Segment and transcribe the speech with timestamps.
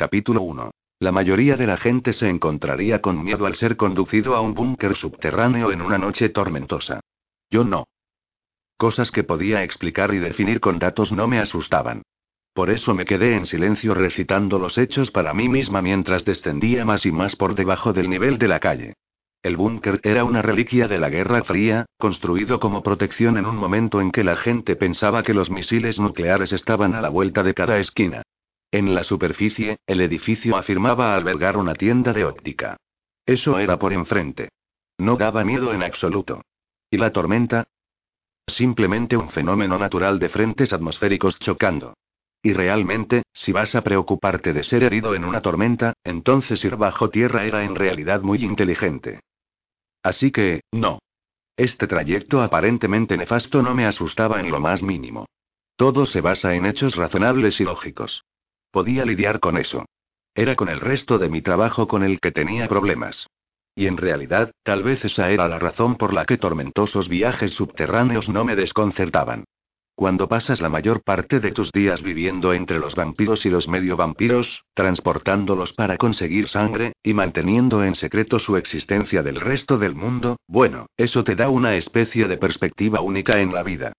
[0.00, 0.70] Capítulo 1.
[1.00, 4.94] La mayoría de la gente se encontraría con miedo al ser conducido a un búnker
[4.94, 7.00] subterráneo en una noche tormentosa.
[7.50, 7.84] Yo no.
[8.78, 12.00] Cosas que podía explicar y definir con datos no me asustaban.
[12.54, 17.04] Por eso me quedé en silencio recitando los hechos para mí misma mientras descendía más
[17.04, 18.94] y más por debajo del nivel de la calle.
[19.42, 24.00] El búnker era una reliquia de la Guerra Fría, construido como protección en un momento
[24.00, 27.78] en que la gente pensaba que los misiles nucleares estaban a la vuelta de cada
[27.78, 28.22] esquina.
[28.72, 32.76] En la superficie, el edificio afirmaba albergar una tienda de óptica.
[33.26, 34.50] Eso era por enfrente.
[34.98, 36.42] No daba miedo en absoluto.
[36.90, 37.66] ¿Y la tormenta?
[38.46, 41.94] Simplemente un fenómeno natural de frentes atmosféricos chocando.
[42.42, 47.10] Y realmente, si vas a preocuparte de ser herido en una tormenta, entonces ir bajo
[47.10, 49.20] tierra era en realidad muy inteligente.
[50.02, 51.00] Así que, no.
[51.56, 55.26] Este trayecto aparentemente nefasto no me asustaba en lo más mínimo.
[55.76, 58.24] Todo se basa en hechos razonables y lógicos.
[58.70, 59.86] Podía lidiar con eso.
[60.34, 63.26] Era con el resto de mi trabajo con el que tenía problemas.
[63.74, 68.28] Y en realidad, tal vez esa era la razón por la que tormentosos viajes subterráneos
[68.28, 69.44] no me desconcertaban.
[69.94, 73.96] Cuando pasas la mayor parte de tus días viviendo entre los vampiros y los medio
[73.96, 80.38] vampiros, transportándolos para conseguir sangre, y manteniendo en secreto su existencia del resto del mundo,
[80.46, 83.92] bueno, eso te da una especie de perspectiva única en la vida.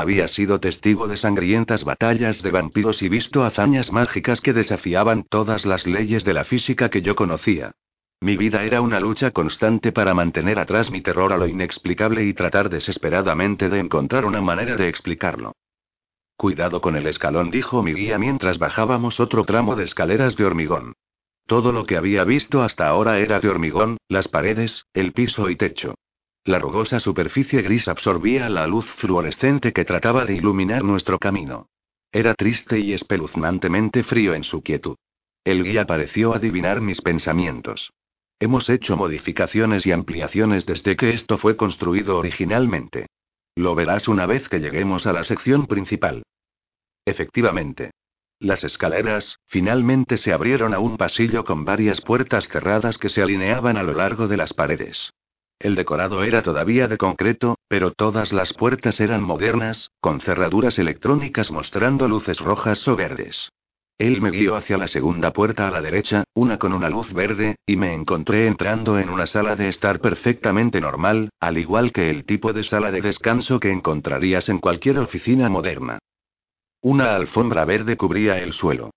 [0.00, 5.66] Había sido testigo de sangrientas batallas de vampiros y visto hazañas mágicas que desafiaban todas
[5.66, 7.72] las leyes de la física que yo conocía.
[8.18, 12.32] Mi vida era una lucha constante para mantener atrás mi terror a lo inexplicable y
[12.32, 15.52] tratar desesperadamente de encontrar una manera de explicarlo.
[16.34, 20.94] Cuidado con el escalón, dijo mi guía mientras bajábamos otro tramo de escaleras de hormigón.
[21.46, 25.56] Todo lo que había visto hasta ahora era de hormigón, las paredes, el piso y
[25.56, 25.94] techo.
[26.44, 31.68] La rugosa superficie gris absorbía la luz fluorescente que trataba de iluminar nuestro camino.
[32.12, 34.96] Era triste y espeluznantemente frío en su quietud.
[35.44, 37.92] El guía pareció adivinar mis pensamientos.
[38.38, 43.06] Hemos hecho modificaciones y ampliaciones desde que esto fue construido originalmente.
[43.54, 46.22] Lo verás una vez que lleguemos a la sección principal.
[47.04, 47.90] Efectivamente.
[48.38, 53.76] Las escaleras, finalmente se abrieron a un pasillo con varias puertas cerradas que se alineaban
[53.76, 55.12] a lo largo de las paredes.
[55.60, 61.50] El decorado era todavía de concreto, pero todas las puertas eran modernas, con cerraduras electrónicas
[61.50, 63.50] mostrando luces rojas o verdes.
[63.98, 67.56] Él me guió hacia la segunda puerta a la derecha, una con una luz verde,
[67.66, 72.24] y me encontré entrando en una sala de estar perfectamente normal, al igual que el
[72.24, 75.98] tipo de sala de descanso que encontrarías en cualquier oficina moderna.
[76.80, 78.92] Una alfombra verde cubría el suelo.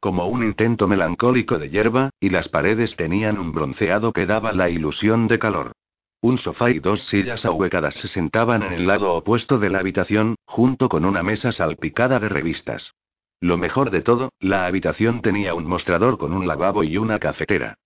[0.00, 4.68] Como un intento melancólico de hierba, y las paredes tenían un bronceado que daba la
[4.68, 5.72] ilusión de calor.
[6.20, 10.34] Un sofá y dos sillas ahuecadas se sentaban en el lado opuesto de la habitación,
[10.44, 12.94] junto con una mesa salpicada de revistas.
[13.40, 17.78] Lo mejor de todo, la habitación tenía un mostrador con un lavabo y una cafetera.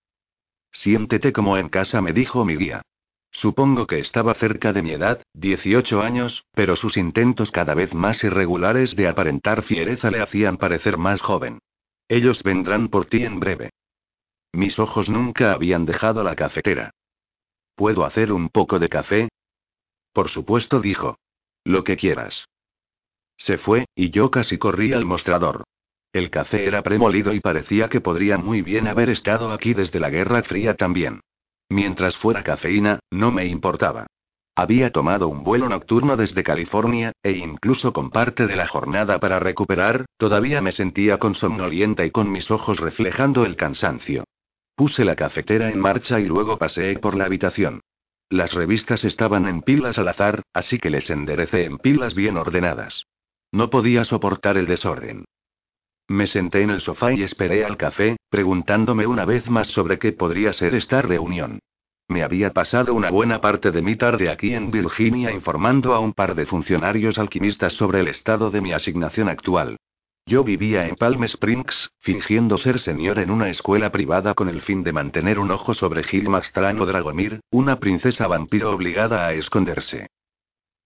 [0.70, 2.80] Siéntete como en casa, me dijo mi guía.
[3.32, 8.24] Supongo que estaba cerca de mi edad, 18 años, pero sus intentos cada vez más
[8.24, 11.58] irregulares de aparentar fiereza le hacían parecer más joven.
[12.08, 13.70] Ellos vendrán por ti en breve.
[14.52, 16.92] Mis ojos nunca habían dejado la cafetera.
[17.74, 19.28] ¿Puedo hacer un poco de café?
[20.12, 21.18] Por supuesto, dijo.
[21.64, 22.46] Lo que quieras.
[23.36, 25.64] Se fue, y yo casi corrí al mostrador.
[26.12, 30.10] El café era premolido y parecía que podría muy bien haber estado aquí desde la
[30.10, 31.20] Guerra Fría también.
[31.70, 34.06] Mientras fuera cafeína, no me importaba.
[34.54, 39.38] Había tomado un vuelo nocturno desde California, e incluso con parte de la jornada para
[39.38, 44.24] recuperar, todavía me sentía consomnolienta y con mis ojos reflejando el cansancio.
[44.74, 47.80] Puse la cafetera en marcha y luego paseé por la habitación.
[48.30, 53.06] Las revistas estaban en pilas al azar, así que les enderecé en pilas bien ordenadas.
[53.52, 55.26] No podía soportar el desorden.
[56.08, 60.12] Me senté en el sofá y esperé al café, preguntándome una vez más sobre qué
[60.12, 61.60] podría ser esta reunión.
[62.08, 66.12] Me había pasado una buena parte de mi tarde aquí en Virginia informando a un
[66.12, 69.76] par de funcionarios alquimistas sobre el estado de mi asignación actual.
[70.24, 74.82] Yo vivía en Palm Springs, fingiendo ser señor en una escuela privada con el fin
[74.82, 80.06] de mantener un ojo sobre Gil o Dragomir, una princesa vampiro obligada a esconderse.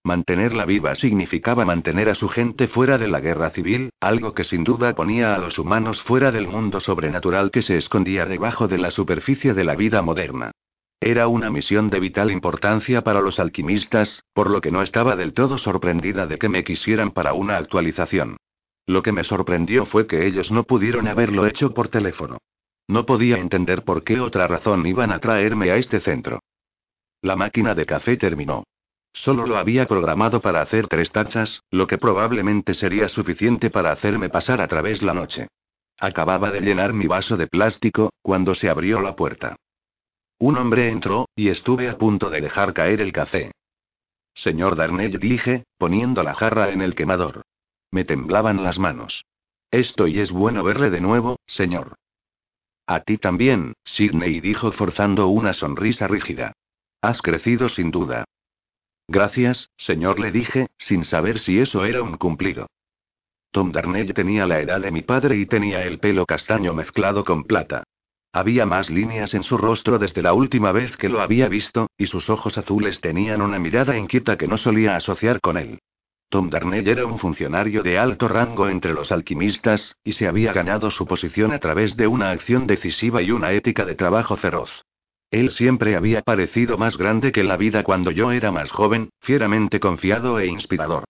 [0.03, 4.65] Mantenerla viva significaba mantener a su gente fuera de la guerra civil, algo que sin
[4.65, 8.91] duda ponía a los humanos fuera del mundo sobrenatural que se escondía debajo de la
[8.91, 10.53] superficie de la vida moderna.
[11.01, 15.35] Era una misión de vital importancia para los alquimistas, por lo que no estaba del
[15.35, 18.39] todo sorprendida de que me quisieran para una actualización.
[18.87, 22.39] Lo que me sorprendió fue que ellos no pudieron haberlo hecho por teléfono.
[22.89, 26.41] No podía entender por qué otra razón iban a traerme a este centro.
[27.21, 28.65] La máquina de café terminó.
[29.13, 34.29] Solo lo había programado para hacer tres tachas, lo que probablemente sería suficiente para hacerme
[34.29, 35.49] pasar a través la noche.
[35.99, 39.57] Acababa de llenar mi vaso de plástico, cuando se abrió la puerta.
[40.39, 43.53] Un hombre entró, y estuve a punto de dejar caer el café.
[44.35, 47.43] Señor Darnell, dije, poniendo la jarra en el quemador.
[47.91, 49.25] Me temblaban las manos.
[49.71, 51.97] Esto y es bueno verle de nuevo, señor.
[52.87, 56.53] A ti también, Sidney dijo forzando una sonrisa rígida.
[57.03, 58.25] Has crecido sin duda.
[59.09, 62.67] Gracias, señor, le dije, sin saber si eso era un cumplido.
[63.51, 67.45] Tom Darnell tenía la edad de mi padre y tenía el pelo castaño mezclado con
[67.45, 67.85] plata.
[68.33, 72.07] Había más líneas en su rostro desde la última vez que lo había visto, y
[72.07, 75.79] sus ojos azules tenían una mirada inquieta que no solía asociar con él.
[76.29, 80.91] Tom Darnell era un funcionario de alto rango entre los alquimistas, y se había ganado
[80.91, 84.85] su posición a través de una acción decisiva y una ética de trabajo feroz.
[85.31, 89.81] Él siempre había parecido más grande que la vida cuando yo era más joven, fieramente
[89.81, 91.05] confiado e inspirador.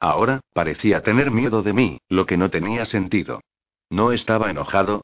[0.00, 3.40] Ahora, parecía tener miedo de mí, lo que no tenía sentido.
[3.90, 5.02] No estaba enojado,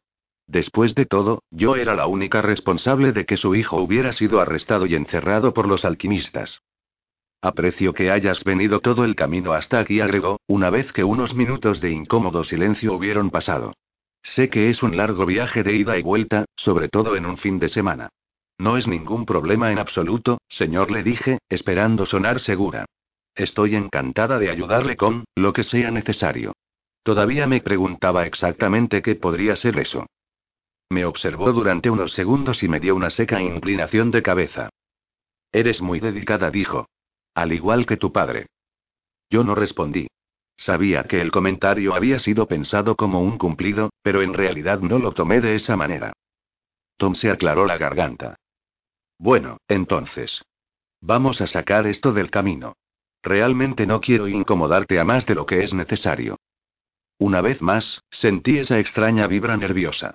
[0.49, 4.87] Después de todo, yo era la única responsable de que su hijo hubiera sido arrestado
[4.87, 6.63] y encerrado por los alquimistas.
[7.41, 11.81] Aprecio que hayas venido todo el camino hasta aquí, agregó, una vez que unos minutos
[11.81, 13.75] de incómodo silencio hubieron pasado.
[14.23, 17.61] Sé que es un largo viaje de ida y vuelta, sobre todo en un fin
[17.61, 18.09] de semana.
[18.59, 22.87] No es ningún problema en absoluto, señor, le dije, esperando sonar segura.
[23.37, 26.55] Estoy encantada de ayudarle con, lo que sea necesario.
[27.05, 30.07] Todavía me preguntaba exactamente qué podría ser eso.
[30.91, 34.71] Me observó durante unos segundos y me dio una seca inclinación de cabeza.
[35.53, 36.89] Eres muy dedicada, dijo.
[37.39, 38.49] Al igual que tu padre.
[39.31, 40.09] Yo no respondí.
[40.57, 45.13] Sabía que el comentario había sido pensado como un cumplido, pero en realidad no lo
[45.13, 46.13] tomé de esa manera.
[46.97, 48.35] Tom se aclaró la garganta.
[49.19, 50.43] Bueno, entonces.
[51.01, 52.75] Vamos a sacar esto del camino.
[53.23, 56.39] Realmente no quiero incomodarte a más de lo que es necesario.
[57.19, 60.15] Una vez más, sentí esa extraña vibra nerviosa.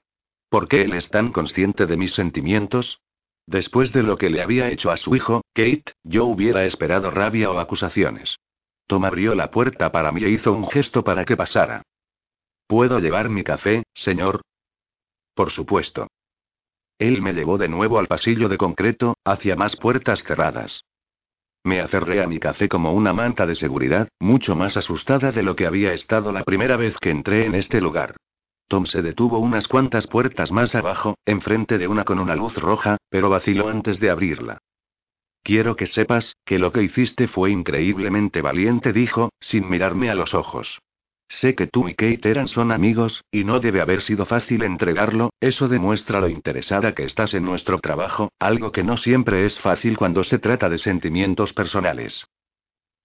[0.50, 3.00] ¿Por qué él es tan consciente de mis sentimientos?
[3.46, 7.52] Después de lo que le había hecho a su hijo, Kate, yo hubiera esperado rabia
[7.52, 8.38] o acusaciones.
[8.88, 11.84] Tom abrió la puerta para mí e hizo un gesto para que pasara.
[12.68, 14.42] ¿Puedo llevar mi café, señor?
[15.34, 16.08] Por supuesto.
[17.00, 20.84] Él me llevó de nuevo al pasillo de concreto, hacia más puertas cerradas.
[21.66, 25.56] Me aferré a mi café como una manta de seguridad, mucho más asustada de lo
[25.56, 28.16] que había estado la primera vez que entré en este lugar.
[28.68, 32.98] Tom se detuvo unas cuantas puertas más abajo, enfrente de una con una luz roja,
[33.10, 34.60] pero vaciló antes de abrirla.
[35.44, 40.34] Quiero que sepas, que lo que hiciste fue increíblemente valiente, dijo, sin mirarme a los
[40.34, 40.80] ojos.
[41.28, 45.32] Sé que tú y Kate eran son amigos, y no debe haber sido fácil entregarlo,
[45.42, 49.98] eso demuestra lo interesada que estás en nuestro trabajo, algo que no siempre es fácil
[49.98, 52.26] cuando se trata de sentimientos personales.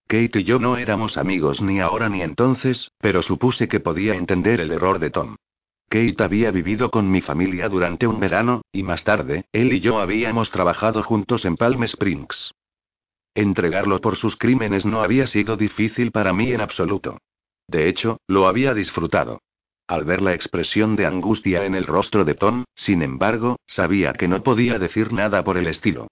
[0.06, 4.60] Kate y yo no éramos amigos ni ahora ni entonces, pero supuse que podía entender
[4.60, 5.37] el error de Tom.
[5.88, 10.00] Kate había vivido con mi familia durante un verano, y más tarde, él y yo
[10.00, 12.52] habíamos trabajado juntos en Palm Springs.
[13.35, 17.19] Entregarlo por sus crímenes no había sido difícil para mí en absoluto.
[17.69, 19.40] De hecho, lo había disfrutado.
[19.87, 24.29] Al ver la expresión de angustia en el rostro de Tom, sin embargo, sabía que
[24.29, 26.08] no podía decir nada por el estilo.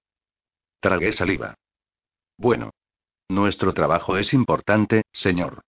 [0.81, 1.55] Tragué saliva.
[2.38, 2.70] Bueno.
[3.29, 5.62] Nuestro trabajo es importante, señor.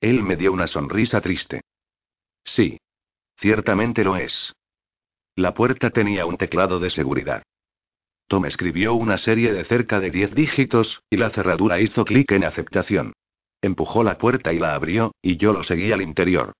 [0.00, 1.62] Él me dio una sonrisa triste.
[2.44, 2.78] Sí.
[3.36, 4.52] Ciertamente lo es.
[5.36, 7.42] La puerta tenía un teclado de seguridad.
[8.28, 12.44] Tom escribió una serie de cerca de diez dígitos, y la cerradura hizo clic en
[12.44, 13.12] aceptación.
[13.60, 16.52] Empujó la puerta y la abrió, y yo lo seguí al interior.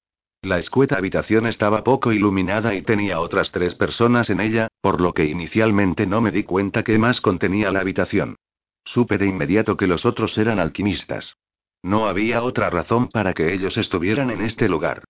[0.42, 5.14] La escueta habitación estaba poco iluminada y tenía otras tres personas en ella, por lo
[5.14, 8.36] que inicialmente no me di cuenta qué más contenía la habitación.
[8.84, 11.36] Supe de inmediato que los otros eran alquimistas.
[11.82, 15.04] No había otra razón para que ellos estuvieran en este lugar.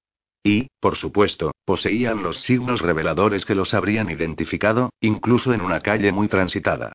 [0.45, 6.13] Y, por supuesto, poseían los signos reveladores que los habrían identificado, incluso en una calle
[6.13, 6.93] muy transitada.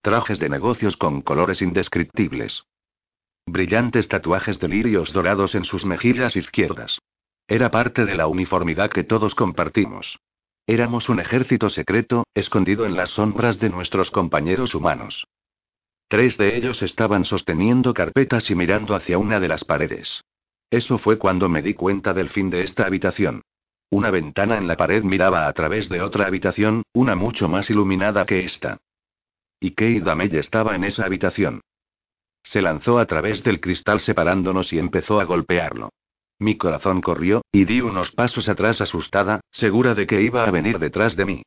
[0.00, 2.64] Trajes de negocios con colores indescriptibles.
[3.46, 6.98] Brillantes tatuajes de lirios dorados en sus mejillas izquierdas.
[7.48, 10.18] Era parte de la uniformidad que todos compartimos.
[10.66, 15.26] Éramos un ejército secreto, escondido en las sombras de nuestros compañeros humanos.
[16.08, 20.22] Tres de ellos estaban sosteniendo carpetas y mirando hacia una de las paredes.
[20.70, 23.42] Eso fue cuando me di cuenta del fin de esta habitación.
[23.92, 28.24] Una ventana en la pared miraba a través de otra habitación, una mucho más iluminada
[28.24, 28.78] que esta.
[29.60, 31.60] Y Kate Damey estaba en esa habitación.
[32.42, 35.90] Se lanzó a través del cristal separándonos y empezó a golpearlo.
[36.38, 40.78] Mi corazón corrió, y di unos pasos atrás asustada, segura de que iba a venir
[40.78, 41.42] detrás de mí.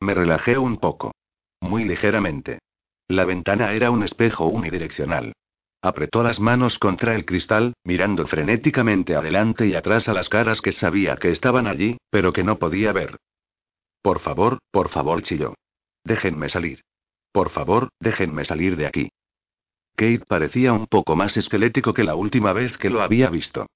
[0.00, 1.12] Me relajé un poco.
[1.60, 2.60] Muy ligeramente.
[3.08, 5.34] La ventana era un espejo unidireccional.
[5.82, 10.72] Apretó las manos contra el cristal, mirando frenéticamente adelante y atrás a las caras que
[10.72, 13.16] sabía que estaban allí, pero que no podía ver.
[14.02, 15.54] Por favor, por favor, chilló.
[16.04, 16.82] Déjenme salir.
[17.32, 19.10] Por favor, déjenme salir de aquí.
[19.96, 23.66] Kate parecía un poco más esquelético que la última vez que lo había visto.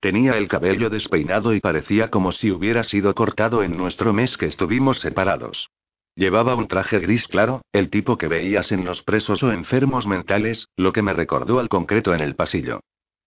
[0.00, 4.46] Tenía el cabello despeinado y parecía como si hubiera sido cortado en nuestro mes que
[4.46, 5.70] estuvimos separados.
[6.20, 10.68] Llevaba un traje gris claro, el tipo que veías en los presos o enfermos mentales,
[10.76, 12.80] lo que me recordó al concreto en el pasillo.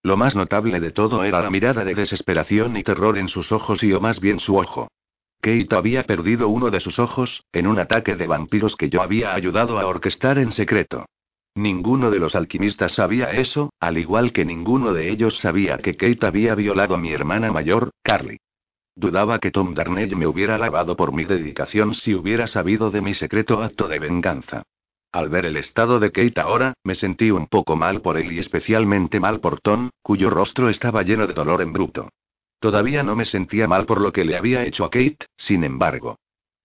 [0.04, 3.82] Lo más notable de todo era la mirada de desesperación y terror en sus ojos
[3.82, 4.90] y o más bien su ojo.
[5.42, 9.34] Kate había perdido uno de sus ojos, en un ataque de vampiros que yo había
[9.34, 11.08] ayudado a orquestar en secreto.
[11.56, 16.28] Ninguno de los alquimistas sabía eso, al igual que ninguno de ellos sabía que Kate
[16.28, 18.38] había violado a mi hermana mayor, Carly.
[18.96, 23.14] Dudaba que Tom Darnell me hubiera alabado por mi dedicación si hubiera sabido de mi
[23.14, 24.64] secreto acto de venganza.
[25.12, 28.40] Al ver el estado de Kate ahora, me sentí un poco mal por él y
[28.40, 32.10] especialmente mal por Tom, cuyo rostro estaba lleno de dolor en bruto.
[32.60, 36.18] Todavía no me sentía mal por lo que le había hecho a Kate, sin embargo.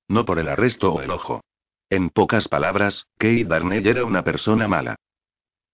[0.06, 1.42] No por el arresto o el ojo.
[1.90, 4.96] En pocas palabras, Kate Darnell era una persona mala.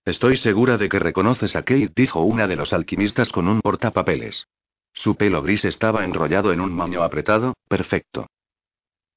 [0.04, 4.46] Estoy segura de que reconoces a Kate, dijo una de los alquimistas con un portapapeles.
[4.94, 8.26] Su pelo gris estaba enrollado en un moño apretado, perfecto.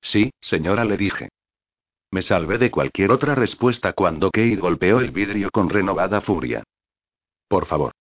[0.02, 1.30] Sí, señora, le dije.
[2.12, 6.64] Me salvé de cualquier otra respuesta cuando Kate golpeó el vidrio con renovada furia.
[7.48, 7.92] Por favor.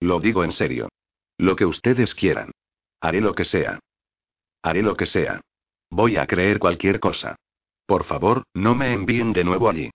[0.00, 0.88] Lo digo en serio.
[1.36, 2.50] Lo que ustedes quieran.
[3.00, 3.78] Haré lo que sea.
[4.62, 5.40] Haré lo que sea.
[5.90, 7.36] Voy a creer cualquier cosa.
[7.86, 9.90] Por favor, no me envíen de nuevo allí.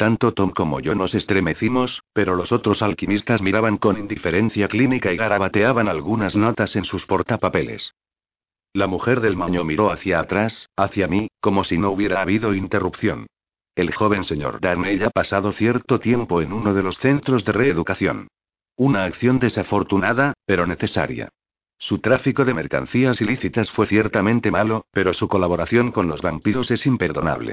[0.00, 5.18] Tanto Tom como yo nos estremecimos, pero los otros alquimistas miraban con indiferencia clínica y
[5.18, 7.92] garabateaban algunas notas en sus portapapeles.
[8.72, 13.26] La mujer del maño miró hacia atrás, hacia mí, como si no hubiera habido interrupción.
[13.74, 18.28] El joven señor Darnell ha pasado cierto tiempo en uno de los centros de reeducación.
[18.76, 21.28] Una acción desafortunada, pero necesaria.
[21.76, 26.86] Su tráfico de mercancías ilícitas fue ciertamente malo, pero su colaboración con los vampiros es
[26.86, 27.52] imperdonable.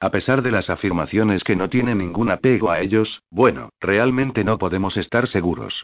[0.00, 4.56] A pesar de las afirmaciones que no tiene ningún apego a ellos, bueno, realmente no
[4.56, 5.82] podemos estar seguros.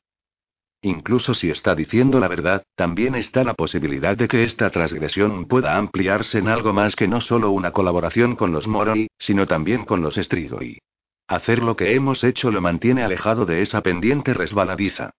[0.82, 5.76] Incluso si está diciendo la verdad, también está la posibilidad de que esta transgresión pueda
[5.76, 10.02] ampliarse en algo más que no solo una colaboración con los Moroi, sino también con
[10.02, 10.78] los Strigoi.
[11.26, 15.10] Hacer lo que hemos hecho lo mantiene alejado de esa pendiente resbaladiza.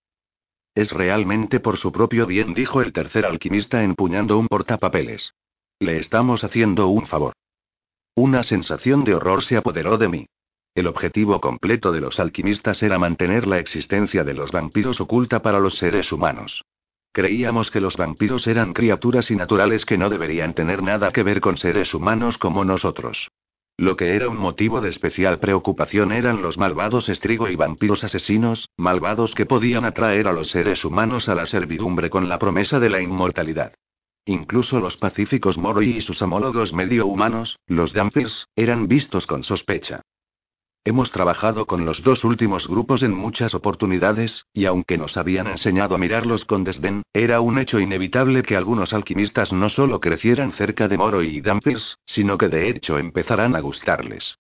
[0.76, 5.34] Es realmente por su propio bien, dijo el tercer alquimista empuñando un portapapeles.
[5.80, 7.34] Le estamos haciendo un favor.
[8.18, 10.26] Una sensación de horror se apoderó de mí.
[10.74, 15.60] El objetivo completo de los alquimistas era mantener la existencia de los vampiros oculta para
[15.60, 16.64] los seres humanos.
[17.12, 21.58] Creíamos que los vampiros eran criaturas innaturales que no deberían tener nada que ver con
[21.58, 23.30] seres humanos como nosotros.
[23.76, 28.70] Lo que era un motivo de especial preocupación eran los malvados estrigo y vampiros asesinos,
[28.78, 32.90] malvados que podían atraer a los seres humanos a la servidumbre con la promesa de
[32.90, 33.74] la inmortalidad.
[34.26, 40.02] Incluso los pacíficos Moroi y sus homólogos medio humanos, los Dampirs, eran vistos con sospecha.
[40.84, 45.96] Hemos trabajado con los dos últimos grupos en muchas oportunidades, y aunque nos habían enseñado
[45.96, 50.88] a mirarlos con desdén, era un hecho inevitable que algunos alquimistas no solo crecieran cerca
[50.88, 54.38] de Moro y Dampirs, sino que de hecho empezarán a gustarles.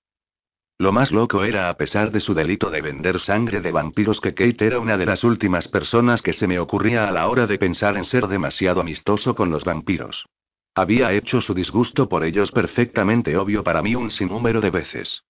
[0.78, 4.34] Lo más loco era a pesar de su delito de vender sangre de vampiros que
[4.34, 7.58] Kate era una de las últimas personas que se me ocurría a la hora de
[7.58, 10.26] pensar en ser demasiado amistoso con los vampiros.
[10.74, 15.24] Había hecho su disgusto por ellos perfectamente obvio para mí un sinnúmero de veces.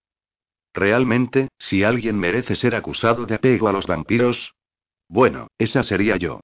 [0.74, 4.56] Realmente, si alguien merece ser acusado de apego a los vampiros,
[5.08, 6.42] bueno, esa sería yo.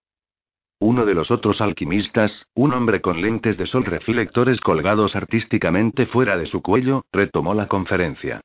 [0.79, 6.37] Uno de los otros alquimistas, un hombre con lentes de sol reflectores colgados artísticamente fuera
[6.37, 8.41] de su cuello, retomó la conferencia.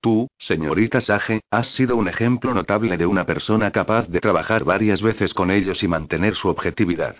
[0.00, 5.02] Tú, señorita Sage, has sido un ejemplo notable de una persona capaz de trabajar varias
[5.02, 7.16] veces con ellos y mantener su objetividad.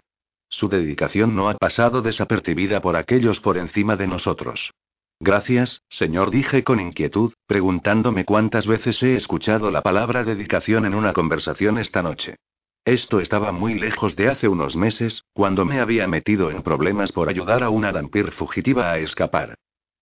[0.49, 4.71] Su dedicación no ha pasado desapercibida por aquellos por encima de nosotros.
[5.19, 11.13] Gracias, señor, dije con inquietud, preguntándome cuántas veces he escuchado la palabra dedicación en una
[11.15, 12.37] conversación esta noche.
[12.85, 17.29] Esto estaba muy lejos de hace unos meses, cuando me había metido en problemas por
[17.29, 19.57] ayudar a una vampir fugitiva a escapar.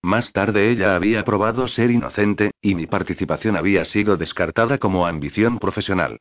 [0.05, 5.59] Más tarde ella había probado ser inocente, y mi participación había sido descartada como ambición
[5.59, 6.21] profesional.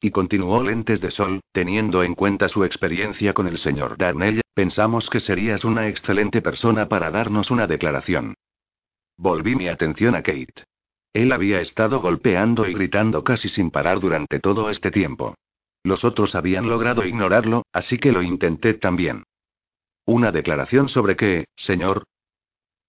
[0.00, 5.10] Y continuó lentes de sol, teniendo en cuenta su experiencia con el señor Darnell, pensamos
[5.10, 8.36] que serías una excelente persona para darnos una declaración.
[9.18, 10.64] Volví mi atención a Kate.
[11.12, 15.34] Él había estado golpeando y gritando casi sin parar durante todo este tiempo.
[15.82, 19.24] Los otros habían logrado ignorarlo, así que lo intenté también.
[20.06, 22.04] ¿Una declaración sobre qué, señor?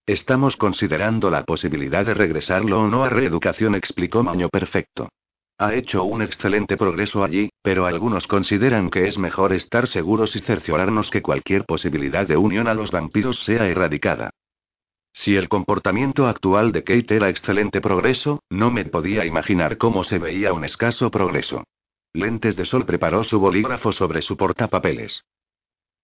[0.07, 5.09] Estamos considerando la posibilidad de regresarlo o no a reeducación, explicó Maño Perfecto.
[5.57, 10.39] Ha hecho un excelente progreso allí, pero algunos consideran que es mejor estar seguros y
[10.39, 14.29] cerciorarnos que cualquier posibilidad de unión a los vampiros sea erradicada.
[15.11, 20.19] Si el comportamiento actual de Kate era excelente progreso, no me podía imaginar cómo se
[20.19, 21.63] veía un escaso progreso.
[22.13, 25.23] Lentes de Sol preparó su bolígrafo sobre su portapapeles.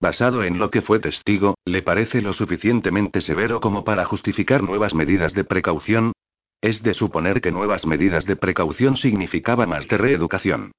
[0.01, 4.95] Basado en lo que fue testigo, ¿le parece lo suficientemente severo como para justificar nuevas
[4.95, 6.13] medidas de precaución?
[6.59, 10.71] Es de suponer que nuevas medidas de precaución significaba más de reeducación.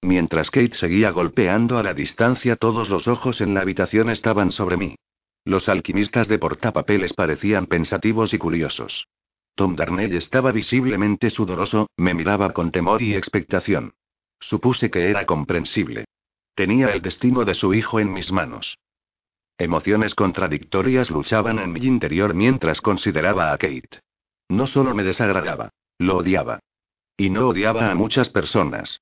[0.00, 4.78] Mientras Kate seguía golpeando a la distancia, todos los ojos en la habitación estaban sobre
[4.78, 4.96] mí.
[5.44, 9.08] Los alquimistas de portapapeles parecían pensativos y curiosos.
[9.56, 13.92] Tom Darnell estaba visiblemente sudoroso, me miraba con temor y expectación.
[14.40, 16.06] Supuse que era comprensible.
[16.58, 18.78] Tenía el destino de su hijo en mis manos.
[19.58, 24.00] Emociones contradictorias luchaban en mi interior mientras consideraba a Kate.
[24.48, 26.58] No solo me desagradaba, lo odiaba.
[27.16, 29.00] Y no odiaba a muchas personas.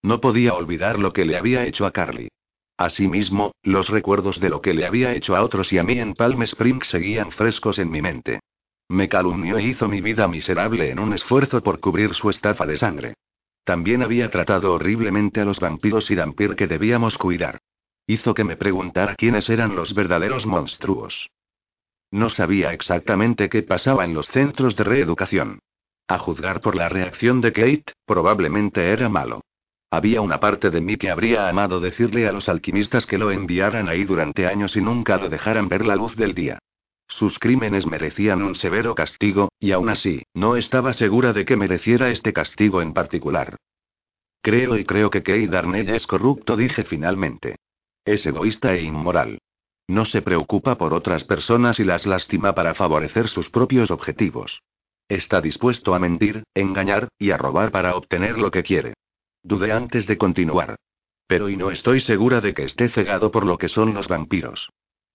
[0.00, 2.30] No podía olvidar lo que le había hecho a Carly.
[2.78, 6.14] Asimismo, los recuerdos de lo que le había hecho a otros y a mí en
[6.14, 8.40] Palm Springs seguían frescos en mi mente.
[8.88, 12.78] Me calumnió e hizo mi vida miserable en un esfuerzo por cubrir su estafa de
[12.78, 13.14] sangre.
[13.64, 17.60] También había tratado horriblemente a los vampiros y vampir que debíamos cuidar.
[18.06, 21.30] Hizo que me preguntara quiénes eran los verdaderos monstruos.
[22.10, 25.60] No sabía exactamente qué pasaba en los centros de reeducación.
[26.08, 29.42] A juzgar por la reacción de Kate, probablemente era malo.
[29.92, 33.88] Había una parte de mí que habría amado decirle a los alquimistas que lo enviaran
[33.88, 36.58] ahí durante años y nunca lo dejaran ver la luz del día.
[37.10, 42.08] Sus crímenes merecían un severo castigo, y aún así, no estaba segura de que mereciera
[42.10, 43.56] este castigo en particular.
[44.40, 47.56] Creo y creo que Kate Darnell es corrupto, dije finalmente.
[48.04, 49.38] Es egoísta e inmoral.
[49.88, 54.62] No se preocupa por otras personas y las lastima para favorecer sus propios objetivos.
[55.08, 58.94] Está dispuesto a mentir, engañar, y a robar para obtener lo que quiere.
[59.42, 60.76] Dudé antes de continuar.
[61.26, 64.70] Pero y no estoy segura de que esté cegado por lo que son los vampiros.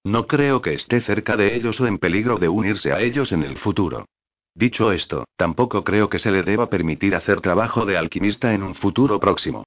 [0.06, 3.42] No creo que esté cerca de ellos o en peligro de unirse a ellos en
[3.42, 4.06] el futuro.
[4.54, 8.76] Dicho esto, tampoco creo que se le deba permitir hacer trabajo de alquimista en un
[8.76, 9.64] futuro próximo.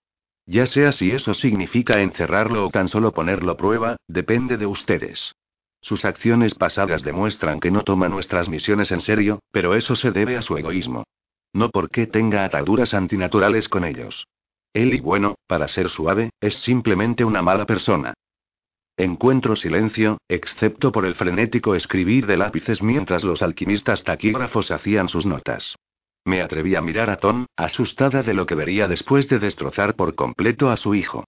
[0.47, 5.33] Ya sea si eso significa encerrarlo o tan solo ponerlo a prueba, depende de ustedes.
[5.81, 10.37] Sus acciones pasadas demuestran que no toma nuestras misiones en serio, pero eso se debe
[10.37, 11.03] a su egoísmo.
[11.53, 14.29] No porque tenga ataduras antinaturales con ellos.
[14.73, 18.15] Él y bueno, para ser suave, es simplemente una mala persona.
[18.99, 25.25] Encuentro silencio, excepto por el frenético escribir de lápices mientras los alquimistas taquígrafos hacían sus
[25.25, 25.77] notas.
[26.25, 30.17] Me atreví a mirar a Tom, asustada de lo que vería después de destrozar por
[30.17, 31.23] completo a su hijo.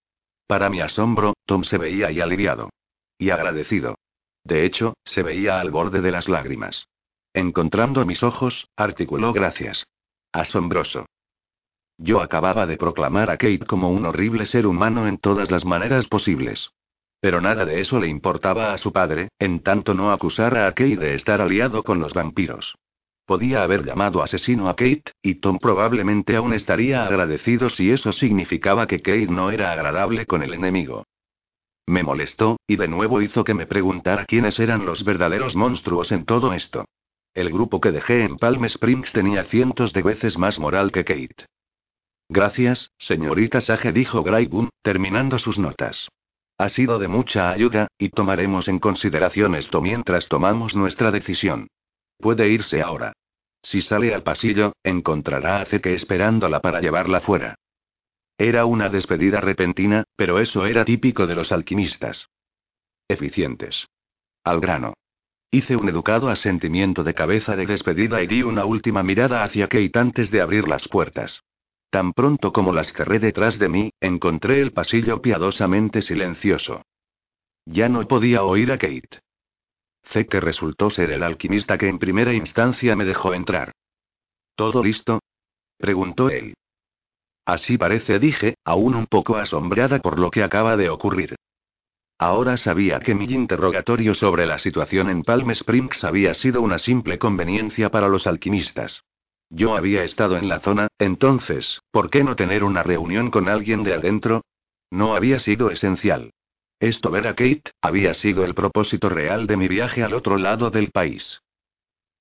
[0.49, 2.71] Para mi asombro, Tom se veía y aliviado.
[3.17, 3.95] Y agradecido.
[4.43, 6.89] De hecho, se veía al borde de las lágrimas.
[7.35, 9.87] Encontrando mis ojos, articuló gracias.
[10.33, 11.07] Asombroso.
[11.99, 16.09] Yo acababa de proclamar a Kate como un horrible ser humano en todas las maneras
[16.09, 16.73] posibles.
[17.21, 20.97] Pero nada de eso le importaba a su padre, en tanto no acusara a Kate
[20.97, 22.77] de estar aliado con los vampiros.
[23.27, 28.87] Podía haber llamado asesino a Kate, y Tom probablemente aún estaría agradecido si eso significaba
[28.87, 31.05] que Kate no era agradable con el enemigo.
[31.87, 36.25] Me molestó, y de nuevo hizo que me preguntara quiénes eran los verdaderos monstruos en
[36.25, 36.87] todo esto.
[37.35, 41.47] El grupo que dejé en Palm Springs tenía cientos de veces más moral que Kate.
[42.29, 46.09] Gracias, señorita Sage, dijo Grayboom, terminando sus notas.
[46.61, 51.69] Ha sido de mucha ayuda, y tomaremos en consideración esto mientras tomamos nuestra decisión.
[52.19, 53.15] Puede irse ahora.
[53.63, 57.55] Si sale al pasillo, encontrará a Zeke esperándola para llevarla fuera.
[58.37, 62.29] Era una despedida repentina, pero eso era típico de los alquimistas.
[63.09, 63.89] Eficientes.
[64.45, 64.93] Al grano.
[65.51, 69.99] Hice un educado asentimiento de cabeza de despedida y di una última mirada hacia Kate
[69.99, 71.43] antes de abrir las puertas.
[71.91, 76.83] Tan pronto como las cerré detrás de mí, encontré el pasillo piadosamente silencioso.
[77.67, 79.21] Ya no podía oír a Kate.
[80.05, 83.73] Zeke resultó ser el alquimista que en primera instancia me dejó entrar.
[84.55, 85.21] ¿Todo listo?
[85.79, 86.55] preguntó él.
[87.45, 91.37] Así parece, dije, aún un poco asombrada por lo que acaba de ocurrir.
[92.19, 97.19] Ahora sabía que mi interrogatorio sobre la situación en Palm Springs había sido una simple
[97.19, 99.03] conveniencia para los alquimistas.
[99.51, 103.83] Yo había estado en la zona, entonces, ¿por qué no tener una reunión con alguien
[103.83, 104.45] de adentro?
[104.91, 106.31] No había sido esencial.
[106.79, 110.71] Esto ver a Kate, había sido el propósito real de mi viaje al otro lado
[110.71, 111.43] del país.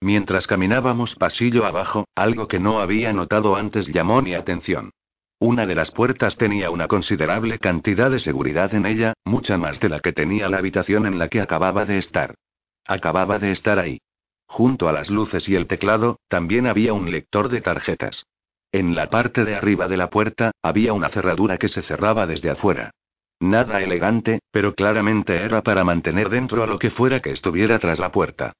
[0.02, 4.92] Mientras caminábamos pasillo abajo, algo que no había notado antes llamó mi atención.
[5.40, 9.90] Una de las puertas tenía una considerable cantidad de seguridad en ella, mucha más de
[9.90, 12.36] la que tenía la habitación en la que acababa de estar.
[12.86, 14.00] Acababa de estar ahí.
[14.50, 18.26] Junto a las luces y el teclado, también había un lector de tarjetas.
[18.72, 22.50] En la parte de arriba de la puerta, había una cerradura que se cerraba desde
[22.50, 22.92] afuera.
[23.40, 28.00] Nada elegante, pero claramente era para mantener dentro a lo que fuera que estuviera tras
[28.00, 28.54] la puerta.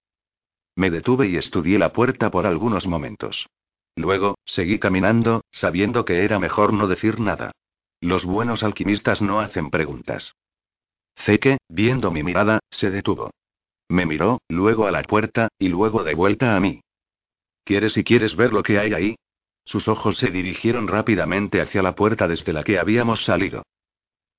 [0.76, 3.48] Me detuve y estudié la puerta por algunos momentos.
[3.96, 7.52] Luego, seguí caminando, sabiendo que era mejor no decir nada.
[8.00, 10.36] Los buenos alquimistas no hacen preguntas.
[11.18, 13.32] Zeke, viendo mi mirada, se detuvo.
[13.90, 16.82] Me miró, luego a la puerta, y luego de vuelta a mí.
[17.64, 19.16] ¿Quieres y quieres ver lo que hay ahí?
[19.66, 23.64] Sus ojos se dirigieron rápidamente hacia la puerta desde la que habíamos salido.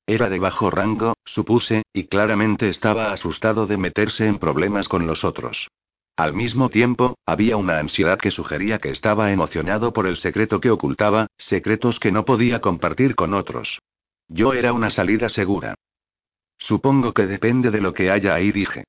[0.06, 5.24] Era de bajo rango, supuse, y claramente estaba asustado de meterse en problemas con los
[5.24, 5.68] otros.
[6.16, 10.70] Al mismo tiempo, había una ansiedad que sugería que estaba emocionado por el secreto que
[10.70, 13.80] ocultaba, secretos que no podía compartir con otros.
[14.28, 15.74] Yo era una salida segura.
[16.58, 18.84] Supongo que depende de lo que haya ahí, dije.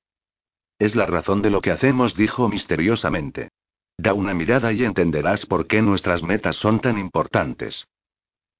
[0.82, 3.50] Es la razón de lo que hacemos, dijo misteriosamente.
[3.96, 7.86] Da una mirada y entenderás por qué nuestras metas son tan importantes.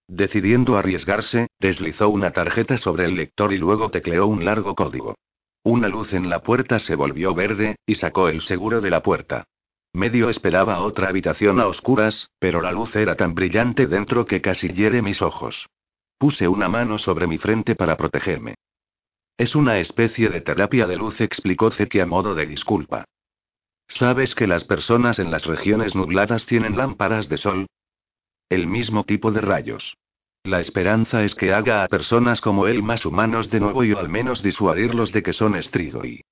[0.07, 5.17] Decidiendo arriesgarse, deslizó una tarjeta sobre el lector y luego tecleó un largo código.
[5.65, 9.49] Una luz en la puerta se volvió verde, y sacó el seguro de la puerta.
[9.93, 14.69] Medio esperaba otra habitación a oscuras, pero la luz era tan brillante dentro que casi
[14.69, 15.67] hiere mis ojos.
[16.19, 18.55] Puse una mano sobre mi frente para protegerme.
[19.37, 23.05] Es una especie de terapia de luz, explicó Zeki a modo de disculpa.
[23.89, 27.67] ¿Sabes que las personas en las regiones nubladas tienen lámparas de sol?
[28.49, 29.97] El mismo tipo de rayos.
[30.45, 34.09] La esperanza es que haga a personas como él más humanos de nuevo y al
[34.09, 36.23] menos disuadirlos de que son estrigo y...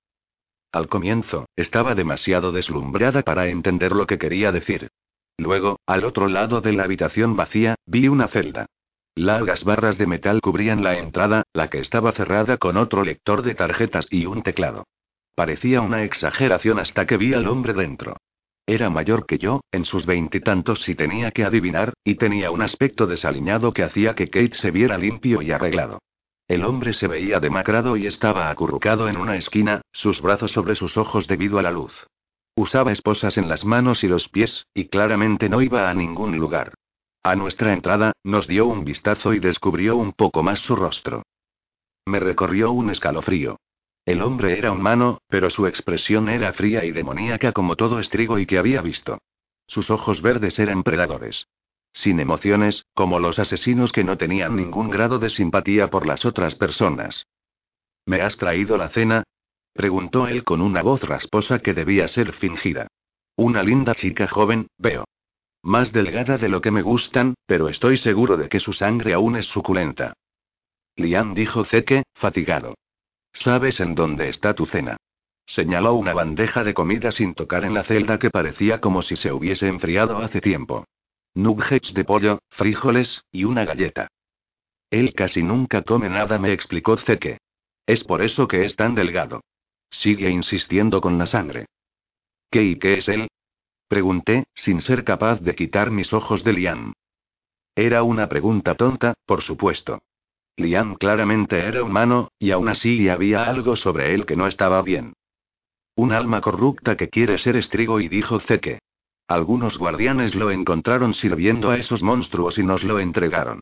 [0.73, 4.89] Al comienzo, estaba demasiado deslumbrada para entender lo que quería decir.
[5.37, 8.67] Luego, al otro lado de la habitación vacía, vi una celda.
[9.15, 13.55] Largas barras de metal cubrían la entrada, la que estaba cerrada con otro lector de
[13.55, 14.85] tarjetas y un teclado.
[15.35, 18.17] Parecía una exageración hasta que vi al hombre dentro.
[18.67, 23.07] Era mayor que yo, en sus veintitantos si tenía que adivinar, y tenía un aspecto
[23.07, 25.99] desaliñado que hacía que Kate se viera limpio y arreglado.
[26.47, 30.97] El hombre se veía demacrado y estaba acurrucado en una esquina, sus brazos sobre sus
[30.97, 32.07] ojos debido a la luz.
[32.55, 36.75] Usaba esposas en las manos y los pies, y claramente no iba a ningún lugar.
[37.23, 41.23] A nuestra entrada, nos dio un vistazo y descubrió un poco más su rostro.
[42.07, 43.59] Me recorrió un escalofrío.
[44.07, 48.47] El hombre era humano, pero su expresión era fría y demoníaca como todo estrigo y
[48.47, 49.19] que había visto.
[49.67, 51.47] Sus ojos verdes eran predadores.
[51.93, 56.55] Sin emociones, como los asesinos que no tenían ningún grado de simpatía por las otras
[56.55, 57.27] personas.
[58.07, 59.25] ¿Me has traído la cena?
[59.75, 62.87] preguntó él con una voz rasposa que debía ser fingida.
[63.37, 65.05] Una linda chica joven, veo.
[65.63, 69.37] Más delgada de lo que me gustan, pero estoy seguro de que su sangre aún
[69.37, 70.15] es suculenta.
[70.97, 72.75] Lian dijo Zeke, fatigado.
[73.33, 74.97] ¿Sabes en dónde está tu cena?
[75.47, 79.33] Señaló una bandeja de comida sin tocar en la celda que parecía como si se
[79.33, 80.85] hubiese enfriado hace tiempo.
[81.35, 84.09] Nuggets de pollo, frijoles, y una galleta.
[84.91, 87.39] Él casi nunca come nada, me explicó Zeke.
[87.87, 89.43] Es por eso que es tan delgado.
[89.91, 91.67] Sigue insistiendo con la sangre.
[92.51, 93.29] ¿Qué y qué es él?
[93.91, 96.93] Pregunté, sin ser capaz de quitar mis ojos de Lian.
[97.75, 99.99] Era una pregunta tonta, por supuesto.
[100.57, 105.15] Lian claramente era humano, y aún así había algo sobre él que no estaba bien.
[105.97, 108.79] Un alma corrupta que quiere ser estrigo y dijo Zeke.
[109.27, 113.59] Algunos guardianes lo encontraron sirviendo a esos monstruos y nos lo entregaron.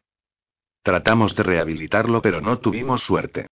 [0.83, 3.47] Tratamos de rehabilitarlo pero no tuvimos suerte.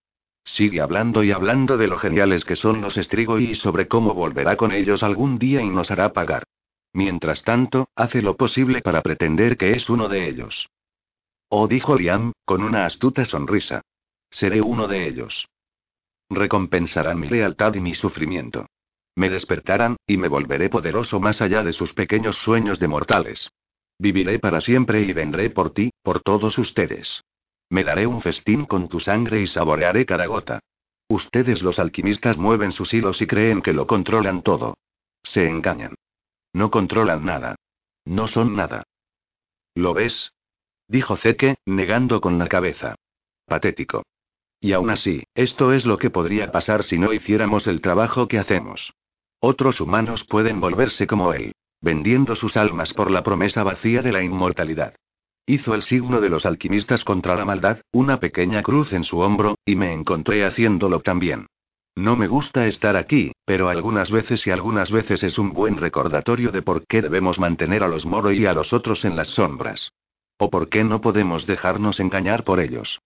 [0.45, 4.59] Sigue hablando y hablando de lo geniales que son los estrigo y sobre cómo volverá
[4.59, 6.45] con ellos algún día y nos hará pagar.
[6.97, 10.71] Mientras tanto, hace lo posible para pretender que es uno de ellos.
[11.51, 13.83] Oh, dijo Liam, con una astuta sonrisa.
[14.31, 15.47] Seré uno de ellos.
[16.31, 18.65] Recompensarán mi lealtad y mi sufrimiento.
[19.15, 23.51] Me despertarán, y me volveré poderoso más allá de sus pequeños sueños de mortales.
[23.99, 27.21] Viviré para siempre y vendré por ti, por todos ustedes.
[27.69, 30.61] Me daré un festín con tu sangre y saborearé cada gota.
[31.09, 34.79] Ustedes los alquimistas mueven sus hilos y creen que lo controlan todo.
[35.23, 35.95] Se engañan.
[36.57, 37.57] No controlan nada.
[38.07, 38.85] No son nada.
[39.75, 40.33] ¿Lo ves?
[40.89, 42.95] Dijo Zeke, negando con la cabeza.
[43.45, 44.05] Patético.
[44.59, 48.39] Y aún así, esto es lo que podría pasar si no hiciéramos el trabajo que
[48.39, 48.95] hacemos.
[49.39, 54.23] Otros humanos pueden volverse como él, vendiendo sus almas por la promesa vacía de la
[54.23, 54.95] inmortalidad.
[55.45, 59.57] Hizo el signo de los alquimistas contra la maldad, una pequeña cruz en su hombro,
[59.67, 61.49] y me encontré haciéndolo también.
[61.97, 66.53] No me gusta estar aquí, pero algunas veces y algunas veces es un buen recordatorio
[66.53, 69.93] de por qué debemos mantener a los Moro y a los otros en las sombras.
[70.37, 73.01] O por qué no podemos dejarnos engañar por ellos.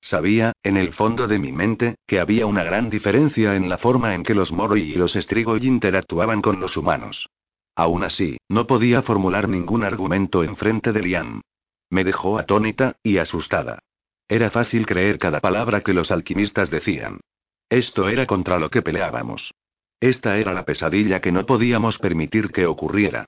[0.00, 4.14] Sabía, en el fondo de mi mente, que había una gran diferencia en la forma
[4.14, 7.28] en que los Moroi y los Strigoi interactuaban con los humanos.
[7.74, 11.42] Aún así, no podía formular ningún argumento en frente de Liam.
[11.90, 13.80] Me dejó atónita, y asustada.
[14.26, 17.20] Era fácil creer cada palabra que los alquimistas decían.
[17.68, 19.52] Esto era contra lo que peleábamos.
[20.00, 23.26] Esta era la pesadilla que no podíamos permitir que ocurriera.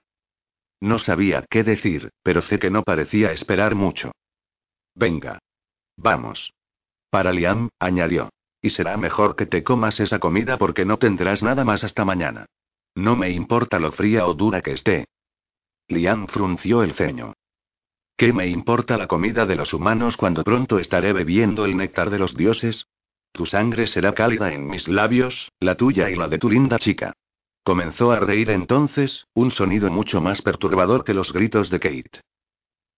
[0.81, 4.13] No sabía qué decir, pero sé que no parecía esperar mucho.
[4.95, 5.39] Venga.
[5.97, 6.53] Vamos.
[7.11, 8.31] Para Liam, añadió.
[8.61, 12.47] Y será mejor que te comas esa comida porque no tendrás nada más hasta mañana.
[12.95, 15.07] No me importa lo fría o dura que esté.
[15.89, 17.35] Liam frunció el ceño.
[18.17, 22.19] ¿Qué me importa la comida de los humanos cuando pronto estaré bebiendo el néctar de
[22.19, 22.89] los dioses?
[23.39, 27.13] Tu sangre será cálida en mis labios, la tuya y la de tu linda chica.
[27.63, 32.21] Comenzó a reír entonces, un sonido mucho más perturbador que los gritos de Kate.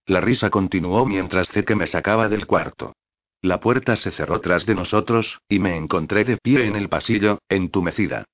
[0.06, 2.94] La risa continuó mientras que me sacaba del cuarto.
[3.42, 7.40] La puerta se cerró tras de nosotros, y me encontré de pie en el pasillo,
[7.46, 8.24] entumecida.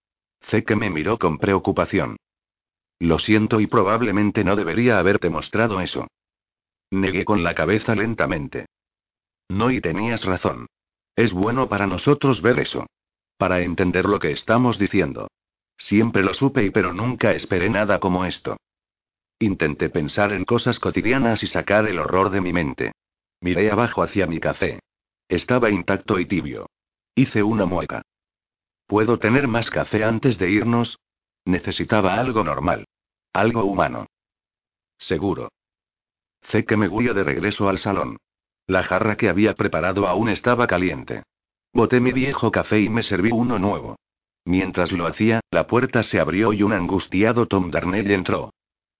[0.65, 2.19] que me miró con preocupación.
[3.01, 6.07] Lo siento y probablemente no debería haberte mostrado eso.
[6.93, 8.67] Negué con la cabeza lentamente.
[9.49, 10.69] No y tenías razón.
[11.17, 12.87] Es bueno para nosotros ver eso.
[13.39, 15.29] Para entender lo que estamos diciendo.
[15.79, 18.59] Siempre lo supe y pero nunca esperé nada como esto.
[19.39, 22.93] Intenté pensar en cosas cotidianas y sacar el horror de mi mente.
[23.41, 24.81] Miré abajo hacia mi café.
[25.29, 26.69] Estaba intacto y tibio.
[27.15, 28.03] Hice una mueca.
[28.87, 30.99] ¿Puedo tener más café antes de irnos?
[31.45, 32.87] Necesitaba algo normal.
[33.33, 34.07] Algo humano.
[34.99, 35.51] Seguro.
[36.43, 38.19] Sé que me guió de regreso al salón.
[38.67, 41.23] La jarra que había preparado aún estaba caliente.
[41.73, 43.97] Boté mi viejo café y me serví uno nuevo.
[44.45, 48.53] Mientras lo hacía, la puerta se abrió y un angustiado Tom Darnell entró.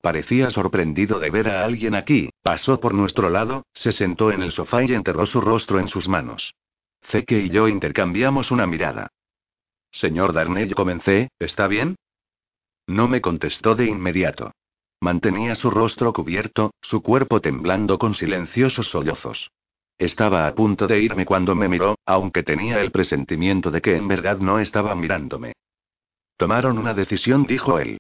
[0.03, 4.53] Parecía sorprendido de ver a alguien aquí, pasó por nuestro lado, se sentó en el
[4.53, 6.55] sofá y enterró su rostro en sus manos.
[7.03, 9.09] Zeke y yo intercambiamos una mirada.
[9.91, 11.97] Señor Darnell, comencé, ¿está bien?
[12.87, 14.53] No me contestó de inmediato.
[15.01, 19.51] Mantenía su rostro cubierto, su cuerpo temblando con silenciosos sollozos.
[19.99, 24.07] Estaba a punto de irme cuando me miró, aunque tenía el presentimiento de que en
[24.07, 25.55] verdad no estaba mirándome.
[26.37, 27.99] Tomaron una decisión, dijo él.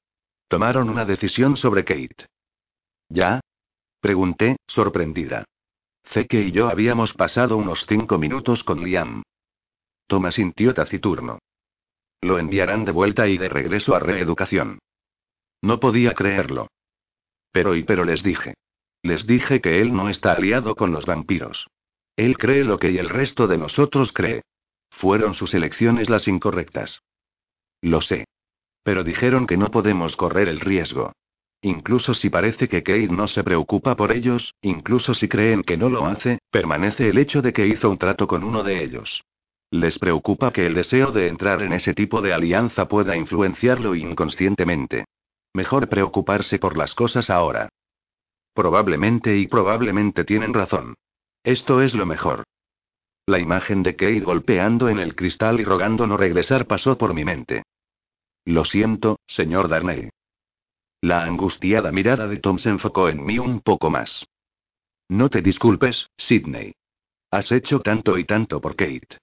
[0.49, 2.27] Tomaron una decisión sobre Kate.
[3.09, 3.41] ¿Ya?
[4.01, 5.45] Pregunté, sorprendida.
[6.05, 9.23] Zeke y yo habíamos pasado unos cinco minutos con Liam.
[10.07, 11.39] Thomas sintió taciturno.
[12.21, 14.79] Lo enviarán de vuelta y de regreso a reeducación.
[15.63, 16.69] No podía creerlo.
[17.51, 18.55] Pero y pero les dije.
[19.03, 21.69] Les dije que él no está aliado con los vampiros.
[22.17, 24.43] Él cree lo que y el resto de nosotros cree.
[24.91, 27.03] Fueron sus elecciones las incorrectas.
[27.83, 28.25] Lo sé.
[28.83, 31.13] Pero dijeron que no podemos correr el riesgo.
[31.61, 35.89] Incluso si parece que Kate no se preocupa por ellos, incluso si creen que no
[35.89, 39.25] lo hace, permanece el hecho de que hizo un trato con uno de ellos.
[39.71, 45.07] Les preocupa que el deseo de entrar en ese tipo de alianza pueda influenciarlo inconscientemente.
[45.53, 47.69] Mejor preocuparse por las cosas ahora.
[48.55, 50.95] Probablemente y probablemente tienen razón.
[51.47, 52.43] Esto es lo mejor.
[53.25, 57.25] La imagen de Kate golpeando en el cristal y rogando no regresar pasó por mi
[57.25, 57.63] mente.
[58.45, 60.11] Lo siento, señor Darnay.
[61.03, 64.27] La angustiada mirada de Tom se enfocó en mí un poco más.
[65.09, 66.75] No te disculpes, Sidney.
[67.31, 69.19] Has hecho tanto y tanto por Kate.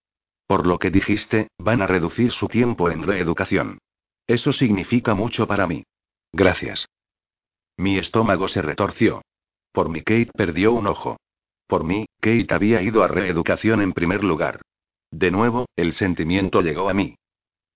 [0.48, 3.80] Por lo que dijiste, van a reducir su tiempo en reeducación.
[4.28, 5.84] Eso significa mucho para mí.
[6.32, 6.88] Gracias.
[7.76, 9.24] Mi estómago se retorció.
[9.74, 11.18] Por mí Kate perdió un ojo.
[11.74, 14.62] Por mí, Kate había ido a reeducación en primer lugar.
[15.10, 17.16] De nuevo, el sentimiento llegó a mí.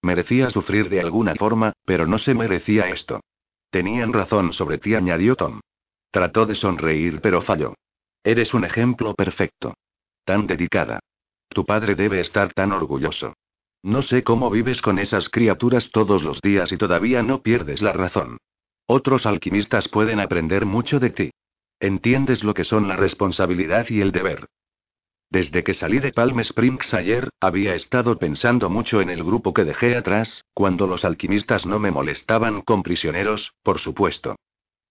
[0.04, 3.22] Merecía sufrir de alguna forma, pero no se merecía esto.
[3.72, 5.62] Tenían razón sobre ti, añadió Tom.
[6.12, 7.74] Trató de sonreír, pero falló.
[8.24, 9.74] Eres un ejemplo perfecto.
[10.24, 11.00] Tan dedicada.
[11.50, 13.34] Tu padre debe estar tan orgulloso.
[13.82, 17.94] No sé cómo vives con esas criaturas todos los días y todavía no pierdes la
[17.94, 18.38] razón.
[18.86, 21.32] Otros alquimistas pueden aprender mucho de ti.
[21.80, 24.48] Entiendes lo que son la responsabilidad y el deber.
[25.30, 29.66] Desde que salí de Palm Springs ayer, había estado pensando mucho en el grupo que
[29.66, 34.38] dejé atrás, cuando los alquimistas no me molestaban con prisioneros, por supuesto.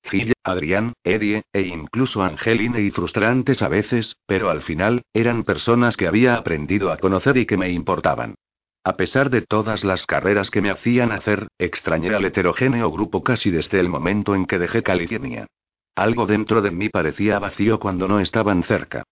[0.05, 5.97] Gil, Adrián, Eddie, e incluso Angeline y frustrantes a veces, pero al final, eran personas
[5.97, 8.37] que había aprendido a conocer y que me importaban.
[8.85, 13.51] A pesar de todas las carreras que me hacían hacer, extrañé al heterogéneo grupo casi
[13.51, 15.49] desde el momento en que dejé California.
[15.97, 19.03] Algo dentro de mí parecía vacío cuando no estaban cerca.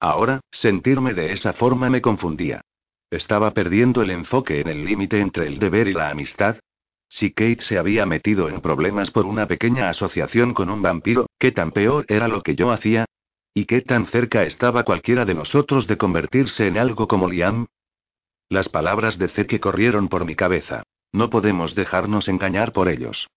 [0.00, 2.62] Ahora, sentirme de esa forma me confundía.
[3.10, 6.56] Estaba perdiendo el enfoque en el límite entre el deber y la amistad.
[7.08, 11.52] Si Kate se había metido en problemas por una pequeña asociación con un vampiro, ¿qué
[11.52, 13.04] tan peor era lo que yo hacía?
[13.54, 17.66] ¿Y qué tan cerca estaba cualquiera de nosotros de convertirse en algo como Liam?
[18.48, 20.82] Las palabras de Zeke corrieron por mi cabeza.
[21.12, 23.28] No podemos dejarnos engañar por ellos.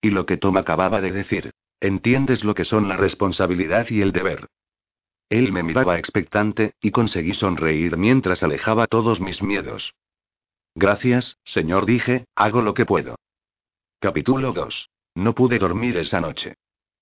[0.00, 1.52] Y lo que Tom acababa de decir.
[1.82, 4.46] ¿Entiendes lo que son la responsabilidad y el deber?
[5.28, 9.92] Él me miraba expectante, y conseguí sonreír mientras alejaba todos mis miedos.
[10.76, 13.16] Gracias, señor, dije, hago lo que puedo.
[13.98, 14.90] Capítulo 2.
[15.16, 16.54] No pude dormir esa noche.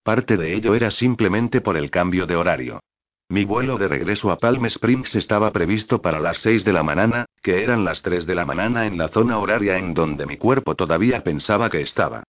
[0.02, 2.80] Parte de ello era simplemente por el cambio de horario.
[3.28, 7.26] Mi vuelo de regreso a Palm Springs estaba previsto para las 6 de la mañana,
[7.42, 10.74] que eran las 3 de la mañana en la zona horaria en donde mi cuerpo
[10.74, 12.22] todavía pensaba que estaba.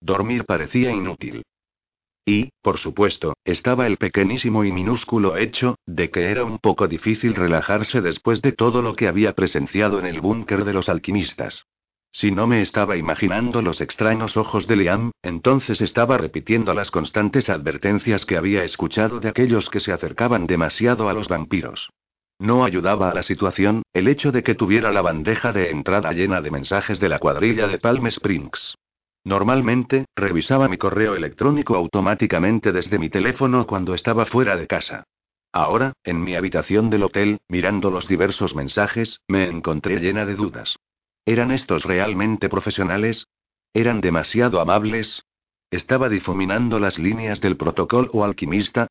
[0.00, 1.44] Dormir parecía inútil.
[2.28, 7.34] Y, por supuesto, estaba el pequeñísimo y minúsculo hecho, de que era un poco difícil
[7.34, 11.64] relajarse después de todo lo que había presenciado en el búnker de los alquimistas.
[12.10, 17.48] Si no me estaba imaginando los extraños ojos de Liam, entonces estaba repitiendo las constantes
[17.48, 21.88] advertencias que había escuchado de aquellos que se acercaban demasiado a los vampiros.
[22.38, 26.42] No ayudaba a la situación, el hecho de que tuviera la bandeja de entrada llena
[26.42, 28.74] de mensajes de la cuadrilla de Palm Springs.
[29.28, 35.04] Normalmente, revisaba mi correo electrónico automáticamente desde mi teléfono cuando estaba fuera de casa.
[35.52, 40.78] Ahora, en mi habitación del hotel, mirando los diversos mensajes, me encontré llena de dudas.
[41.26, 43.26] ¿Eran estos realmente profesionales?
[43.74, 45.26] ¿Eran demasiado amables?
[45.70, 48.86] ¿Estaba difuminando las líneas del protocolo o alquimista?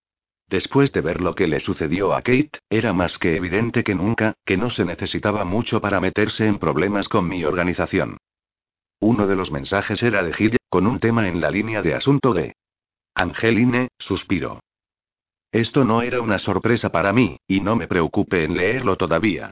[0.47, 4.36] Después de ver lo que le sucedió a Kate, era más que evidente que nunca,
[4.45, 8.17] que no se necesitaba mucho para meterse en problemas con mi organización.
[8.99, 12.33] Uno de los mensajes era de Gil, con un tema en la línea de asunto
[12.33, 12.55] de
[13.15, 14.60] Angeline, suspiró.
[15.51, 19.51] Esto no era una sorpresa para mí, y no me preocupe en leerlo todavía.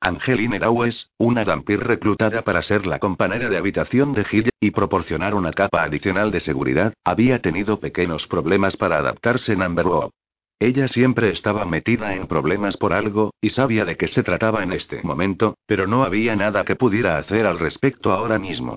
[0.00, 5.34] Angeline Dawes, una vampir reclutada para ser la compañera de habitación de Gil y proporcionar
[5.34, 10.10] una capa adicional de seguridad, había tenido pequeños problemas para adaptarse en Amberwood.
[10.58, 14.72] Ella siempre estaba metida en problemas por algo, y sabía de qué se trataba en
[14.72, 18.76] este momento, pero no había nada que pudiera hacer al respecto ahora mismo.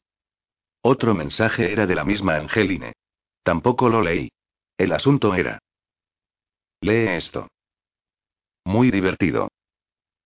[0.82, 2.94] Otro mensaje era de la misma Angeline.
[3.44, 4.30] Tampoco lo leí.
[4.78, 5.60] El asunto era.
[6.82, 7.48] Lee esto.
[8.66, 9.50] Muy divertido.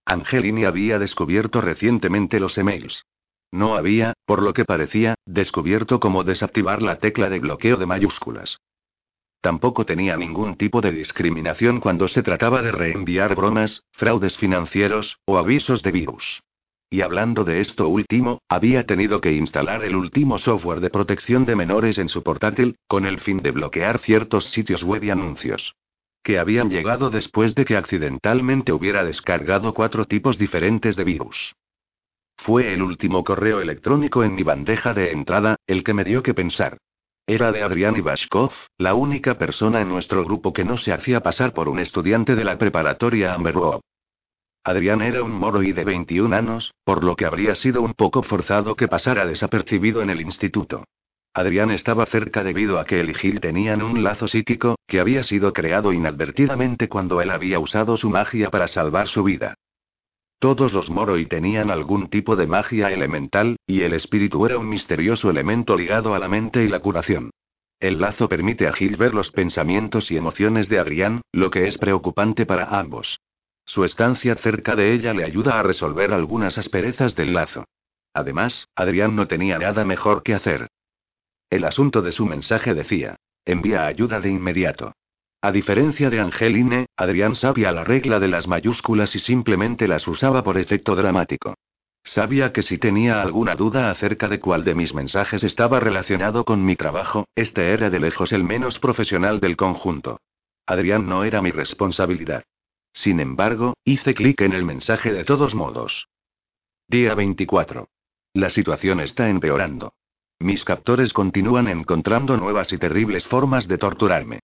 [0.04, 3.04] Angeline había descubierto recientemente los emails.
[3.52, 8.58] No había, por lo que parecía, descubierto cómo desactivar la tecla de bloqueo de mayúsculas.
[9.42, 15.36] Tampoco tenía ningún tipo de discriminación cuando se trataba de reenviar bromas, fraudes financieros, o
[15.36, 16.40] avisos de virus.
[16.88, 21.56] Y hablando de esto último, había tenido que instalar el último software de protección de
[21.56, 25.74] menores en su portátil, con el fin de bloquear ciertos sitios web y anuncios.
[26.22, 31.56] Que habían llegado después de que accidentalmente hubiera descargado cuatro tipos diferentes de virus.
[32.36, 36.32] Fue el último correo electrónico en mi bandeja de entrada, el que me dio que
[36.32, 36.78] pensar.
[37.26, 41.52] Era de Adrián Ibashkov, la única persona en nuestro grupo que no se hacía pasar
[41.54, 43.80] por un estudiante de la preparatoria Amberwood.
[44.64, 48.24] Adrián era un moro y de 21 años, por lo que habría sido un poco
[48.24, 50.84] forzado que pasara desapercibido en el instituto.
[51.32, 55.22] Adrián estaba cerca debido a que él y Gil tenían un lazo psíquico, que había
[55.22, 59.54] sido creado inadvertidamente cuando él había usado su magia para salvar su vida.
[60.42, 65.30] Todos los Moroi tenían algún tipo de magia elemental, y el espíritu era un misterioso
[65.30, 67.30] elemento ligado a la mente y la curación.
[67.78, 71.78] El lazo permite a Gil ver los pensamientos y emociones de Adrián, lo que es
[71.78, 73.20] preocupante para ambos.
[73.64, 77.64] Su estancia cerca de ella le ayuda a resolver algunas asperezas del lazo.
[78.12, 80.66] Además, Adrián no tenía nada mejor que hacer.
[81.50, 84.92] El asunto de su mensaje decía, envía ayuda de inmediato.
[85.44, 90.44] A diferencia de Angeline, Adrián sabía la regla de las mayúsculas y simplemente las usaba
[90.44, 91.56] por efecto dramático.
[92.04, 96.64] Sabía que si tenía alguna duda acerca de cuál de mis mensajes estaba relacionado con
[96.64, 100.20] mi trabajo, este era de lejos el menos profesional del conjunto.
[100.64, 102.44] Adrián no era mi responsabilidad.
[102.92, 106.06] Sin embargo, hice clic en el mensaje de todos modos.
[106.86, 107.88] Día 24.
[108.34, 109.94] La situación está empeorando.
[110.38, 114.40] Mis captores continúan encontrando nuevas y terribles formas de torturarme.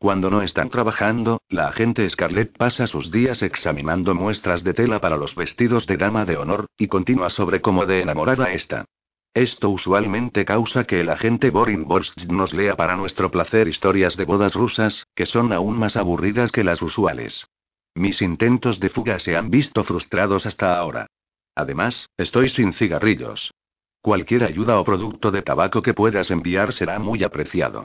[0.00, 5.18] Cuando no están trabajando, la agente Scarlett pasa sus días examinando muestras de tela para
[5.18, 8.86] los vestidos de dama de honor, y continúa sobre cómo de enamorada está.
[9.34, 14.24] Esto usualmente causa que el agente Borin Borst nos lea para nuestro placer historias de
[14.24, 17.46] bodas rusas, que son aún más aburridas que las usuales.
[17.94, 21.08] Mis intentos de fuga se han visto frustrados hasta ahora.
[21.54, 23.52] Además, estoy sin cigarrillos.
[24.00, 27.84] Cualquier ayuda o producto de tabaco que puedas enviar será muy apreciado.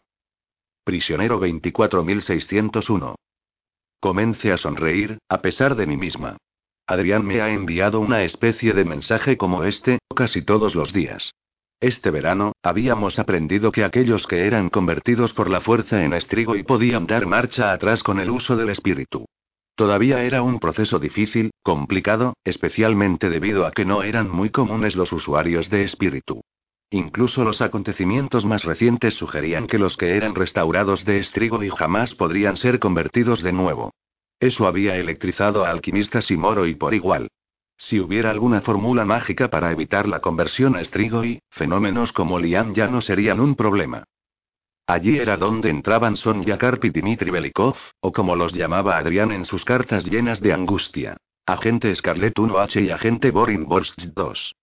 [0.86, 3.16] Prisionero 24601.
[4.00, 6.38] Comencé a sonreír, a pesar de mí misma.
[6.86, 11.34] Adrián me ha enviado una especie de mensaje como este, casi todos los días.
[11.80, 16.62] Este verano, habíamos aprendido que aquellos que eran convertidos por la fuerza en estrigo y
[16.62, 19.26] podían dar marcha atrás con el uso del espíritu.
[19.74, 25.12] Todavía era un proceso difícil, complicado, especialmente debido a que no eran muy comunes los
[25.12, 26.44] usuarios de espíritu.
[26.96, 32.16] Incluso los acontecimientos más recientes sugerían que los que eran restaurados de estrigo y jamás
[32.16, 33.92] podrían ser convertidos de nuevo.
[34.40, 37.28] Eso había electrizado a alquimistas y Moro y por igual.
[37.78, 42.88] Si hubiera alguna fórmula mágica para evitar la conversión a estrigo fenómenos como Lian ya
[42.88, 44.06] no serían un problema.
[44.88, 49.44] Allí era donde entraban Sonja Karp y Dmitry Belikov, o como los llamaba Adrián en
[49.44, 51.18] sus cartas llenas de angustia.
[51.46, 54.56] Agente Scarlet 1H y Agente Borin Borst 2.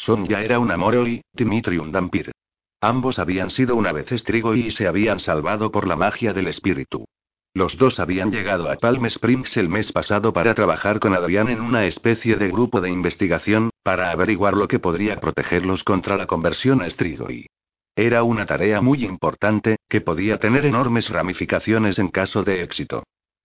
[0.00, 2.32] Sonja era un amoro y, Dimitri un vampir.
[2.80, 7.04] Ambos habían sido una vez estrigo y se habían salvado por la magia del espíritu.
[7.52, 11.60] Los dos habían llegado a Palm Springs el mes pasado para trabajar con Adrián en
[11.60, 16.80] una especie de grupo de investigación, para averiguar lo que podría protegerlos contra la conversión
[16.80, 17.46] a estrigo y.
[17.94, 23.02] Era una tarea muy importante, que podía tener enormes ramificaciones en caso de éxito.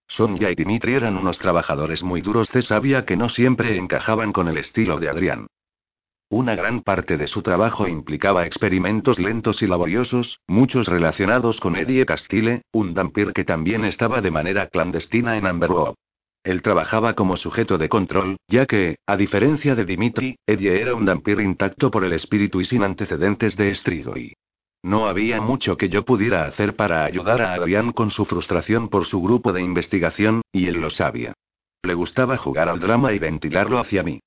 [0.08, 4.48] Sonja y Dimitri eran unos trabajadores muy duros de sabia que no siempre encajaban con
[4.48, 5.48] el estilo de Adrián.
[6.30, 12.08] Una gran parte de su trabajo implicaba experimentos lentos y laboriosos, muchos relacionados con Eddie
[12.08, 15.94] Castile, un vampir que también estaba de manera clandestina en Amberwood.
[16.44, 21.06] Él trabajaba como sujeto de control, ya que, a diferencia de Dimitri, Eddie era un
[21.06, 24.34] vampir intacto por el espíritu y sin antecedentes de Strigoi.
[24.84, 29.06] No había mucho que yo pudiera hacer para ayudar a Adrián con su frustración por
[29.06, 31.34] su grupo de investigación, y él lo sabía.
[31.84, 34.20] Le gustaba jugar al drama y ventilarlo hacia mí.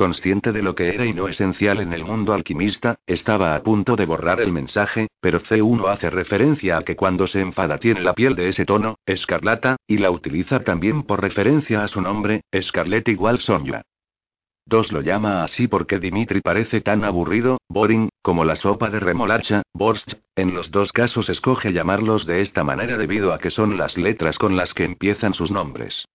[0.00, 3.96] Consciente de lo que era y no esencial en el mundo alquimista, estaba a punto
[3.96, 8.14] de borrar el mensaje, pero C1 hace referencia a que cuando se enfada tiene la
[8.14, 13.08] piel de ese tono, escarlata, y la utiliza también por referencia a su nombre, Scarlet
[13.08, 13.82] igual Sonja.
[14.64, 19.64] Dos lo llama así porque Dimitri parece tan aburrido, boring, como la sopa de remolacha,
[19.74, 20.14] borst.
[20.34, 24.38] En los dos casos escoge llamarlos de esta manera debido a que son las letras
[24.38, 26.06] con las que empiezan sus nombres.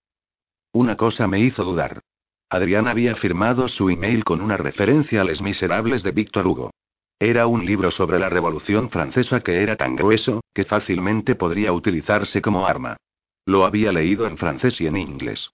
[0.71, 2.01] Una cosa me hizo dudar.
[2.49, 6.71] Adrián había firmado su email con una referencia a Les Miserables de Víctor Hugo.
[7.19, 12.41] Era un libro sobre la Revolución Francesa que era tan grueso, que fácilmente podría utilizarse
[12.41, 12.97] como arma.
[13.45, 15.49] Lo había leído en francés y en inglés.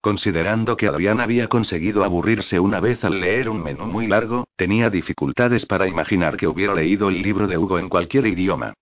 [0.00, 4.88] Considerando que Adrián había conseguido aburrirse una vez al leer un menú muy largo, tenía
[4.88, 8.74] dificultades para imaginar que hubiera leído el libro de Hugo en cualquier idioma.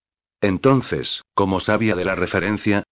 [0.43, 2.83] Entonces, como sabía de la referencia,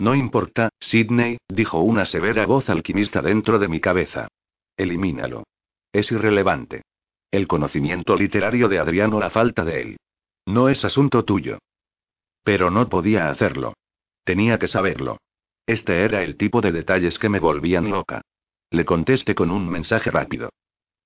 [0.00, 4.28] no importa, Sidney, dijo una severa voz alquimista dentro de mi cabeza.
[4.74, 5.44] Elimínalo.
[5.92, 6.82] Es irrelevante.
[7.30, 9.96] El conocimiento literario de Adriano la falta de él.
[10.46, 11.58] No es asunto tuyo.
[12.42, 13.74] Pero no podía hacerlo.
[14.24, 15.18] Tenía que saberlo.
[15.66, 18.22] Este era el tipo de detalles que me volvían loca.
[18.70, 20.48] Le contesté con un mensaje rápido.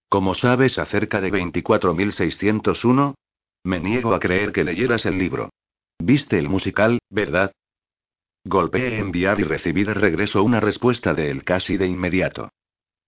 [0.08, 3.14] ¿Cómo sabes acerca de 24.601?
[3.64, 5.50] Me niego a creer que leyeras el libro.
[5.98, 7.50] ¿Viste el musical, verdad?
[8.46, 12.50] Golpeé enviar y recibí de regreso una respuesta de él casi de inmediato.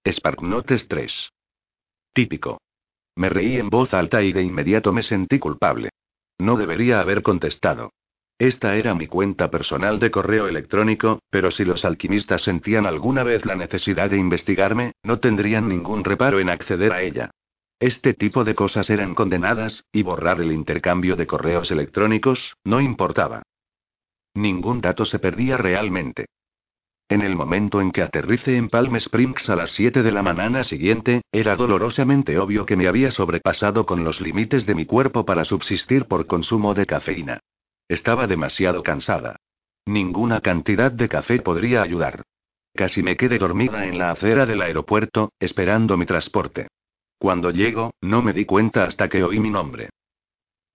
[0.09, 1.31] Sparknotes 3.
[2.15, 2.59] Típico.
[3.17, 5.91] Me reí en voz alta y de inmediato me sentí culpable.
[6.39, 7.91] No debería haber contestado.
[8.39, 13.45] Esta era mi cuenta personal de correo electrónico, pero si los alquimistas sentían alguna vez
[13.45, 17.31] la necesidad de investigarme, no tendrían ningún reparo en acceder a ella.
[17.79, 23.43] Este tipo de cosas eran condenadas, y borrar el intercambio de correos electrónicos, no importaba.
[24.37, 26.27] Ningún dato se perdía realmente.
[27.09, 30.63] En el momento en que aterrice en Palm Springs a las 7 de la mañana
[30.63, 35.45] siguiente, era dolorosamente obvio que me había sobrepasado con los límites de mi cuerpo para
[35.45, 37.41] subsistir por consumo de cafeína.
[37.89, 39.37] Estaba demasiado cansada.
[39.87, 42.23] Ninguna cantidad de café podría ayudar.
[42.75, 46.69] Casi me quedé dormida en la acera del aeropuerto, esperando mi transporte.
[47.19, 49.89] Cuando llego, no me di cuenta hasta que oí mi nombre.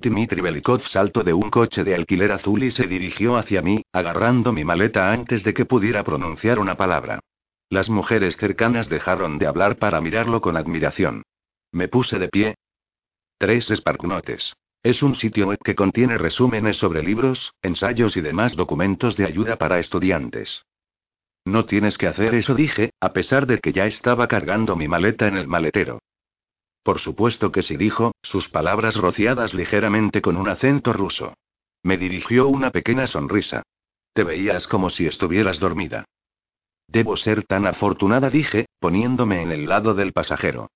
[0.01, 4.51] Dmitry Belikov saltó de un coche de alquiler azul y se dirigió hacia mí, agarrando
[4.51, 7.19] mi maleta antes de que pudiera pronunciar una palabra.
[7.69, 11.23] Las mujeres cercanas dejaron de hablar para mirarlo con admiración.
[11.71, 12.55] Me puse de pie.
[13.37, 14.53] Tres Sparknotes.
[14.83, 19.55] Es un sitio web que contiene resúmenes sobre libros, ensayos y demás documentos de ayuda
[19.57, 20.65] para estudiantes.
[21.45, 25.27] No tienes que hacer eso, dije, a pesar de que ya estaba cargando mi maleta
[25.27, 25.99] en el maletero.
[26.83, 31.35] Por supuesto que sí dijo, sus palabras rociadas ligeramente con un acento ruso.
[31.83, 33.63] Me dirigió una pequeña sonrisa.
[34.13, 36.05] Te veías como si estuvieras dormida.
[36.87, 40.69] Debo ser tan afortunada, dije, poniéndome en el lado del pasajero.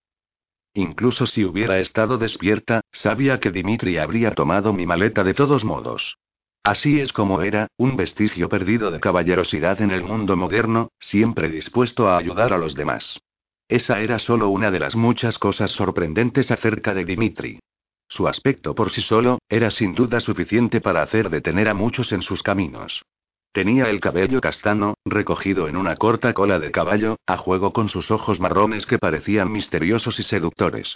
[0.74, 6.18] Incluso si hubiera estado despierta, sabía que Dimitri habría tomado mi maleta de todos modos.
[6.64, 12.10] Así es como era, un vestigio perdido de caballerosidad en el mundo moderno, siempre dispuesto
[12.10, 13.22] a ayudar a los demás.
[13.68, 17.60] Esa era solo una de las muchas cosas sorprendentes acerca de Dimitri.
[18.08, 22.22] Su aspecto por sí solo, era sin duda suficiente para hacer detener a muchos en
[22.22, 23.04] sus caminos.
[23.52, 28.12] Tenía el cabello castano, recogido en una corta cola de caballo, a juego con sus
[28.12, 30.96] ojos marrones que parecían misteriosos y seductores.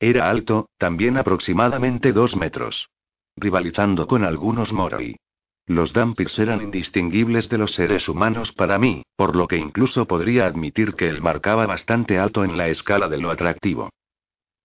[0.00, 2.88] Era alto, también aproximadamente dos metros.
[3.36, 5.16] Rivalizando con algunos Moroi.
[5.70, 10.46] Los Dampirs eran indistinguibles de los seres humanos para mí, por lo que incluso podría
[10.46, 13.88] admitir que él marcaba bastante alto en la escala de lo atractivo.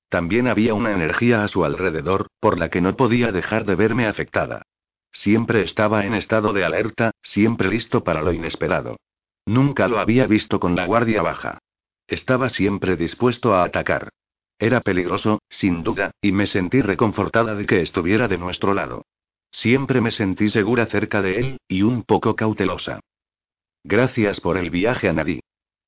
[0.10, 4.08] También había una energía a su alrededor, por la que no podía dejar de verme
[4.08, 4.64] afectada.
[5.12, 8.98] Siempre estaba en estado de alerta, siempre listo para lo inesperado.
[9.46, 11.60] Nunca lo había visto con la guardia baja.
[12.08, 14.10] Estaba siempre dispuesto a atacar.
[14.58, 19.04] Era peligroso, sin duda, y me sentí reconfortada de que estuviera de nuestro lado.
[19.56, 23.00] Siempre me sentí segura cerca de él, y un poco cautelosa.
[23.86, 25.40] Gracias por el viaje a Nadí.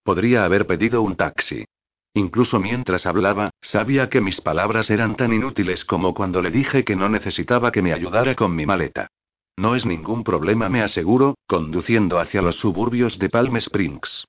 [0.03, 1.65] Podría haber pedido un taxi.
[2.13, 6.95] Incluso mientras hablaba, sabía que mis palabras eran tan inútiles como cuando le dije que
[6.95, 9.09] no necesitaba que me ayudara con mi maleta.
[9.57, 14.25] No es ningún problema, me aseguro, conduciendo hacia los suburbios de Palm Springs.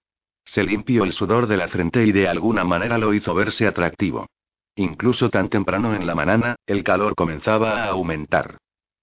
[0.46, 4.26] Se limpió el sudor de la frente y de alguna manera lo hizo verse atractivo.
[4.74, 8.58] Incluso tan temprano en la mañana, el calor comenzaba a aumentar.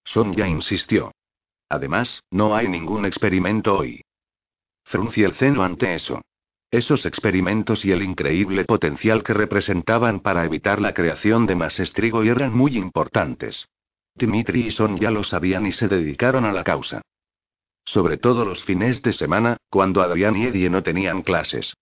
[0.05, 1.11] Sonia insistió.
[1.69, 4.01] Además, no hay ningún experimento hoy.
[4.85, 6.21] Fruncí el ceno ante eso.
[6.71, 12.23] Esos experimentos y el increíble potencial que representaban para evitar la creación de más estrigo
[12.23, 13.67] eran muy importantes.
[14.13, 17.01] Dimitri y Son ya lo sabían y se dedicaron a la causa.
[17.83, 21.73] Sobre todo los fines de semana, cuando Adrián y Eddie no tenían clases.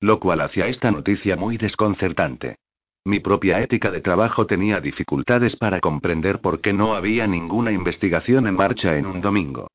[0.00, 2.56] Lo cual hacía esta noticia muy desconcertante.
[3.04, 8.46] Mi propia ética de trabajo tenía dificultades para comprender por qué no había ninguna investigación
[8.46, 9.68] en marcha en un domingo.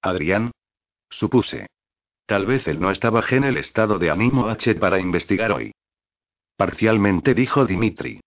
[0.00, 0.50] Adrián.
[1.10, 1.66] Supuse.
[2.26, 5.72] Tal vez él no estaba en el estado de ánimo H para investigar hoy.
[6.56, 8.20] Parcialmente dijo Dimitri.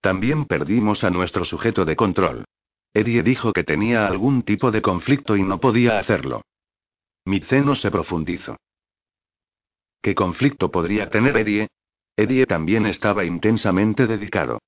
[0.00, 2.44] También perdimos a nuestro sujeto de control.
[2.92, 6.42] Eddie dijo que tenía algún tipo de conflicto y no podía hacerlo.
[7.24, 8.56] Mi ceno se profundizó.
[10.02, 11.68] ¿Qué conflicto podría tener Eddie?
[12.16, 14.58] Eddie también estaba intensamente dedicado.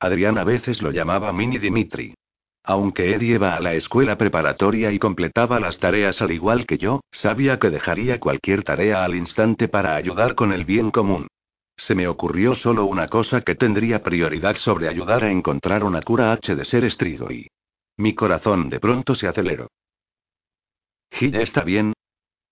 [0.00, 2.14] Adrián a veces lo llamaba Mini Dimitri.
[2.62, 7.00] Aunque Eddie iba a la escuela preparatoria y completaba las tareas al igual que yo,
[7.12, 11.26] sabía que dejaría cualquier tarea al instante para ayudar con el bien común.
[11.76, 16.32] Se me ocurrió solo una cosa que tendría prioridad sobre ayudar a encontrar una cura
[16.32, 17.48] H de ser estrigo y...
[17.96, 19.68] Mi corazón de pronto se aceleró.
[21.10, 21.92] ¿Gilla está bien?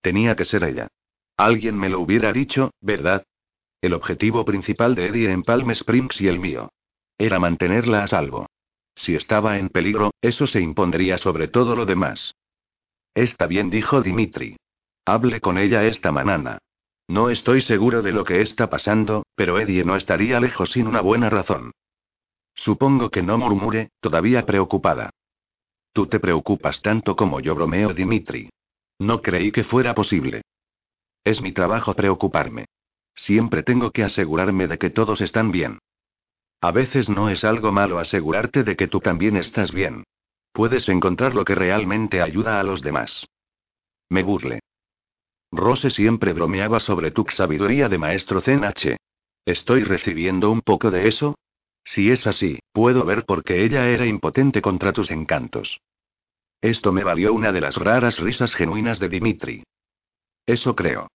[0.01, 0.87] Tenía que ser ella.
[1.37, 3.23] Alguien me lo hubiera dicho, ¿verdad?
[3.83, 6.71] El objetivo principal de Eddie en Palm Springs y el mío.
[7.17, 8.45] Era mantenerla a salvo.
[8.95, 12.33] Si estaba en peligro, eso se impondría sobre todo lo demás.
[13.13, 14.55] Está bien, dijo Dimitri.
[15.03, 16.59] Hable con ella esta mañana.
[17.09, 21.01] No estoy seguro de lo que está pasando, pero Eddie no estaría lejos sin una
[21.01, 21.73] buena razón.
[22.55, 25.09] Supongo que no murmure, todavía preocupada.
[25.91, 28.49] Tú te preocupas tanto como yo bromeo, Dimitri.
[28.99, 30.43] No creí que fuera posible.
[31.25, 32.67] Es mi trabajo preocuparme.
[33.15, 35.79] Siempre tengo que asegurarme de que todos están bien.
[36.61, 40.03] A veces no es algo malo asegurarte de que tú también estás bien.
[40.51, 43.25] Puedes encontrar lo que realmente ayuda a los demás.
[44.09, 44.59] Me burle.
[45.51, 48.97] Rose siempre bromeaba sobre tu sabiduría de maestro Zen H.
[49.45, 51.35] ¿Estoy recibiendo un poco de eso?
[51.83, 55.81] Si es así, puedo ver por qué ella era impotente contra tus encantos.
[56.61, 59.63] Esto me valió una de las raras risas genuinas de Dimitri.
[60.45, 61.09] Eso creo.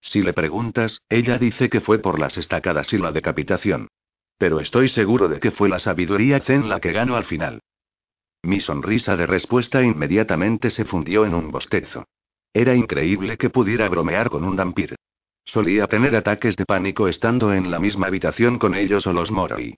[0.00, 3.88] Si le preguntas, ella dice que fue por las estacadas y la decapitación.
[4.38, 7.60] Pero estoy seguro de que fue la sabiduría zen la que ganó al final.
[8.42, 12.06] Mi sonrisa de respuesta inmediatamente se fundió en un bostezo.
[12.52, 14.94] Era increíble que pudiera bromear con un vampir.
[15.44, 19.76] Solía tener ataques de pánico estando en la misma habitación con ellos o los Moroi.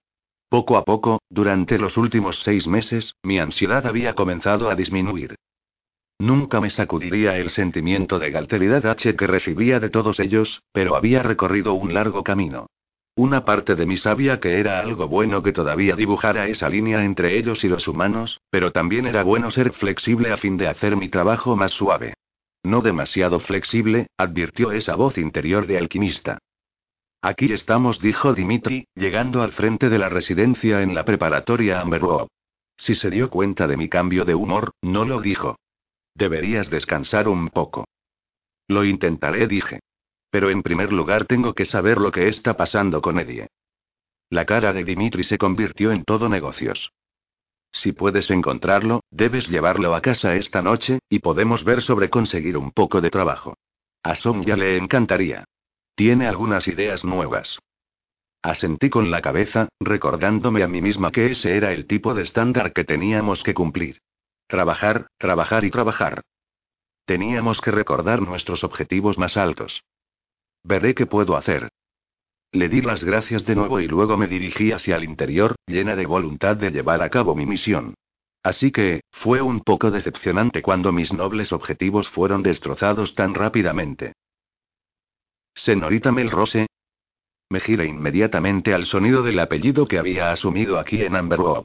[0.49, 5.37] Poco a poco, durante los últimos seis meses, mi ansiedad había comenzado a disminuir.
[6.21, 11.23] Nunca me sacudiría el sentimiento de galteridad H que recibía de todos ellos, pero había
[11.23, 12.67] recorrido un largo camino.
[13.17, 17.39] Una parte de mí sabía que era algo bueno que todavía dibujara esa línea entre
[17.39, 21.09] ellos y los humanos, pero también era bueno ser flexible a fin de hacer mi
[21.09, 22.13] trabajo más suave.
[22.63, 26.37] No demasiado flexible, advirtió esa voz interior de alquimista.
[27.23, 32.29] Aquí estamos, dijo Dimitri, llegando al frente de la residencia en la preparatoria Amberwood.
[32.77, 35.57] Si se dio cuenta de mi cambio de humor, no lo dijo.
[36.15, 37.87] Deberías descansar un poco.
[38.69, 39.81] Lo intentaré, dije.
[40.31, 43.49] Pero en primer lugar tengo que saber lo que está pasando con Eddie.
[44.29, 46.93] La cara de Dimitri se convirtió en todo negocios.
[47.73, 52.71] Si puedes encontrarlo, debes llevarlo a casa esta noche, y podemos ver sobre conseguir un
[52.71, 53.57] poco de trabajo.
[54.03, 55.45] A ya le encantaría.
[55.95, 57.59] Tiene algunas ideas nuevas.
[58.43, 62.73] Asentí con la cabeza, recordándome a mí misma que ese era el tipo de estándar
[62.73, 64.01] que teníamos que cumplir.
[64.51, 66.23] Trabajar, trabajar y trabajar.
[67.05, 69.85] Teníamos que recordar nuestros objetivos más altos.
[70.65, 71.69] Veré qué puedo hacer.
[72.51, 76.05] Le di las gracias de nuevo y luego me dirigí hacia el interior, llena de
[76.05, 77.95] voluntad de llevar a cabo mi misión.
[78.43, 84.15] Así que, fue un poco decepcionante cuando mis nobles objetivos fueron destrozados tan rápidamente.
[85.55, 86.67] Señorita Melrose.
[87.51, 91.63] Me giré inmediatamente al sonido del apellido que había asumido aquí en Amberwood.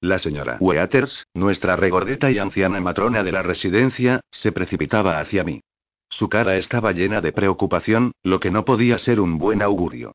[0.00, 5.60] La señora Weathers, nuestra regordeta y anciana matrona de la residencia, se precipitaba hacia mí.
[6.08, 10.14] Su cara estaba llena de preocupación, lo que no podía ser un buen augurio.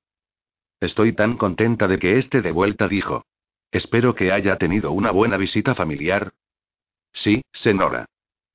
[0.79, 3.25] Estoy tan contenta de que esté de vuelta, dijo.
[3.71, 6.31] Espero que haya tenido una buena visita familiar.
[7.11, 8.05] Sí, señora.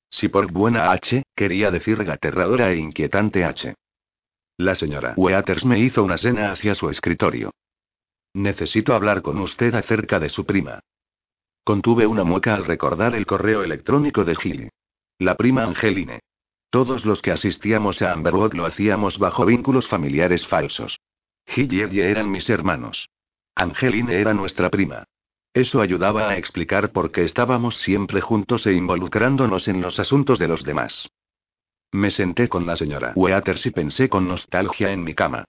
[0.09, 3.75] Si por buena H, quería decir aterradora e inquietante H.
[4.57, 7.51] La señora Weathers me hizo una cena hacia su escritorio.
[8.33, 10.81] Necesito hablar con usted acerca de su prima.
[11.63, 14.69] Contuve una mueca al recordar el correo electrónico de Gilly.
[15.19, 16.19] La prima Angeline.
[16.69, 20.99] Todos los que asistíamos a Amberwood lo hacíamos bajo vínculos familiares falsos.
[21.45, 23.09] Gil y Eddie eran mis hermanos.
[23.55, 25.05] Angeline era nuestra prima.
[25.53, 30.47] Eso ayudaba a explicar por qué estábamos siempre juntos e involucrándonos en los asuntos de
[30.47, 31.09] los demás.
[31.91, 35.45] Me senté con la señora Weathers y pensé con nostalgia en mi cama.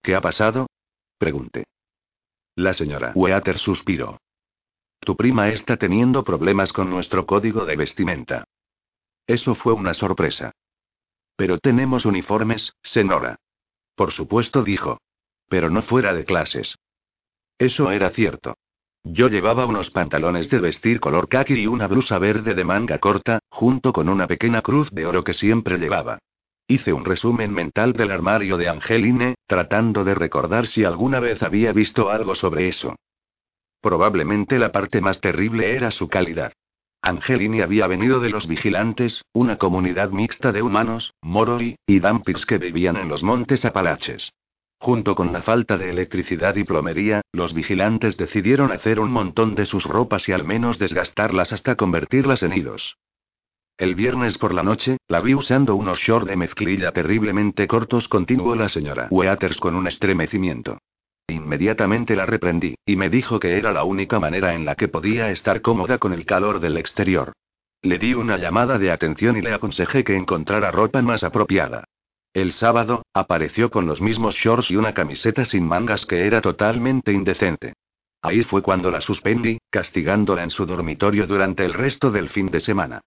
[0.00, 0.68] ¿Qué ha pasado?
[1.18, 1.64] Pregunté.
[2.54, 4.18] La señora Weathers suspiró.
[5.04, 8.44] Tu prima está teniendo problemas con nuestro código de vestimenta.
[9.26, 10.52] Eso fue una sorpresa.
[11.34, 13.36] Pero tenemos uniformes, Senora.
[13.96, 15.00] Por supuesto, dijo.
[15.48, 16.76] Pero no fuera de clases.
[17.58, 18.54] Eso era cierto.
[19.02, 23.40] Yo llevaba unos pantalones de vestir color khaki y una blusa verde de manga corta,
[23.48, 26.18] junto con una pequeña cruz de oro que siempre llevaba.
[26.68, 31.72] Hice un resumen mental del armario de Angeline, tratando de recordar si alguna vez había
[31.72, 32.94] visto algo sobre eso.
[33.82, 36.52] Probablemente la parte más terrible era su calidad.
[37.02, 42.58] Angelini había venido de los vigilantes, una comunidad mixta de humanos, moroi, y dampirs que
[42.58, 44.32] vivían en los montes Apalaches.
[44.78, 49.64] Junto con la falta de electricidad y plomería, los vigilantes decidieron hacer un montón de
[49.64, 52.96] sus ropas y al menos desgastarlas hasta convertirlas en hilos.
[53.78, 58.54] El viernes por la noche, la vi usando unos shorts de mezclilla terriblemente cortos, continuó
[58.54, 60.78] la señora Weathers con un estremecimiento.
[61.28, 65.30] Inmediatamente la reprendí, y me dijo que era la única manera en la que podía
[65.30, 67.32] estar cómoda con el calor del exterior.
[67.82, 71.84] Le di una llamada de atención y le aconsejé que encontrara ropa más apropiada.
[72.32, 77.12] El sábado, apareció con los mismos shorts y una camiseta sin mangas que era totalmente
[77.12, 77.74] indecente.
[78.22, 82.60] Ahí fue cuando la suspendí, castigándola en su dormitorio durante el resto del fin de
[82.60, 83.00] semana.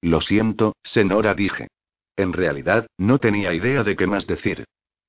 [0.00, 1.68] Lo siento, Senora, dije.
[2.16, 4.64] En realidad, no tenía idea de qué más decir.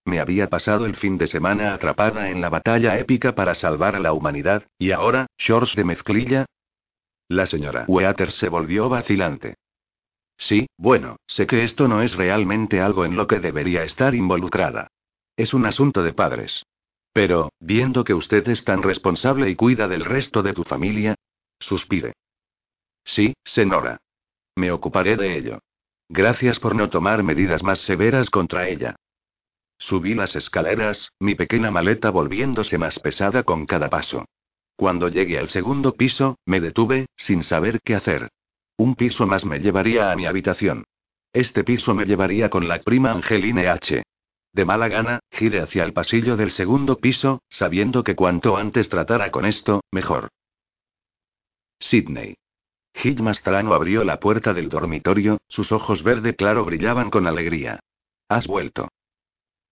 [0.06, 3.99] Me había pasado el fin de semana atrapada en la batalla épica para salvar a
[3.99, 6.45] la humanidad, y ahora, shorts de mezclilla.
[7.28, 9.56] La señora Weater se volvió vacilante.
[10.38, 14.88] Sí, bueno, sé que esto no es realmente algo en lo que debería estar involucrada.
[15.38, 16.66] Es un asunto de padres.
[17.14, 21.16] Pero, viendo que usted es tan responsable y cuida del resto de tu familia,
[21.60, 22.14] suspire.
[23.04, 23.99] Sí, señora.
[24.56, 25.60] Me ocuparé de ello.
[26.10, 28.95] Gracias por no tomar medidas más severas contra ella.
[29.82, 34.26] Subí las escaleras, mi pequeña maleta volviéndose más pesada con cada paso.
[34.76, 38.30] Cuando llegué al segundo piso, me detuve, sin saber qué hacer.
[38.78, 40.84] Un piso más me llevaría a mi habitación.
[41.34, 44.04] Este piso me llevaría con la prima Angeline H.
[44.54, 49.32] De mala gana, giré hacia el pasillo del segundo piso, sabiendo que cuanto antes tratara
[49.32, 50.30] con esto, mejor.
[51.80, 52.36] Sidney.
[52.94, 57.80] Hit Mastrano abrió la puerta del dormitorio, sus ojos verde claro brillaban con alegría.
[58.30, 58.90] Has vuelto.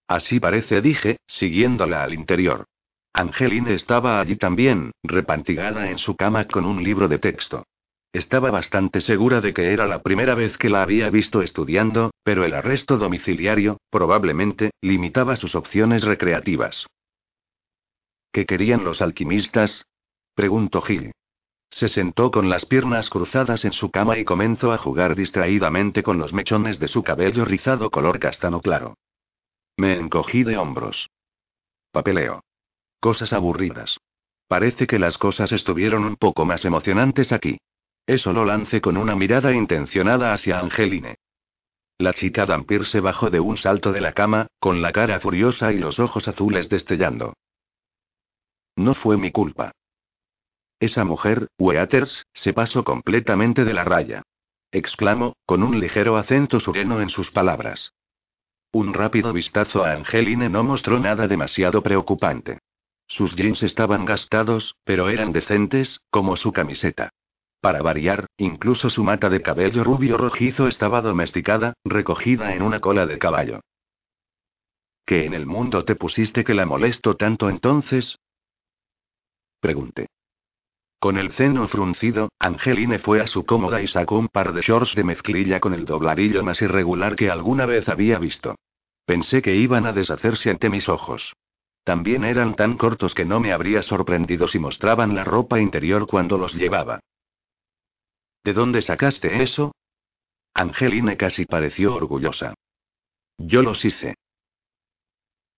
[0.09, 2.65] Así parece, dije, siguiéndola al interior.
[3.13, 7.67] Angeline estaba allí también, repantigada en su cama con un libro de texto.
[8.11, 12.43] Estaba bastante segura de que era la primera vez que la había visto estudiando, pero
[12.43, 16.87] el arresto domiciliario, probablemente, limitaba sus opciones recreativas.
[18.31, 19.85] ¿Qué querían los alquimistas?
[20.33, 21.11] preguntó Gil.
[21.69, 26.17] Se sentó con las piernas cruzadas en su cama y comenzó a jugar distraídamente con
[26.17, 28.95] los mechones de su cabello rizado color castano claro.
[29.79, 31.09] Me encogí de hombros.
[31.93, 32.43] Papeleo.
[32.99, 33.97] Cosas aburridas.
[34.49, 37.59] Parece que las cosas estuvieron un poco más emocionantes aquí.
[38.05, 41.15] Eso lo lancé con una mirada intencionada hacia Angeline.
[41.97, 45.71] La chica Dampir se bajó de un salto de la cama, con la cara furiosa
[45.71, 47.35] y los ojos azules destellando.
[48.75, 49.71] No fue mi culpa.
[50.81, 54.23] Esa mujer, Weathers, se pasó completamente de la raya.
[54.73, 57.93] Exclamó, con un ligero acento sureno en sus palabras.
[58.71, 62.59] Un rápido vistazo a Angeline no mostró nada demasiado preocupante.
[63.07, 67.09] Sus jeans estaban gastados, pero eran decentes, como su camiseta.
[67.61, 73.07] Para variar, incluso su mata de cabello rubio rojizo estaba domesticada, recogida en una cola
[73.07, 73.61] de caballo.
[75.05, 78.19] ¿Que en el mundo te pusiste que la molesto tanto entonces?
[79.59, 80.07] Pregunté.
[80.99, 84.95] Con el ceno fruncido, Angeline fue a su cómoda y sacó un par de shorts
[84.95, 88.55] de mezclilla con el dobladillo más irregular que alguna vez había visto.
[89.05, 91.33] Pensé que iban a deshacerse ante mis ojos.
[91.85, 96.37] También eran tan cortos que no me habría sorprendido si mostraban la ropa interior cuando
[96.37, 96.99] los llevaba.
[98.43, 99.71] ¿De dónde sacaste eso?
[100.53, 102.53] Angeline casi pareció orgullosa.
[103.37, 104.15] Yo los hice.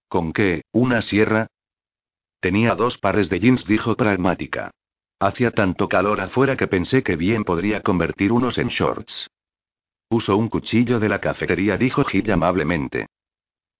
[0.07, 0.61] ¿Con qué?
[0.71, 1.47] ¿Una sierra?
[2.39, 4.71] Tenía dos pares de jeans, dijo pragmática.
[5.21, 9.29] Hacía tanto calor afuera que pensé que bien podría convertir unos en shorts.
[10.09, 13.05] Uso un cuchillo de la cafetería, dijo Gil amablemente.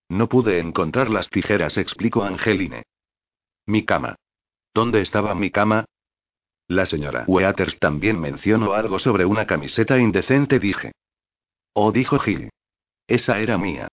[0.07, 2.83] No pude encontrar las tijeras, explicó Angeline.
[3.65, 4.17] Mi cama.
[4.71, 5.85] ¿Dónde estaba mi cama?
[6.67, 10.91] La señora Weathers también mencionó algo sobre una camiseta indecente, dije.
[11.73, 12.51] Oh, dijo Gil.
[13.07, 13.87] Esa era mía.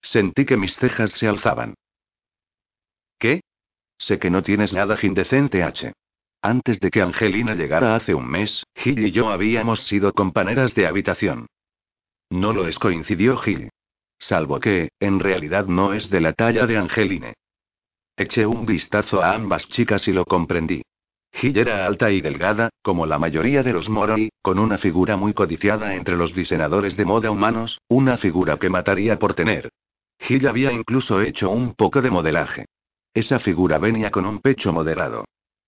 [0.00, 1.74] Sentí que mis cejas se alzaban.
[3.18, 3.42] ¿Qué?
[3.98, 5.92] Sé que no tienes nada indecente, H.
[6.44, 10.88] Antes de que Angelina llegara hace un mes, Gil y yo habíamos sido compañeras de
[10.88, 11.46] habitación.
[12.30, 13.70] No lo es, coincidió Gil.
[14.18, 17.34] Salvo que, en realidad no es de la talla de Angeline.
[18.16, 20.82] Eché un vistazo a ambas chicas y lo comprendí.
[21.40, 25.34] Hill era alta y delgada, como la mayoría de los Moroi, con una figura muy
[25.34, 29.70] codiciada entre los diseñadores de moda humanos, una figura que mataría por tener.
[30.28, 32.66] Hill había incluso hecho un poco de modelaje.
[33.14, 35.24] Esa figura venía con un pecho moderado.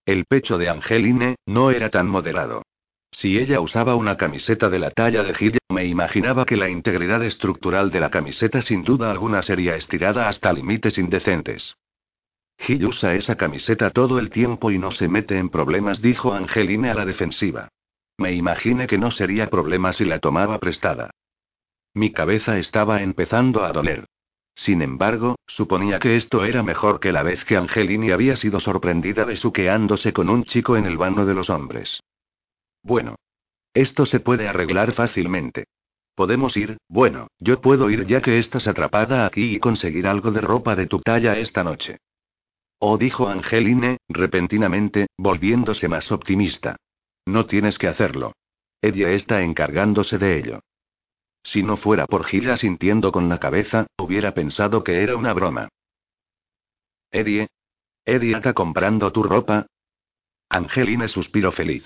[0.06, 2.62] El pecho de Angeline no era tan moderado.
[3.10, 7.22] Si ella usaba una camiseta de la talla de Gil, me imaginaba que la integridad
[7.22, 11.76] estructural de la camiseta sin duda alguna sería estirada hasta límites indecentes.
[12.58, 16.90] Gil usa esa camiseta todo el tiempo y no se mete en problemas, dijo Angeline
[16.90, 17.68] a la defensiva.
[18.18, 21.10] Me imaginé que no sería problema si la tomaba prestada.
[21.94, 24.06] Mi cabeza estaba empezando a doler.
[24.54, 29.24] Sin embargo, suponía que esto era mejor que la vez que Angelini había sido sorprendida
[29.24, 32.00] besuqueándose con un chico en el vano de los hombres.
[32.82, 33.16] Bueno.
[33.72, 35.64] Esto se puede arreglar fácilmente.
[36.14, 40.40] Podemos ir, bueno, yo puedo ir ya que estás atrapada aquí y conseguir algo de
[40.40, 41.98] ropa de tu talla esta noche.
[42.78, 46.76] Oh, dijo Angeline, repentinamente, volviéndose más optimista.
[47.26, 48.34] No tienes que hacerlo.
[48.80, 50.60] Ella está encargándose de ello.
[51.44, 55.68] Si no fuera por Gila sintiendo con la cabeza, hubiera pensado que era una broma.
[57.12, 57.48] Eddie.
[58.04, 59.66] Eddie está comprando tu ropa.
[60.48, 61.84] Angeline suspiró feliz.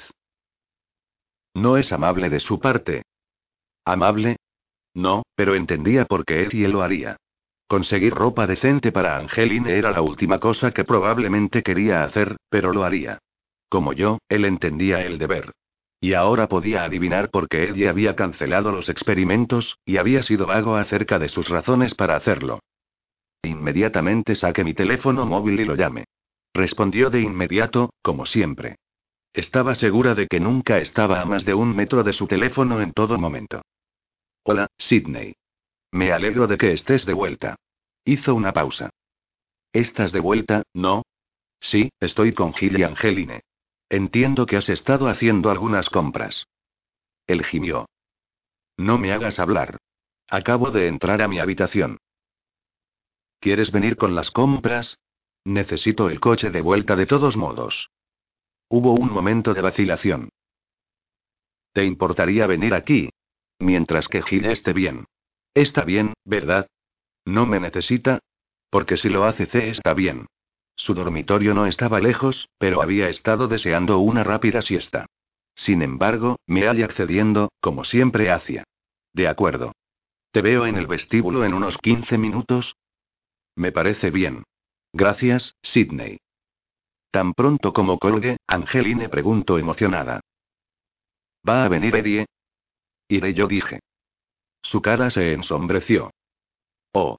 [1.54, 3.02] No es amable de su parte.
[3.84, 4.36] ¿Amable?
[4.94, 7.16] No, pero entendía por qué Eddie lo haría.
[7.66, 12.84] Conseguir ropa decente para Angeline era la última cosa que probablemente quería hacer, pero lo
[12.84, 13.18] haría.
[13.68, 15.52] Como yo, él entendía el deber.
[16.00, 20.76] Y ahora podía adivinar por qué Eddie había cancelado los experimentos, y había sido vago
[20.76, 22.60] acerca de sus razones para hacerlo.
[23.42, 26.04] Inmediatamente saqué mi teléfono móvil y lo llamé.
[26.54, 28.76] Respondió de inmediato, como siempre.
[29.32, 32.92] Estaba segura de que nunca estaba a más de un metro de su teléfono en
[32.92, 33.62] todo momento.
[34.44, 35.34] Hola, Sidney.
[35.92, 37.56] Me alegro de que estés de vuelta.
[38.04, 38.90] Hizo una pausa.
[39.72, 41.02] ¿Estás de vuelta, no?
[41.60, 43.40] Sí, estoy con Gil y Angeline.
[43.90, 46.46] Entiendo que has estado haciendo algunas compras.
[47.26, 47.86] Él gimió.
[48.76, 49.78] No me hagas hablar.
[50.28, 51.98] Acabo de entrar a mi habitación.
[53.40, 54.98] ¿Quieres venir con las compras?
[55.44, 57.90] Necesito el coche de vuelta de todos modos.
[58.68, 60.28] Hubo un momento de vacilación.
[61.72, 63.10] ¿Te importaría venir aquí?
[63.58, 65.06] Mientras que Gil esté bien.
[65.54, 66.66] Está bien, ¿verdad?
[67.24, 68.20] ¿No me necesita?
[68.70, 70.26] Porque si lo hace C está bien.
[70.78, 75.06] Su dormitorio no estaba lejos, pero había estado deseando una rápida siesta.
[75.54, 78.64] Sin embargo, me halla accediendo, como siempre hacía.
[79.12, 79.72] De acuerdo.
[80.30, 82.76] Te veo en el vestíbulo en unos 15 minutos.
[83.56, 84.44] Me parece bien.
[84.92, 86.18] Gracias, Sidney.
[87.10, 90.20] Tan pronto como colgue, Angeline preguntó emocionada.
[91.46, 92.26] ¿Va a venir Eddie?
[93.08, 93.80] Iré yo dije.
[94.62, 96.12] Su cara se ensombreció.
[96.92, 97.18] Oh.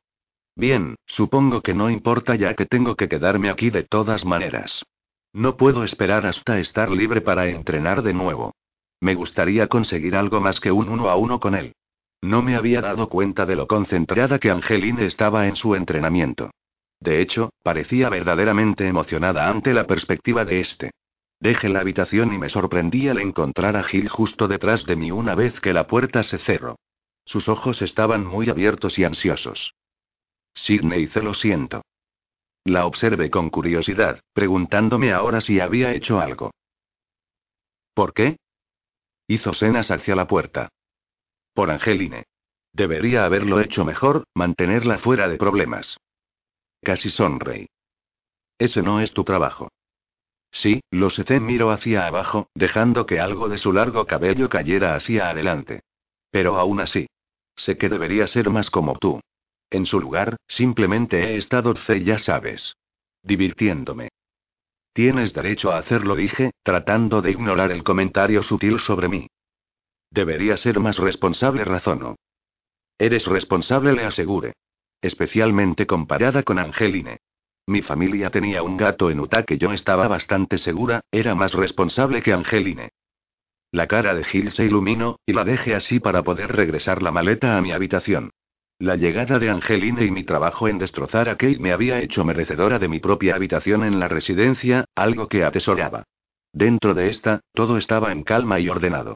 [0.60, 4.84] Bien, supongo que no importa ya que tengo que quedarme aquí de todas maneras.
[5.32, 8.54] No puedo esperar hasta estar libre para entrenar de nuevo.
[9.00, 11.76] Me gustaría conseguir algo más que un uno a uno con él.
[12.20, 16.52] No me había dado cuenta de lo concentrada que Angeline estaba en su entrenamiento.
[17.00, 20.92] De hecho, parecía verdaderamente emocionada ante la perspectiva de este.
[21.40, 25.36] Dejé la habitación y me sorprendí al encontrar a Gil justo detrás de mí una
[25.36, 26.76] vez que la puerta se cerró.
[27.24, 29.74] Sus ojos estaban muy abiertos y ansiosos.
[30.64, 31.84] Sidney lo siento.
[32.66, 36.52] La observé con curiosidad, preguntándome ahora si había hecho algo.
[37.94, 38.38] ¿Por qué?
[39.28, 40.70] Hizo senas hacia la puerta.
[41.54, 42.26] Por Angeline.
[42.74, 45.98] Debería haberlo hecho mejor, mantenerla fuera de problemas.
[46.82, 47.68] Casi sonreí.
[48.58, 49.70] Ese no es tu trabajo.
[50.52, 51.40] Sí, lo sé.
[51.40, 55.82] Miro hacia abajo, dejando que algo de su largo cabello cayera hacia adelante.
[56.32, 57.08] Pero aún así.
[57.56, 59.22] Sé que debería ser más como tú.
[59.72, 62.76] En su lugar, simplemente he estado, ya sabes.
[63.24, 64.10] Divirtiéndome.
[64.94, 69.28] Tienes derecho a hacerlo, dije, tratando de ignorar el comentario sutil sobre mí.
[70.12, 72.16] Debería ser más responsable, razonó.
[72.98, 74.54] Eres responsable, le asegure.
[75.02, 77.20] Especialmente comparada con Angeline.
[77.68, 82.24] Mi familia tenía un gato en Utah que yo estaba bastante segura, era más responsable
[82.24, 82.90] que Angeline.
[83.72, 87.56] La cara de Gil se iluminó, y la dejé así para poder regresar la maleta
[87.56, 88.32] a mi habitación.
[88.80, 92.80] La llegada de Angeline y mi trabajo en destrozar a Kate me había hecho merecedora
[92.80, 96.06] de mi propia habitación en la residencia, algo que atesoraba.
[96.54, 99.16] Dentro de esta, todo estaba en calma y ordenado.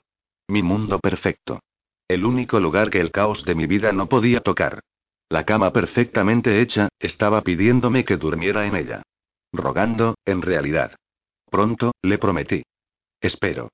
[0.49, 1.61] Mi mundo perfecto.
[2.09, 4.81] El único lugar que el caos de mi vida no podía tocar.
[5.29, 9.01] La cama perfectamente hecha, estaba pidiéndome que durmiera en ella.
[9.53, 10.97] Rogando, en realidad.
[11.49, 12.63] Pronto, le prometí.
[13.21, 13.69] Espero.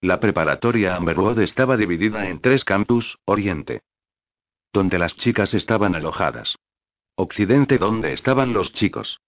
[0.00, 3.82] La preparatoria Amberwood estaba dividida en tres campus, Oriente.
[4.74, 6.56] Donde las chicas estaban alojadas.
[7.14, 9.20] Occidente donde estaban los chicos.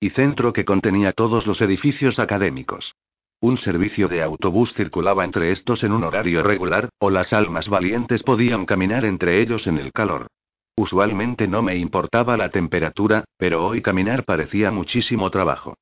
[0.00, 2.94] Y centro que contenía todos los edificios académicos.
[3.40, 8.22] Un servicio de autobús circulaba entre estos en un horario regular, o las almas valientes
[8.22, 10.28] podían caminar entre ellos en el calor.
[10.76, 15.74] Usualmente no me importaba la temperatura, pero hoy caminar parecía muchísimo trabajo.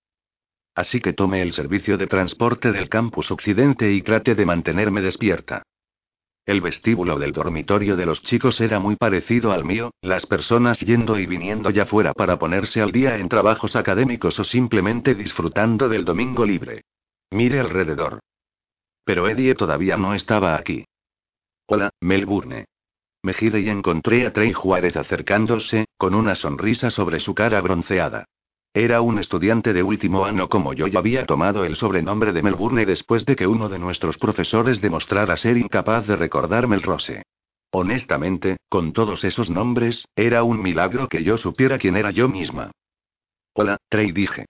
[0.74, 5.62] Así que tomé el servicio de transporte del campus occidente y traté de mantenerme despierta.
[6.46, 11.18] El vestíbulo del dormitorio de los chicos era muy parecido al mío, las personas yendo
[11.18, 16.04] y viniendo ya fuera para ponerse al día en trabajos académicos o simplemente disfrutando del
[16.04, 16.82] domingo libre.
[17.30, 18.20] Mire alrededor.
[19.04, 20.84] Pero Eddie todavía no estaba aquí.
[21.66, 22.66] Hola, Melbourne.
[23.22, 28.26] Me giré y encontré a Trey Juárez acercándose, con una sonrisa sobre su cara bronceada.
[28.76, 32.84] Era un estudiante de último año como yo y había tomado el sobrenombre de Melbourne
[32.84, 37.22] después de que uno de nuestros profesores demostrara ser incapaz de recordar Melrose.
[37.70, 42.72] Honestamente, con todos esos nombres, era un milagro que yo supiera quién era yo misma.
[43.52, 44.46] Hola, Trey dije.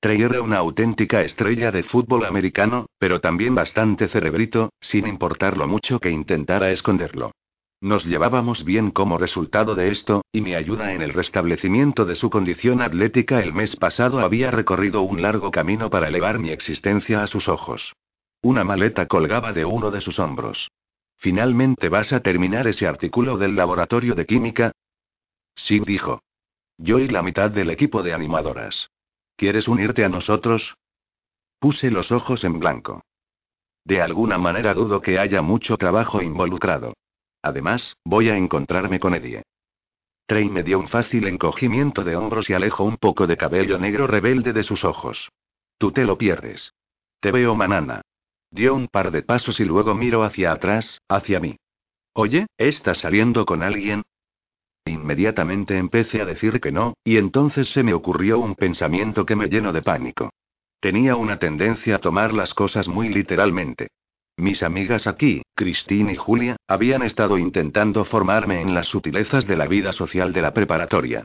[0.00, 5.68] Trey era una auténtica estrella de fútbol americano, pero también bastante cerebrito, sin importar lo
[5.68, 7.30] mucho que intentara esconderlo.
[7.82, 12.28] Nos llevábamos bien como resultado de esto, y mi ayuda en el restablecimiento de su
[12.28, 17.26] condición atlética el mes pasado había recorrido un largo camino para elevar mi existencia a
[17.26, 17.94] sus ojos.
[18.42, 20.70] Una maleta colgaba de uno de sus hombros.
[21.16, 24.72] ¿Finalmente vas a terminar ese artículo del laboratorio de química?
[25.54, 26.22] Sí, dijo.
[26.76, 28.90] Yo y la mitad del equipo de animadoras.
[29.36, 30.74] ¿Quieres unirte a nosotros?
[31.58, 33.02] Puse los ojos en blanco.
[33.84, 36.94] De alguna manera dudo que haya mucho trabajo involucrado.
[37.42, 39.42] Además, voy a encontrarme con Eddie.
[40.26, 44.06] Trey me dio un fácil encogimiento de hombros y alejó un poco de cabello negro
[44.06, 45.28] rebelde de sus ojos.
[45.78, 46.72] Tú te lo pierdes.
[47.20, 48.02] Te veo manana.
[48.50, 51.56] Dio un par de pasos y luego miró hacia atrás, hacia mí.
[52.12, 54.02] Oye, ¿estás saliendo con alguien?
[54.84, 59.48] Inmediatamente empecé a decir que no, y entonces se me ocurrió un pensamiento que me
[59.48, 60.30] llenó de pánico.
[60.80, 63.88] Tenía una tendencia a tomar las cosas muy literalmente.
[64.40, 69.66] Mis amigas aquí, Christine y Julia, habían estado intentando formarme en las sutilezas de la
[69.66, 71.24] vida social de la preparatoria.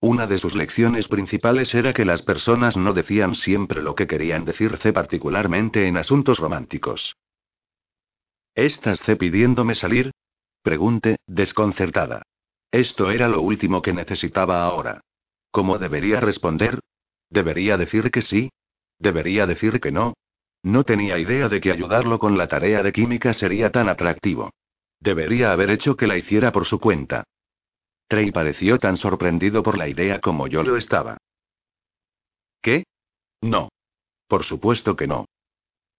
[0.00, 4.44] Una de sus lecciones principales era que las personas no decían siempre lo que querían
[4.44, 7.14] decirse particularmente en asuntos románticos.
[8.56, 10.10] ¿Estás C pidiéndome salir?
[10.60, 12.22] Pregunté, desconcertada.
[12.72, 15.02] Esto era lo último que necesitaba ahora.
[15.52, 16.80] ¿Cómo debería responder?
[17.30, 18.50] ¿Debería decir que sí?
[18.98, 20.14] ¿Debería decir que no?
[20.64, 24.50] No tenía idea de que ayudarlo con la tarea de química sería tan atractivo.
[24.98, 27.24] Debería haber hecho que la hiciera por su cuenta.
[28.08, 31.18] Trey pareció tan sorprendido por la idea como yo lo estaba.
[32.62, 32.84] ¿Qué?
[33.42, 33.68] No.
[34.26, 35.26] Por supuesto que no.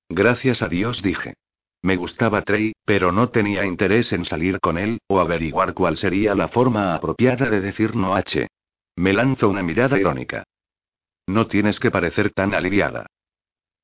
[0.09, 1.35] Gracias a Dios dije.
[1.83, 6.33] Me gustaba Trey, pero no tenía interés en salir con él, o averiguar cuál sería
[6.33, 8.47] la forma apropiada de decir no H.
[8.95, 10.43] Me lanzó una mirada irónica.
[11.27, 13.05] No tienes que parecer tan aliviada.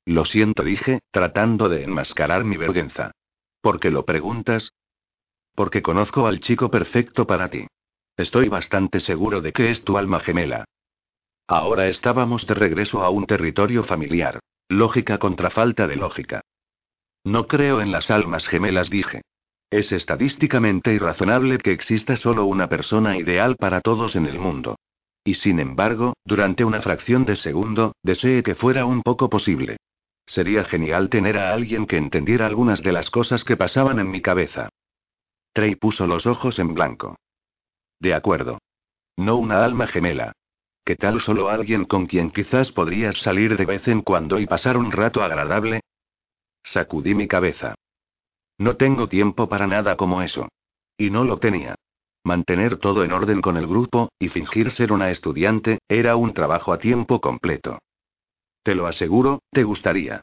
[0.06, 3.12] Lo siento, dije, tratando de enmascarar mi vergüenza.
[3.62, 4.74] ¿Por qué lo preguntas?
[5.54, 7.68] Porque conozco al chico perfecto para ti.
[8.18, 10.66] Estoy bastante seguro de que es tu alma gemela.
[11.48, 14.40] Ahora estábamos de regreso a un territorio familiar.
[14.70, 16.42] Lógica contra falta de lógica.
[17.24, 19.22] No creo en las almas gemelas, dije.
[19.70, 24.78] Es estadísticamente irrazonable que exista solo una persona ideal para todos en el mundo.
[25.24, 29.78] Y sin embargo, durante una fracción de segundo, deseé que fuera un poco posible.
[30.26, 34.22] Sería genial tener a alguien que entendiera algunas de las cosas que pasaban en mi
[34.22, 34.70] cabeza.
[35.54, 37.18] Trey puso los ojos en blanco.
[38.00, 38.60] De acuerdo.
[39.18, 40.34] No una alma gemela.
[40.84, 44.78] ¿Qué tal solo alguien con quien quizás podrías salir de vez en cuando y pasar
[44.78, 45.82] un rato agradable?
[46.64, 47.76] Sacudí mi cabeza.
[48.58, 50.48] No tengo tiempo para nada como eso.
[50.98, 51.76] Y no lo tenía.
[52.24, 56.72] Mantener todo en orden con el grupo, y fingir ser una estudiante, era un trabajo
[56.72, 57.80] a tiempo completo.
[58.64, 60.22] Te lo aseguro, te gustaría.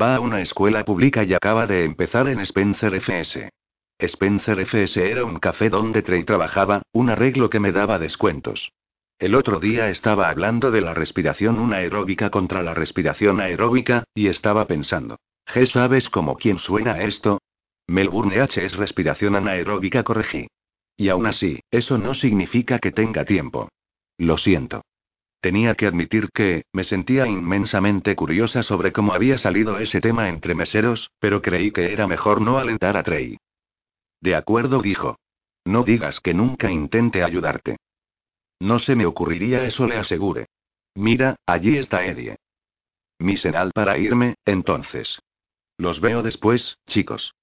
[0.00, 3.50] Va a una escuela pública y acaba de empezar en Spencer FS.
[3.98, 8.72] Spencer FS era un café donde Trey trabajaba, un arreglo que me daba descuentos.
[9.18, 14.66] El otro día estaba hablando de la respiración anaeróbica contra la respiración aeróbica, y estaba
[14.66, 15.16] pensando.
[15.46, 17.40] G, ¿sabes cómo quién suena esto?
[17.86, 20.48] Melbourne H es respiración anaeróbica, corregí.
[20.96, 23.68] Y aún así, eso no significa que tenga tiempo.
[24.18, 24.82] Lo siento.
[25.40, 30.54] Tenía que admitir que, me sentía inmensamente curiosa sobre cómo había salido ese tema entre
[30.54, 33.38] meseros, pero creí que era mejor no alentar a Trey.
[34.20, 35.18] De acuerdo, dijo.
[35.64, 37.76] No digas que nunca intente ayudarte.
[38.60, 40.46] No se me ocurriría eso, le asegure.
[40.94, 42.36] Mira, allí está Eddie.
[43.18, 45.18] Mi señal para irme, entonces.
[45.78, 47.34] Los veo después, chicos.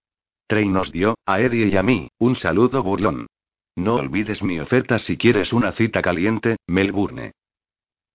[0.48, 3.28] Trey nos dio, a Eddie y a mí, un saludo burlón.
[3.76, 7.34] No olvides mi oferta si quieres una cita caliente, Melbourne.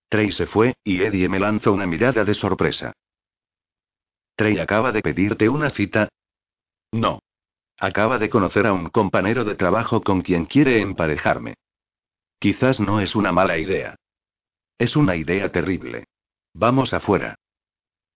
[0.08, 2.92] Trey se fue, y Eddie me lanzó una mirada de sorpresa.
[4.36, 6.08] ¿Trey acaba de pedirte una cita?
[6.92, 7.20] No.
[7.78, 11.54] Acaba de conocer a un compañero de trabajo con quien quiere emparejarme.
[12.38, 13.96] Quizás no es una mala idea.
[14.78, 16.04] Es una idea terrible.
[16.54, 17.36] Vamos afuera.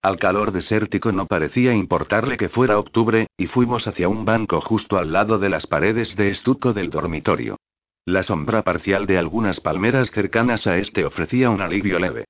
[0.00, 4.96] Al calor desértico no parecía importarle que fuera octubre, y fuimos hacia un banco justo
[4.96, 7.58] al lado de las paredes de estuco del dormitorio.
[8.04, 12.24] La sombra parcial de algunas palmeras cercanas a este ofrecía un alivio leve.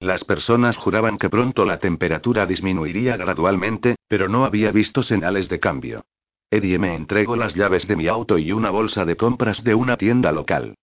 [0.00, 5.60] Las personas juraban que pronto la temperatura disminuiría gradualmente, pero no había visto señales de
[5.60, 6.06] cambio.
[6.50, 9.98] Eddie me entregó las llaves de mi auto y una bolsa de compras de una
[9.98, 10.76] tienda local.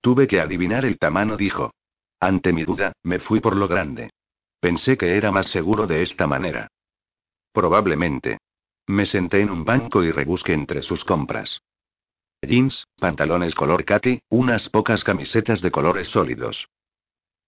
[0.00, 1.72] Tuve que adivinar el tamaño, dijo.
[2.18, 4.10] Ante mi duda, me fui por lo grande.
[4.58, 6.68] Pensé que era más seguro de esta manera.
[7.52, 8.38] Probablemente.
[8.88, 11.60] Me senté en un banco y rebusqué entre sus compras.
[12.42, 16.68] Jeans, pantalones color khaki, unas pocas camisetas de colores sólidos.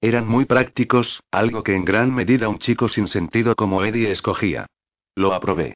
[0.00, 4.66] Eran muy prácticos, algo que en gran medida un chico sin sentido como Eddie escogía.
[5.14, 5.74] Lo aprobé.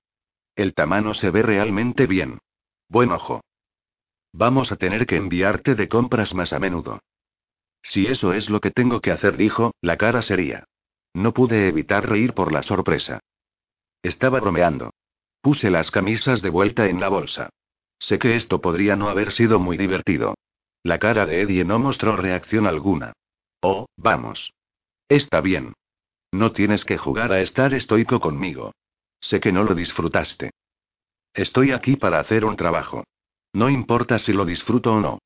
[0.55, 2.39] El tamaño se ve realmente bien.
[2.89, 3.43] Buen ojo.
[4.33, 7.01] Vamos a tener que enviarte de compras más a menudo.
[7.83, 10.65] Si eso es lo que tengo que hacer, dijo, la cara sería.
[11.15, 13.21] No pude evitar reír por la sorpresa.
[14.03, 14.91] Estaba bromeando.
[15.41, 17.51] Puse las camisas de vuelta en la bolsa.
[17.99, 20.35] Sé que esto podría no haber sido muy divertido.
[20.83, 23.13] La cara de Eddie no mostró reacción alguna.
[23.61, 24.53] Oh, vamos.
[25.09, 25.75] Está bien.
[26.33, 28.73] No tienes que jugar a estar estoico conmigo.
[29.21, 30.51] Sé que no lo disfrutaste.
[31.35, 33.05] Estoy aquí para hacer un trabajo.
[33.53, 35.19] No importa si lo disfruto o no.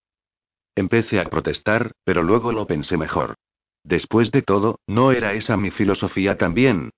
[0.75, 3.35] Empecé a protestar, pero luego lo pensé mejor.
[3.83, 6.91] Después de todo, ¿no era esa mi filosofía también?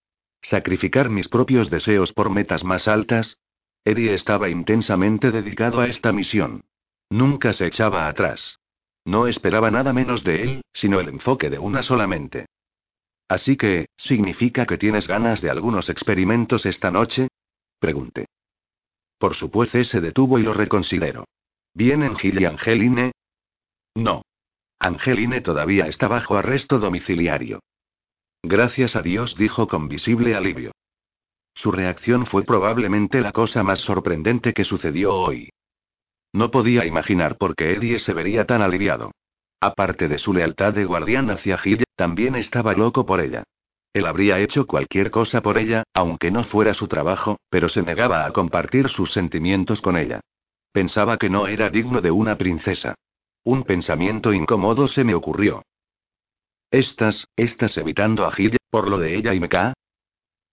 [0.43, 3.39] ¿Sacrificar mis propios deseos por metas más altas?
[3.85, 6.65] Eddie estaba intensamente dedicado a esta misión.
[7.11, 8.59] Nunca se echaba atrás.
[9.05, 12.47] No esperaba nada menos de él, sino el enfoque de una solamente.
[13.29, 17.29] Así que, ¿significa que tienes ganas de algunos experimentos esta noche?
[17.79, 18.27] Pregunté.
[19.19, 21.27] Por supuesto se detuvo y lo reconsideró.
[21.75, 23.13] ¿Vienen Gil y Angeline?
[23.95, 24.23] No.
[24.79, 27.61] Angeline todavía está bajo arresto domiciliario.
[28.43, 30.73] Gracias a Dios, dijo con visible alivio.
[31.55, 35.51] Su reacción fue probablemente la cosa más sorprendente que sucedió hoy.
[36.33, 39.13] No podía imaginar por qué Eddie se vería tan aliviado.
[39.61, 43.45] Aparte de su lealtad de guardián hacia Gil, también estaba loco por ella.
[43.93, 48.25] Él habría hecho cualquier cosa por ella, aunque no fuera su trabajo, pero se negaba
[48.25, 50.21] a compartir sus sentimientos con ella.
[50.73, 52.95] Pensaba que no era digno de una princesa.
[53.45, 55.63] Un pensamiento incómodo se me ocurrió.
[56.71, 59.75] ¿Estás, estás evitando a Gil, por lo de ella y Mika?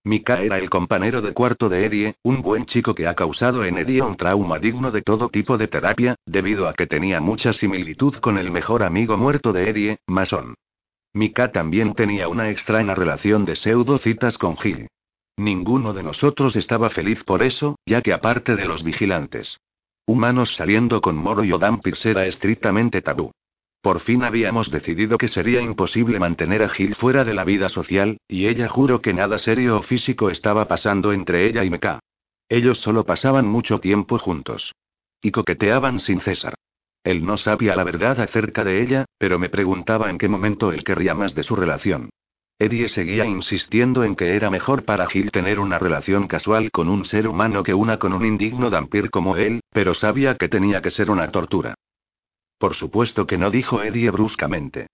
[0.04, 3.78] Mika era el compañero de cuarto de Eddie, un buen chico que ha causado en
[3.78, 8.16] Eddie un trauma digno de todo tipo de terapia, debido a que tenía mucha similitud
[8.16, 10.56] con el mejor amigo muerto de Eddie, Mason.
[11.14, 14.88] Mika también tenía una extraña relación de pseudo citas con Gil.
[15.38, 19.60] Ninguno de nosotros estaba feliz por eso, ya que aparte de los vigilantes,
[20.10, 23.32] Humanos saliendo con Moro y Odam era estrictamente tabú.
[23.82, 28.18] Por fin habíamos decidido que sería imposible mantener a Gil fuera de la vida social,
[28.28, 32.00] y ella juró que nada serio o físico estaba pasando entre ella y Meka.
[32.50, 34.74] Ellos solo pasaban mucho tiempo juntos.
[35.22, 36.56] Y coqueteaban sin cesar.
[37.04, 40.84] Él no sabía la verdad acerca de ella, pero me preguntaba en qué momento él
[40.84, 42.10] querría más de su relación.
[42.58, 47.06] Eddie seguía insistiendo en que era mejor para Gil tener una relación casual con un
[47.06, 50.92] ser humano que una con un indigno vampir como él, pero sabía que tenía que
[50.92, 51.76] ser una tortura.
[52.60, 54.88] Por supuesto que no dijo Eddie bruscamente.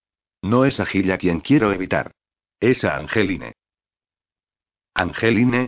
[0.43, 2.11] No es a quien quiero evitar.
[2.59, 3.53] Es a Angeline.
[4.93, 5.67] ¿Angeline?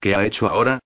[0.00, 0.80] ¿Qué ha hecho ahora?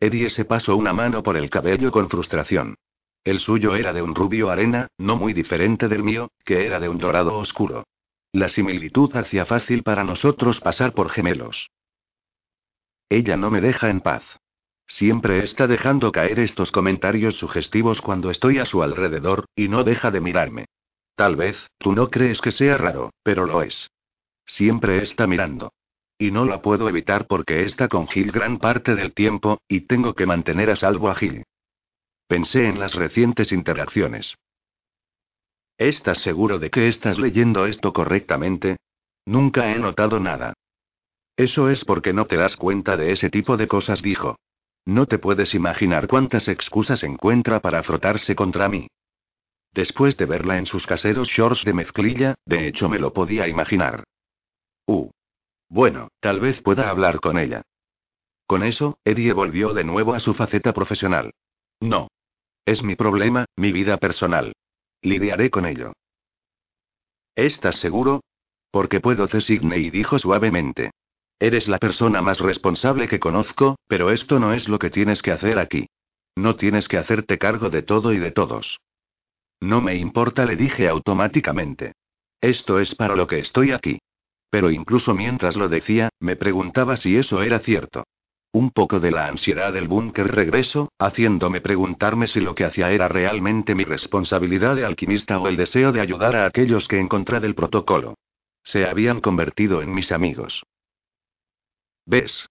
[0.00, 2.76] Eddie se pasó una mano por el cabello con frustración.
[3.22, 6.88] El suyo era de un rubio arena, no muy diferente del mío, que era de
[6.88, 7.84] un dorado oscuro.
[8.32, 11.70] La similitud hacía fácil para nosotros pasar por gemelos.
[13.10, 14.24] Ella no me deja en paz.
[14.86, 20.10] Siempre está dejando caer estos comentarios sugestivos cuando estoy a su alrededor, y no deja
[20.10, 20.66] de mirarme.
[21.16, 23.90] Tal vez, tú no crees que sea raro, pero lo es.
[24.44, 25.72] Siempre está mirando.
[26.18, 30.14] Y no la puedo evitar porque está con Gil gran parte del tiempo, y tengo
[30.14, 31.44] que mantener a salvo a Gil.
[32.26, 34.36] Pensé en las recientes interacciones.
[35.78, 38.78] ¿Estás seguro de que estás leyendo esto correctamente?
[39.26, 40.54] Nunca he notado nada.
[41.36, 44.38] Eso es porque no te das cuenta de ese tipo de cosas, dijo.
[44.86, 48.86] No te puedes imaginar cuántas excusas encuentra para frotarse contra mí.
[49.72, 54.04] Después de verla en sus caseros shorts de mezclilla, de hecho me lo podía imaginar.
[54.86, 55.10] Uh.
[55.68, 57.62] Bueno, tal vez pueda hablar con ella.
[58.46, 61.32] Con eso, Eddie volvió de nuevo a su faceta profesional.
[61.80, 62.08] No.
[62.64, 64.54] Es mi problema, mi vida personal.
[65.02, 65.92] Lidiaré con ello.
[67.34, 68.22] ¿Estás seguro?
[68.70, 70.92] Porque puedo, y dijo suavemente.
[71.38, 75.32] Eres la persona más responsable que conozco, pero esto no es lo que tienes que
[75.32, 75.86] hacer aquí.
[76.34, 78.80] No tienes que hacerte cargo de todo y de todos.
[79.60, 81.92] No me importa, le dije automáticamente.
[82.40, 83.98] Esto es para lo que estoy aquí.
[84.50, 88.04] Pero incluso mientras lo decía, me preguntaba si eso era cierto.
[88.52, 93.08] Un poco de la ansiedad del búnker regreso, haciéndome preguntarme si lo que hacía era
[93.08, 97.54] realmente mi responsabilidad de alquimista o el deseo de ayudar a aquellos que encontré del
[97.54, 98.14] protocolo.
[98.62, 100.64] Se habían convertido en mis amigos.
[102.06, 102.48] ¿Ves?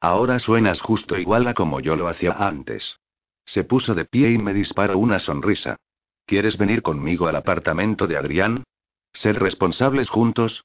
[0.00, 2.98] Ahora suenas justo igual a como yo lo hacía antes.
[3.44, 5.76] Se puso de pie y me disparó una sonrisa.
[6.24, 8.64] ¿Quieres venir conmigo al apartamento de Adrián?
[9.12, 10.64] ¿Ser responsables juntos?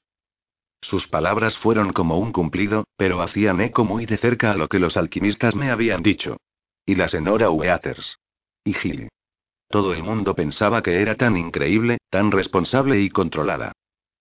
[0.80, 4.78] Sus palabras fueron como un cumplido, pero hacían eco muy de cerca a lo que
[4.78, 6.36] los alquimistas me habían dicho.
[6.86, 8.18] Y la señora Weathers.
[8.64, 9.08] Y Gil.
[9.68, 13.72] Todo el mundo pensaba que era tan increíble, tan responsable y controlada.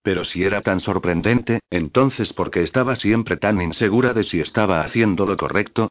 [0.01, 4.81] Pero si era tan sorprendente, entonces ¿por qué estaba siempre tan insegura de si estaba
[4.81, 5.89] haciendo lo correcto?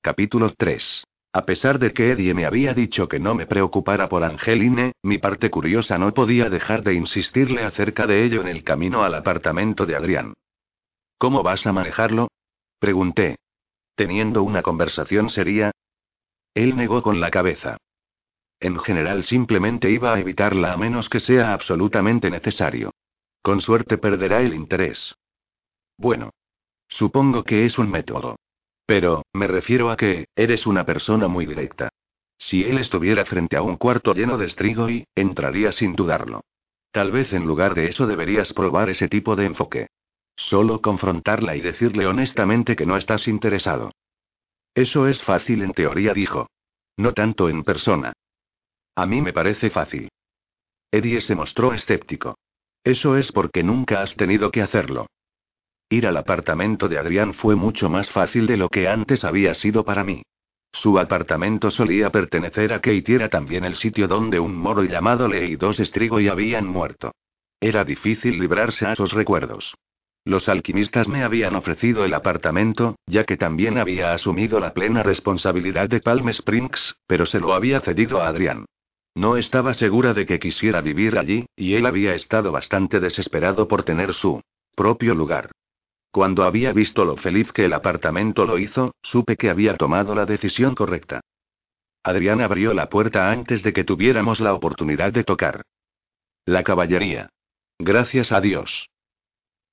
[0.00, 1.04] Capítulo 3.
[1.32, 5.18] A pesar de que Eddie me había dicho que no me preocupara por Angeline, mi
[5.18, 9.84] parte curiosa no podía dejar de insistirle acerca de ello en el camino al apartamento
[9.84, 10.32] de Adrián.
[11.18, 12.28] ¿Cómo vas a manejarlo?
[12.78, 13.36] Pregunté.
[13.96, 15.72] ¿Teniendo una conversación seria?
[16.54, 17.76] Él negó con la cabeza.
[18.58, 22.92] En general simplemente iba a evitarla a menos que sea absolutamente necesario.
[23.46, 25.14] Con suerte perderá el interés.
[25.96, 26.30] Bueno.
[26.88, 28.40] Supongo que es un método.
[28.84, 31.90] Pero, me refiero a que, eres una persona muy directa.
[32.36, 34.46] Si él estuviera frente a un cuarto lleno de
[34.90, 36.40] y, entraría sin dudarlo.
[36.90, 39.86] Tal vez en lugar de eso deberías probar ese tipo de enfoque.
[40.34, 43.92] Solo confrontarla y decirle honestamente que no estás interesado.
[44.74, 46.48] Eso es fácil en teoría, dijo.
[46.96, 48.12] No tanto en persona.
[48.96, 50.08] A mí me parece fácil.
[50.90, 52.34] Eddie se mostró escéptico.
[52.86, 55.08] Eso es porque nunca has tenido que hacerlo.
[55.90, 59.84] Ir al apartamento de Adrián fue mucho más fácil de lo que antes había sido
[59.84, 60.22] para mí.
[60.70, 65.54] Su apartamento solía pertenecer a Kate era también el sitio donde un moro llamado Lee
[65.54, 67.10] y dos Estrigo y habían muerto.
[67.60, 69.74] Era difícil librarse a esos recuerdos.
[70.24, 75.88] Los alquimistas me habían ofrecido el apartamento, ya que también había asumido la plena responsabilidad
[75.88, 78.64] de Palm Springs, pero se lo había cedido a Adrián.
[79.16, 83.82] No estaba segura de que quisiera vivir allí, y él había estado bastante desesperado por
[83.82, 84.42] tener su
[84.74, 85.52] propio lugar.
[86.10, 90.26] Cuando había visto lo feliz que el apartamento lo hizo, supe que había tomado la
[90.26, 91.22] decisión correcta.
[92.02, 95.62] Adrián abrió la puerta antes de que tuviéramos la oportunidad de tocar.
[96.44, 97.30] La caballería.
[97.78, 98.90] Gracias a Dios.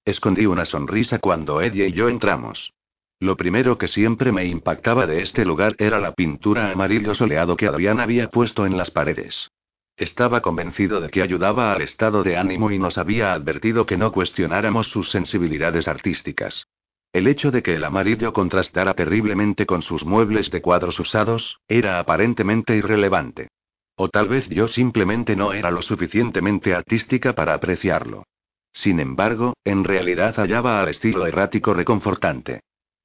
[0.06, 2.72] Escondí una sonrisa cuando Eddie y yo entramos.
[3.19, 7.68] Lo primero que siempre me impactaba de este lugar era la pintura amarillo soleado que
[7.68, 9.49] Adrián había puesto en las paredes.
[9.95, 14.11] Estaba convencido de que ayudaba al estado de ánimo y nos había advertido que no
[14.11, 16.65] cuestionáramos sus sensibilidades artísticas.
[17.14, 21.99] El hecho de que el amarillo contrastara terriblemente con sus muebles de cuadros usados, era
[21.99, 23.49] aparentemente irrelevante.
[23.95, 28.26] O tal vez yo simplemente no era lo suficientemente artística para apreciarlo.
[28.73, 32.61] Sin embargo, en realidad hallaba al estilo errático reconfortante.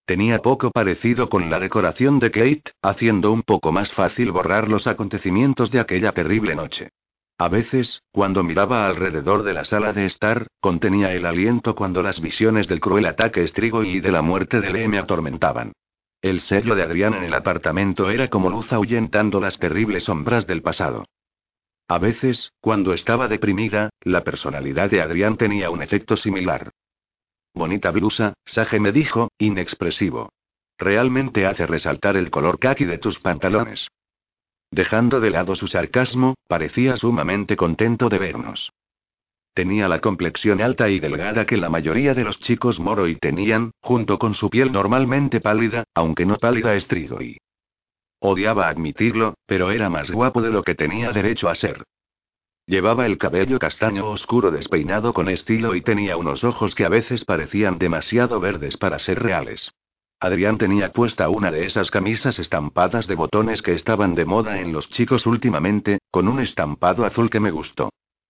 [0.08, 4.86] Tenía poco parecido con la decoración de Kate, haciendo un poco más fácil borrar los
[4.86, 6.88] acontecimientos de aquella terrible noche.
[7.36, 12.22] A veces, cuando miraba alrededor de la sala de estar, contenía el aliento cuando las
[12.22, 15.72] visiones del cruel ataque Estrigo y de la muerte de Lee me atormentaban.
[16.22, 20.62] El sello de Adrián en el apartamento era como luz ahuyentando las terribles sombras del
[20.62, 21.04] pasado.
[21.86, 26.70] A veces, cuando estaba deprimida, la personalidad de Adrián tenía un efecto similar.
[27.58, 30.30] Bonita blusa, Sage me dijo, inexpresivo.
[30.78, 33.88] Realmente hace resaltar el color khaki de tus pantalones.
[34.70, 38.70] Dejando de lado su sarcasmo, parecía sumamente contento de vernos.
[39.54, 43.72] Tenía la complexión alta y delgada que la mayoría de los chicos moro y tenían,
[43.80, 47.38] junto con su piel normalmente pálida, aunque no pálida estrigo y.
[48.20, 51.82] Odiaba admitirlo, pero era más guapo de lo que tenía derecho a ser.
[52.68, 57.24] Llevaba el cabello castaño oscuro despeinado con estilo y tenía unos ojos que a veces
[57.24, 59.72] parecían demasiado verdes para ser reales.
[60.20, 64.74] Adrián tenía puesta una de esas camisas estampadas de botones que estaban de moda en
[64.74, 67.88] los chicos últimamente, con un estampado azul que me gustó.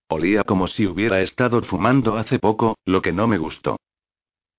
[0.09, 3.77] Olía como si hubiera estado fumando hace poco, lo que no me gustó.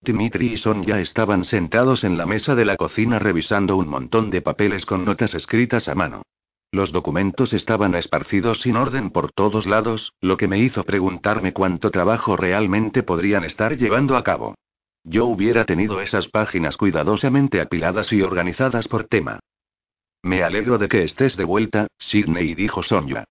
[0.01, 4.29] Dimitri y Son ya estaban sentados en la mesa de la cocina revisando un montón
[4.29, 6.23] de papeles con notas escritas a mano.
[6.71, 11.89] Los documentos estaban esparcidos sin orden por todos lados, lo que me hizo preguntarme cuánto
[11.89, 14.55] trabajo realmente podrían estar llevando a cabo.
[15.03, 19.39] Yo hubiera tenido esas páginas cuidadosamente apiladas y organizadas por tema.
[20.21, 23.23] Me alegro de que estés de vuelta, Sidney dijo Sonia.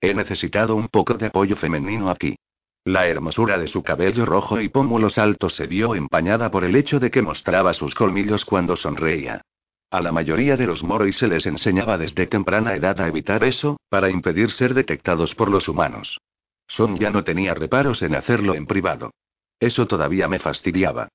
[0.00, 2.36] He necesitado un poco de apoyo femenino aquí.
[2.84, 7.00] La hermosura de su cabello rojo y pómulos altos se vio empañada por el hecho
[7.00, 9.42] de que mostraba sus colmillos cuando sonreía.
[9.90, 13.78] A la mayoría de los moros se les enseñaba desde temprana edad a evitar eso,
[13.88, 16.20] para impedir ser detectados por los humanos.
[16.66, 19.12] Sonia no tenía reparos en hacerlo en privado.
[19.60, 21.08] Eso todavía me fastidiaba.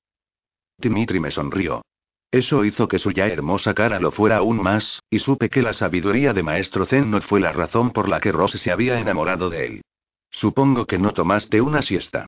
[0.78, 1.82] Dimitri me sonrió.
[2.30, 5.74] Eso hizo que su ya hermosa cara lo fuera aún más, y supe que la
[5.74, 9.50] sabiduría de Maestro Zen no fue la razón por la que Rose se había enamorado
[9.50, 9.82] de él.
[10.30, 12.26] Supongo que no tomaste una siesta.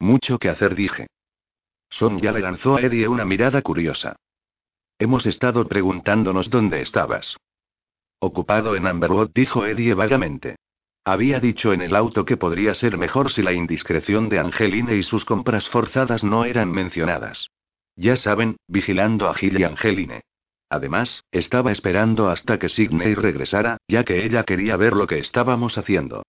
[0.00, 1.06] Mucho que hacer, dije.
[1.88, 4.16] Sonia le lanzó a Eddie una mirada curiosa.
[4.98, 7.36] Hemos estado preguntándonos dónde estabas.
[8.18, 10.56] Ocupado en Amberwood, dijo Eddie vagamente.
[11.04, 15.02] Había dicho en el auto que podría ser mejor si la indiscreción de Angeline y
[15.02, 17.48] sus compras forzadas no eran mencionadas.
[17.96, 20.22] Ya saben, vigilando a Gil y Angeline.
[20.70, 25.76] Además, estaba esperando hasta que Sidney regresara, ya que ella quería ver lo que estábamos
[25.76, 26.22] haciendo.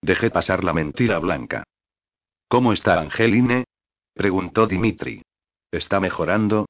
[0.00, 1.64] Dejé pasar la mentira blanca.
[2.48, 3.64] ¿Cómo está Angeline?
[4.14, 5.22] preguntó Dimitri.
[5.70, 6.66] ¿Está mejorando?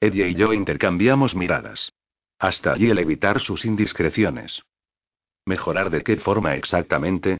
[0.00, 1.92] Eddie y yo intercambiamos miradas.
[2.38, 4.62] Hasta allí el evitar sus indiscreciones.
[5.44, 7.38] ¿Mejorar de qué forma exactamente?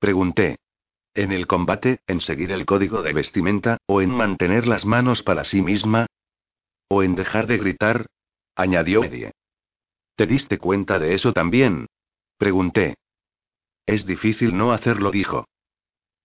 [0.00, 0.58] Pregunté.
[1.14, 5.44] ¿En el combate, en seguir el código de vestimenta, o en mantener las manos para
[5.44, 6.06] sí misma?
[6.88, 8.06] ¿O en dejar de gritar?
[8.56, 9.32] añadió Eddie.
[10.16, 11.86] ¿Te diste cuenta de eso también?
[12.36, 12.96] Pregunté.
[13.86, 15.46] Es difícil no hacerlo, dijo.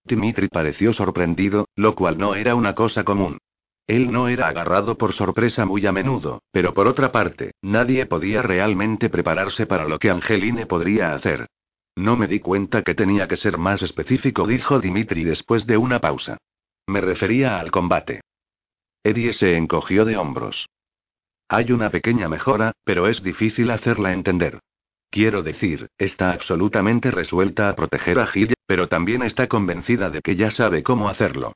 [0.04, 3.38] Dimitri pareció sorprendido, lo cual no era una cosa común.
[3.86, 8.42] Él no era agarrado por sorpresa muy a menudo, pero por otra parte, nadie podía
[8.42, 11.46] realmente prepararse para lo que Angeline podría hacer.
[11.94, 16.00] No me di cuenta que tenía que ser más específico, dijo Dimitri después de una
[16.00, 16.36] pausa.
[16.86, 18.20] Me refería al combate.
[19.04, 20.68] Eddie se encogió de hombros.
[21.48, 24.58] Hay una pequeña mejora, pero es difícil hacerla entender.
[25.10, 30.34] Quiero decir, está absolutamente resuelta a proteger a Gil, pero también está convencida de que
[30.34, 31.54] ya sabe cómo hacerlo.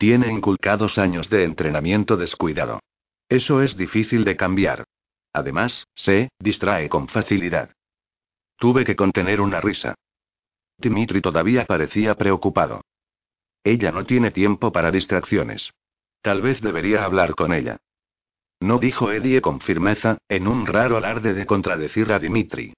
[0.00, 2.80] Tiene inculcados años de entrenamiento descuidado.
[3.28, 4.84] Eso es difícil de cambiar.
[5.30, 7.74] Además, se distrae con facilidad.
[8.56, 9.94] Tuve que contener una risa.
[10.78, 12.80] Dimitri todavía parecía preocupado.
[13.62, 15.70] Ella no tiene tiempo para distracciones.
[16.22, 17.76] Tal vez debería hablar con ella.
[18.58, 22.72] No dijo Eddie con firmeza, en un raro alarde de contradecir a Dimitri.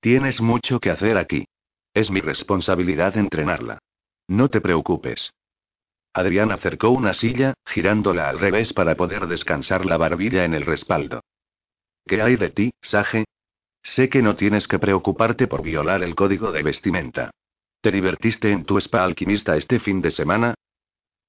[0.00, 1.46] Tienes mucho que hacer aquí.
[1.94, 3.78] Es mi responsabilidad entrenarla.
[4.28, 5.32] No te preocupes.
[6.16, 11.20] Adrián acercó una silla, girándola al revés para poder descansar la barbilla en el respaldo.
[12.06, 13.26] ¿Qué hay de ti, Sage?
[13.82, 17.32] Sé que no tienes que preocuparte por violar el código de vestimenta.
[17.82, 20.54] ¿Te divertiste en tu spa alquimista este fin de semana?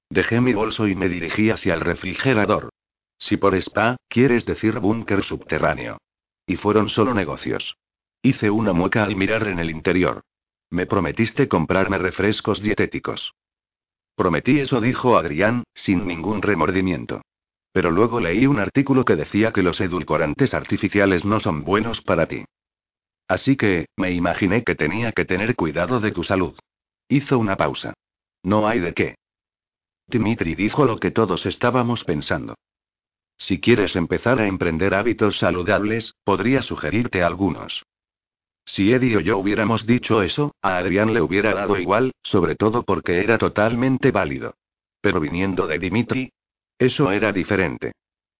[0.08, 2.70] Dejé mi bolso y me dirigí hacia el refrigerador.
[3.18, 5.98] Si por spa, quieres decir búnker subterráneo.
[6.46, 7.76] Y fueron solo negocios.
[8.22, 10.22] Hice una mueca al mirar en el interior.
[10.70, 13.34] Me prometiste comprarme refrescos dietéticos.
[14.18, 17.22] Prometí eso, dijo Adrián, sin ningún remordimiento.
[17.70, 22.26] Pero luego leí un artículo que decía que los edulcorantes artificiales no son buenos para
[22.26, 22.44] ti.
[23.28, 26.58] Así que, me imaginé que tenía que tener cuidado de tu salud.
[27.08, 27.94] Hizo una pausa.
[28.42, 29.14] No hay de qué.
[30.08, 32.56] Dimitri dijo lo que todos estábamos pensando.
[33.38, 37.84] Si quieres empezar a emprender hábitos saludables, podría sugerirte algunos.
[38.68, 42.82] Si Eddie o yo hubiéramos dicho eso, a Adrián le hubiera dado igual, sobre todo
[42.82, 44.54] porque era totalmente válido.
[45.00, 46.30] Pero viniendo de Dimitri,
[46.78, 47.92] eso era diferente.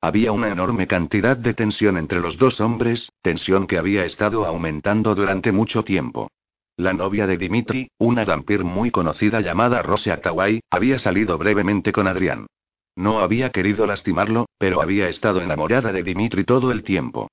[0.03, 5.15] Había una enorme cantidad de tensión entre los dos hombres, tensión que había estado aumentando
[5.15, 6.31] durante mucho tiempo.
[6.77, 12.07] La novia de Dimitri, una vampir muy conocida llamada Rose Tawai, había salido brevemente con
[12.07, 12.47] Adrián.
[12.95, 17.29] No había querido lastimarlo, pero había estado enamorada de Dimitri todo el tiempo.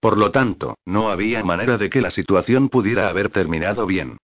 [0.00, 4.16] Por lo tanto, no había manera de que la situación pudiera haber terminado bien.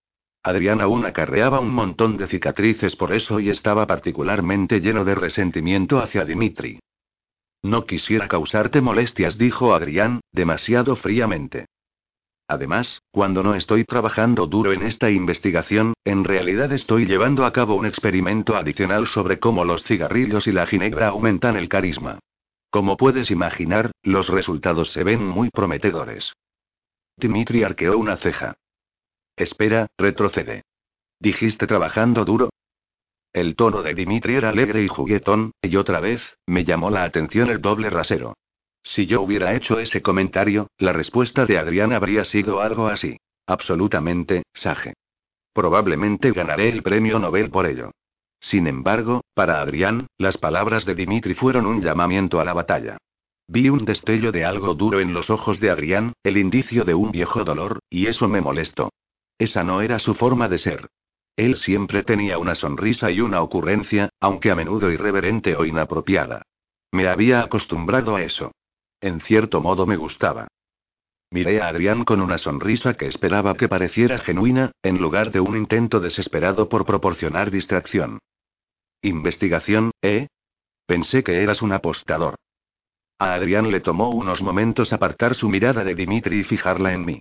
[0.43, 5.99] Adrián aún acarreaba un montón de cicatrices por eso y estaba particularmente lleno de resentimiento
[5.99, 6.79] hacia Dimitri.
[7.63, 11.67] No quisiera causarte molestias, dijo Adrián, demasiado fríamente.
[12.49, 17.75] Además, cuando no estoy trabajando duro en esta investigación, en realidad estoy llevando a cabo
[17.75, 22.21] un experimento adicional sobre cómo los cigarrillos y la ginebra aumentan el carisma.
[22.77, 26.35] Como puedes imaginar, los resultados se ven muy prometedores.
[27.17, 28.59] Dimitri arqueó una ceja.
[29.35, 30.63] Espera, retrocede.
[31.19, 32.51] ¿Dijiste trabajando duro?
[33.33, 37.49] El tono de Dimitri era alegre y juguetón, y otra vez, me llamó la atención
[37.49, 38.35] el doble rasero.
[38.83, 43.17] Si yo hubiera hecho ese comentario, la respuesta de Adrián habría sido algo así.
[43.47, 44.93] Absolutamente, Sage.
[45.55, 47.93] Probablemente ganaré el premio Nobel por ello.
[48.41, 52.99] Sin embargo, para Adrián, las palabras de Dimitri fueron un llamamiento a la batalla.
[53.49, 57.13] Vi un destello de algo duro en los ojos de Adrián, el indicio de un
[57.13, 58.91] viejo dolor, y eso me molestó.
[59.39, 60.89] Esa no era su forma de ser.
[61.37, 66.43] Él siempre tenía una sonrisa y una ocurrencia, aunque a menudo irreverente o inapropiada.
[66.91, 68.53] Me había acostumbrado a eso.
[69.01, 70.49] En cierto modo me gustaba.
[71.31, 75.57] Miré a Adrián con una sonrisa que esperaba que pareciera genuina, en lugar de un
[75.57, 78.21] intento desesperado por proporcionar distracción.
[79.07, 80.27] ¿Investigación, eh?
[80.85, 82.35] Pensé que eras un apostador.
[83.21, 87.21] A Adrián le tomó unos momentos apartar su mirada de Dimitri y fijarla en mí.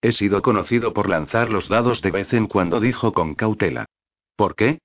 [0.00, 3.84] He sido conocido por lanzar los dados de vez en cuando, dijo con cautela.
[4.34, 4.78] ¿Por qué?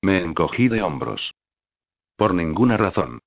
[0.00, 1.34] Me encogí de hombros.
[2.16, 3.18] Por ninguna razón.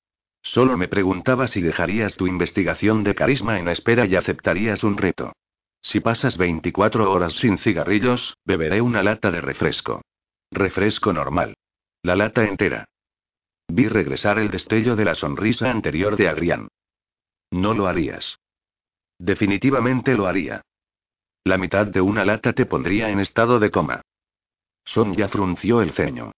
[0.42, 5.32] Solo me preguntaba si dejarías tu investigación de carisma en espera y aceptarías un reto.
[5.80, 10.02] Si pasas 24 horas sin cigarrillos, beberé una lata de refresco.
[10.50, 11.54] Refresco normal.
[12.02, 12.86] La lata entera.
[13.68, 16.68] Vi regresar el destello de la sonrisa anterior de Adrián.
[17.50, 18.38] No lo harías.
[19.18, 20.62] Definitivamente lo haría.
[21.44, 24.02] La mitad de una lata te pondría en estado de coma.
[24.84, 26.32] Sonia frunció el ceño.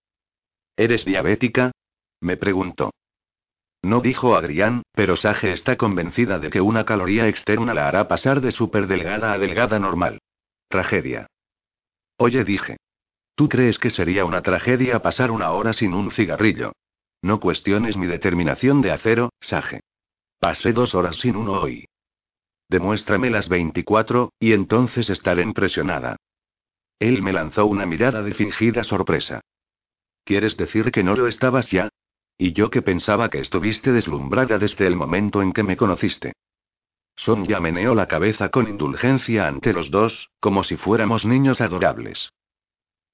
[0.76, 1.70] ¿Eres diabética?
[2.20, 2.92] Me preguntó.
[3.82, 8.40] No dijo Adrián, pero Sage está convencida de que una caloría externa la hará pasar
[8.40, 8.52] de
[8.86, 10.18] delgada a delgada normal.
[10.68, 11.26] Tragedia.
[12.16, 12.76] Oye, dije.
[13.42, 16.74] ¿Tú crees que sería una tragedia pasar una hora sin un cigarrillo?
[17.22, 19.80] No cuestiones mi determinación de acero, Sage.
[20.38, 21.86] Pasé dos horas sin uno hoy.
[22.68, 26.14] Demuéstrame las 24, y entonces estaré impresionada.
[27.00, 29.40] Él me lanzó una mirada de fingida sorpresa.
[30.24, 31.88] ¿Quieres decir que no lo estabas ya?
[32.38, 36.34] Y yo que pensaba que estuviste deslumbrada desde el momento en que me conociste.
[37.16, 42.30] Sonia meneó la cabeza con indulgencia ante los dos, como si fuéramos niños adorables.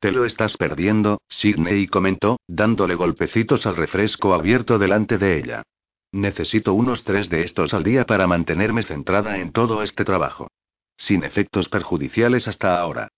[0.01, 5.63] Te lo estás perdiendo, Sidney comentó, dándole golpecitos al refresco abierto delante de ella.
[6.13, 10.49] Necesito unos tres de estos al día para mantenerme centrada en todo este trabajo.
[10.97, 13.09] Sin efectos perjudiciales hasta ahora.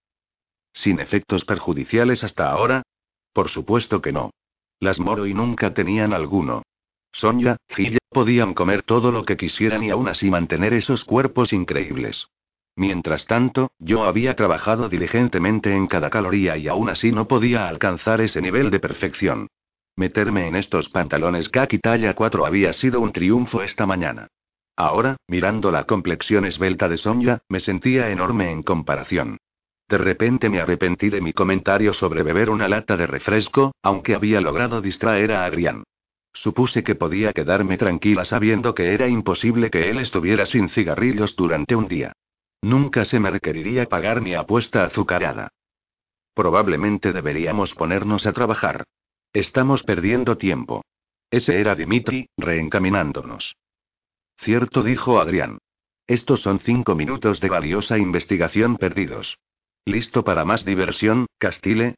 [0.72, 2.82] ¿Sin efectos perjudiciales hasta ahora?
[3.32, 4.30] Por supuesto que no.
[4.80, 6.62] Las Moroi nunca tenían alguno.
[7.12, 12.26] Sonia, Gilla, podían comer todo lo que quisieran y aún así mantener esos cuerpos increíbles.
[12.80, 18.22] Mientras tanto, yo había trabajado diligentemente en cada caloría y aún así no podía alcanzar
[18.22, 19.48] ese nivel de perfección.
[19.96, 24.28] Meterme en estos pantalones kaki talla 4 había sido un triunfo esta mañana.
[24.76, 29.36] Ahora, mirando la complexión esbelta de Sonia, me sentía enorme en comparación.
[29.86, 34.40] De repente me arrepentí de mi comentario sobre beber una lata de refresco, aunque había
[34.40, 35.82] logrado distraer a Adrián.
[36.32, 41.76] Supuse que podía quedarme tranquila sabiendo que era imposible que él estuviera sin cigarrillos durante
[41.76, 42.14] un día.
[42.62, 45.48] Nunca se me requeriría pagar mi apuesta azucarada.
[46.34, 48.84] Probablemente deberíamos ponernos a trabajar.
[49.32, 50.82] Estamos perdiendo tiempo.
[51.30, 53.56] Ese era Dimitri, reencaminándonos.
[54.38, 55.58] Cierto, dijo Adrián.
[56.06, 59.38] Estos son cinco minutos de valiosa investigación perdidos.
[59.84, 61.94] ¿Listo para más diversión, Castile?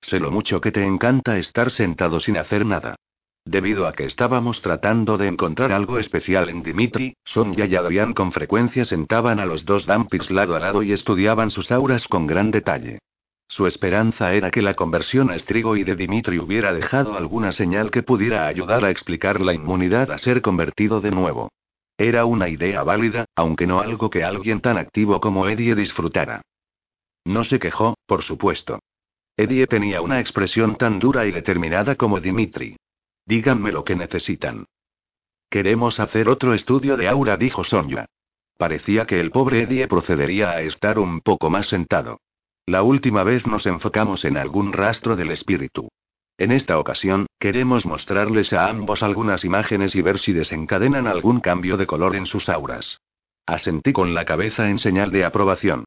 [0.00, 2.96] Sé lo mucho que te encanta estar sentado sin hacer nada.
[3.44, 8.32] Debido a que estábamos tratando de encontrar algo especial en Dimitri, Sonia y Adrián con
[8.32, 12.50] frecuencia sentaban a los dos Dampirs lado a lado y estudiaban sus auras con gran
[12.50, 12.98] detalle.
[13.48, 18.02] Su esperanza era que la conversión a y de Dimitri hubiera dejado alguna señal que
[18.02, 21.48] pudiera ayudar a explicar la inmunidad a ser convertido de nuevo.
[21.96, 26.42] Era una idea válida, aunque no algo que alguien tan activo como Eddie disfrutara.
[27.24, 28.80] No se quejó, por supuesto.
[29.36, 32.76] Eddie tenía una expresión tan dura y determinada como Dimitri.
[33.28, 34.64] Díganme lo que necesitan.
[35.50, 38.06] Queremos hacer otro estudio de aura, dijo Sonia.
[38.56, 42.22] Parecía que el pobre Eddie procedería a estar un poco más sentado.
[42.64, 45.90] La última vez nos enfocamos en algún rastro del espíritu.
[46.38, 51.76] En esta ocasión, queremos mostrarles a ambos algunas imágenes y ver si desencadenan algún cambio
[51.76, 52.98] de color en sus auras.
[53.44, 55.84] Asentí con la cabeza en señal de aprobación.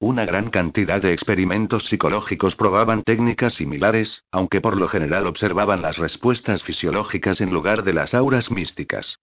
[0.00, 5.98] Una gran cantidad de experimentos psicológicos probaban técnicas similares, aunque por lo general observaban las
[5.98, 9.18] respuestas fisiológicas en lugar de las auras místicas.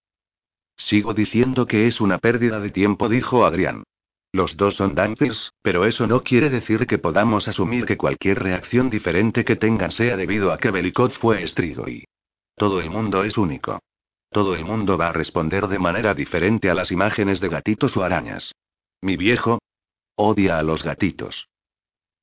[0.76, 3.84] Sigo diciendo que es una pérdida de tiempo, dijo Adrián.
[4.32, 8.88] Los dos son dampers, pero eso no quiere decir que podamos asumir que cualquier reacción
[8.88, 12.04] diferente que tengan sea debido a que Belicot fue y
[12.56, 13.78] Todo el mundo es único.
[14.30, 18.02] Todo el mundo va a responder de manera diferente a las imágenes de gatitos o
[18.02, 18.52] arañas.
[19.02, 19.58] Mi viejo
[20.22, 21.48] odia a los gatitos.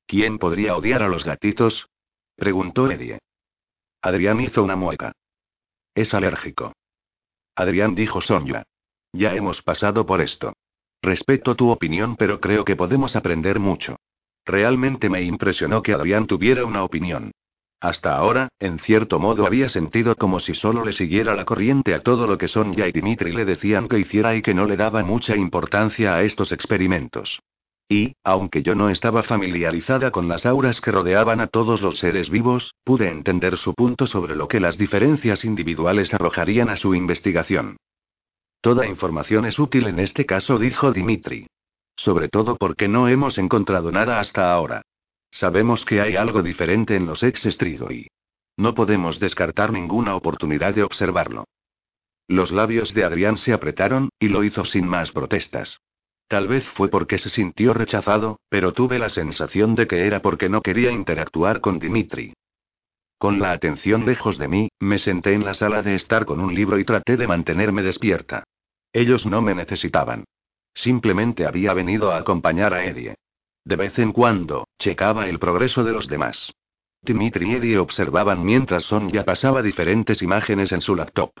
[0.06, 1.88] ¿Quién podría odiar a los gatitos?
[2.34, 3.18] preguntó Eddie.
[4.02, 5.12] Adrián hizo una mueca.
[5.94, 6.72] Es alérgico.
[7.54, 8.62] Adrián dijo Sonja.
[9.12, 10.54] Ya hemos pasado por esto.
[11.02, 13.96] Respeto tu opinión, pero creo que podemos aprender mucho.
[14.46, 17.32] Realmente me impresionó que Adrián tuviera una opinión.
[17.80, 22.02] Hasta ahora, en cierto modo había sentido como si solo le siguiera la corriente a
[22.02, 25.02] todo lo que Sonja y Dimitri le decían que hiciera y que no le daba
[25.02, 27.40] mucha importancia a estos experimentos.
[27.92, 32.30] Y, aunque yo no estaba familiarizada con las auras que rodeaban a todos los seres
[32.30, 37.78] vivos, pude entender su punto sobre lo que las diferencias individuales arrojarían a su investigación.
[38.60, 41.48] Toda información es útil en este caso, dijo Dimitri.
[41.96, 44.82] Sobre todo porque no hemos encontrado nada hasta ahora.
[45.32, 48.06] Sabemos que hay algo diferente en los ex Strigoi.
[48.56, 51.44] No podemos descartar ninguna oportunidad de observarlo.
[52.28, 55.80] Los labios de Adrián se apretaron, y lo hizo sin más protestas.
[56.30, 60.48] Tal vez fue porque se sintió rechazado, pero tuve la sensación de que era porque
[60.48, 62.34] no quería interactuar con Dimitri.
[63.18, 66.54] Con la atención lejos de mí, me senté en la sala de estar con un
[66.54, 68.44] libro y traté de mantenerme despierta.
[68.92, 70.22] Ellos no me necesitaban.
[70.72, 73.16] Simplemente había venido a acompañar a Eddie.
[73.64, 76.52] De vez en cuando, checaba el progreso de los demás.
[77.02, 81.32] Dimitri y Eddie observaban mientras Sonja pasaba diferentes imágenes en su laptop.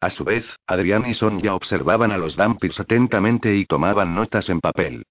[0.00, 4.60] A su vez, Adrián y Sonja observaban a los Dampirs atentamente y tomaban notas en
[4.60, 5.04] papel.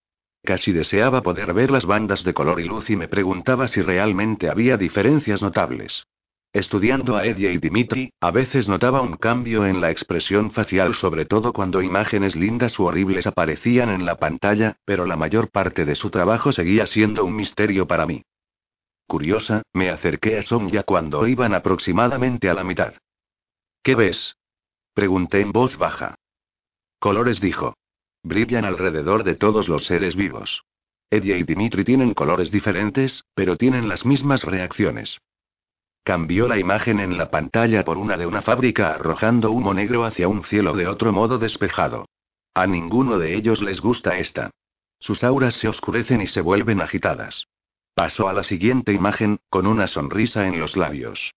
[0.43, 4.49] Casi deseaba poder ver las bandas de color y luz y me preguntaba si realmente
[4.49, 6.05] había diferencias notables.
[6.51, 11.25] Estudiando a Eddie y Dimitri, a veces notaba un cambio en la expresión facial, sobre
[11.25, 15.93] todo cuando imágenes lindas u horribles aparecían en la pantalla, pero la mayor parte de
[15.93, 18.23] su trabajo seguía siendo un misterio para mí.
[19.05, 22.95] Curiosa, me acerqué a Sonja cuando iban aproximadamente a la mitad.
[23.83, 24.35] ¿Qué ves?
[24.99, 26.15] Pregunté en voz baja.
[26.99, 27.73] Colores dijo.
[28.21, 30.65] Brillan alrededor de todos los seres vivos.
[31.09, 35.17] Eddie y Dimitri tienen colores diferentes, pero tienen las mismas reacciones.
[36.03, 40.27] Cambió la imagen en la pantalla por una de una fábrica arrojando humo negro hacia
[40.27, 42.09] un cielo de otro modo despejado.
[42.53, 44.51] A ninguno de ellos les gusta esta.
[44.99, 47.45] Sus auras se oscurecen y se vuelven agitadas.
[47.93, 51.31] Pasó a la siguiente imagen, con una sonrisa en los labios.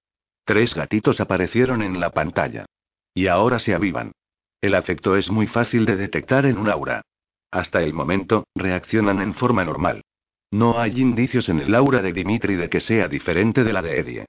[0.44, 2.66] Tres gatitos aparecieron en la pantalla.
[3.14, 4.12] Y ahora se avivan.
[4.60, 7.02] El afecto es muy fácil de detectar en un aura.
[7.50, 10.02] Hasta el momento, reaccionan en forma normal.
[10.50, 13.98] No hay indicios en el aura de Dimitri de que sea diferente de la de
[13.98, 14.26] Eddie.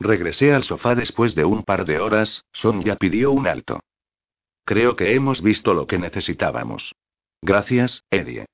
[0.00, 3.80] Regresé al sofá después de un par de horas, Sonja pidió un alto.
[4.64, 6.94] Creo que hemos visto lo que necesitábamos.
[7.40, 8.46] Gracias, Eddie.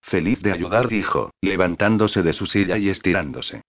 [0.00, 3.62] Feliz de ayudar, dijo, levantándose de su silla y estirándose.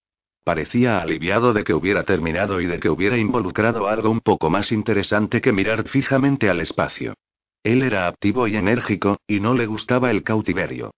[0.48, 4.72] Parecía aliviado de que hubiera terminado y de que hubiera involucrado algo un poco más
[4.72, 7.16] interesante que mirar fijamente al espacio.
[7.64, 10.92] Él era activo y enérgico, y no le gustaba el cautiverio.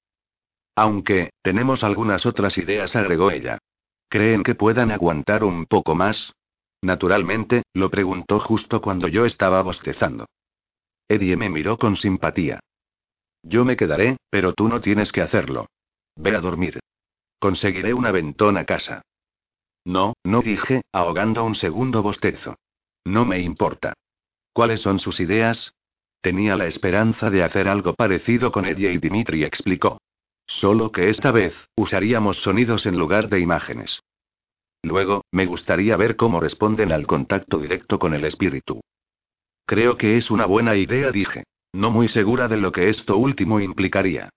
[0.75, 3.57] Aunque, tenemos algunas otras ideas, agregó ella.
[4.07, 6.31] ¿Creen que puedan aguantar un poco más?
[6.83, 10.27] Naturalmente, lo preguntó justo cuando yo estaba bostezando.
[11.07, 12.59] Eddie me miró con simpatía.
[13.41, 15.65] Yo me quedaré, pero tú no tienes que hacerlo.
[16.15, 16.79] Ve a dormir.
[17.39, 19.01] Conseguiré una ventona casa.
[19.85, 22.57] No, no dije, ahogando un segundo bostezo.
[23.05, 23.93] No me importa.
[24.53, 25.73] ¿Cuáles son sus ideas?
[26.21, 29.99] Tenía la esperanza de hacer algo parecido con Eddie y Dimitri explicó.
[30.45, 34.01] Solo que esta vez, usaríamos sonidos en lugar de imágenes.
[34.81, 38.81] Luego, me gustaría ver cómo responden al contacto directo con el espíritu.
[39.65, 41.43] Creo que es una buena idea, dije.
[41.71, 44.29] No muy segura de lo que esto último implicaría.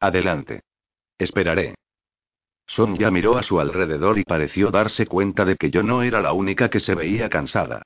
[0.00, 0.62] Adelante.
[1.16, 1.76] Esperaré.
[2.70, 6.32] Sonja miró a su alrededor y pareció darse cuenta de que yo no era la
[6.32, 7.82] única que se veía cansada.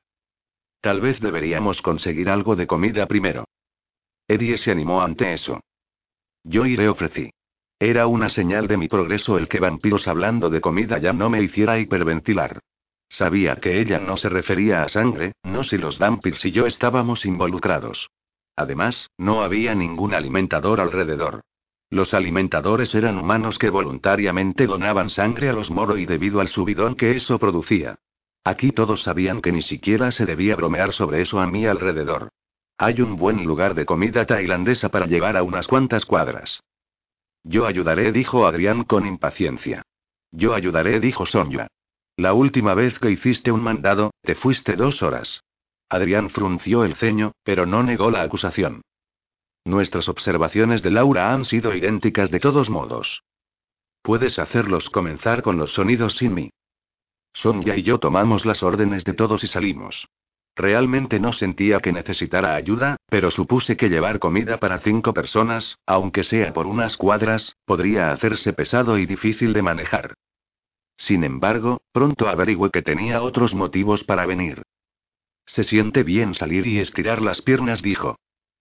[0.82, 3.46] Tal vez deberíamos conseguir algo de comida primero.
[4.28, 5.60] Eddie se animó ante eso.
[6.42, 7.30] Yo iré, ofrecí.
[7.78, 11.42] Era una señal de mi progreso el que vampiros hablando de comida ya no me
[11.42, 12.60] hiciera hiperventilar.
[13.08, 17.24] Sabía que ella no se refería a sangre, no si los vampiros y yo estábamos
[17.24, 18.10] involucrados.
[18.54, 21.40] Además, no había ningún alimentador alrededor.
[21.94, 26.96] Los alimentadores eran humanos que voluntariamente donaban sangre a los moro y debido al subidón
[26.96, 28.00] que eso producía.
[28.42, 32.30] Aquí todos sabían que ni siquiera se debía bromear sobre eso a mi alrededor.
[32.78, 36.64] Hay un buen lugar de comida tailandesa para llevar a unas cuantas cuadras.
[37.44, 39.82] Yo ayudaré, dijo Adrián con impaciencia.
[40.32, 41.68] Yo ayudaré, dijo Sonia.
[42.16, 45.44] La última vez que hiciste un mandado, te fuiste dos horas.
[45.88, 48.82] Adrián frunció el ceño, pero no negó la acusación.
[49.64, 53.22] Nuestras observaciones de Laura han sido idénticas de todos modos.
[54.02, 56.50] Puedes hacerlos comenzar con los sonidos sin mí.
[57.32, 60.06] Sonia y yo tomamos las órdenes de todos y salimos.
[60.54, 66.22] Realmente no sentía que necesitara ayuda, pero supuse que llevar comida para cinco personas, aunque
[66.22, 70.14] sea por unas cuadras, podría hacerse pesado y difícil de manejar.
[70.96, 74.62] Sin embargo, pronto averigüé que tenía otros motivos para venir.
[75.46, 78.16] Se siente bien salir y estirar las piernas, dijo.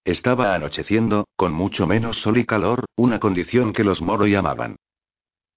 [0.06, 4.76] Estaba anocheciendo, con mucho menos sol y calor, una condición que los moro llamaban.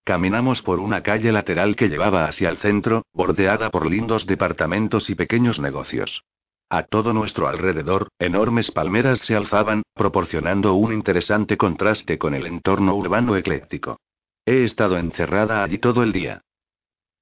[0.05, 5.16] Caminamos por una calle lateral que llevaba hacia el centro, bordeada por lindos departamentos y
[5.16, 6.23] pequeños negocios.
[6.68, 12.94] A todo nuestro alrededor, enormes palmeras se alzaban, proporcionando un interesante contraste con el entorno
[12.94, 13.98] urbano ecléctico.
[14.44, 16.43] He estado encerrada allí todo el día.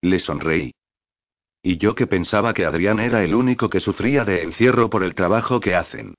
[0.02, 0.72] Le sonreí.
[1.62, 5.14] Y yo que pensaba que Adrián era el único que sufría de encierro por el
[5.14, 6.14] trabajo que hacen.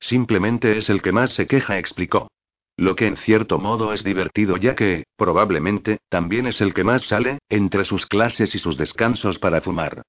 [0.00, 2.28] Simplemente es el que más se queja, explicó.
[2.76, 7.02] Lo que en cierto modo es divertido ya que, probablemente, también es el que más
[7.02, 10.02] sale, entre sus clases y sus descansos para fumar.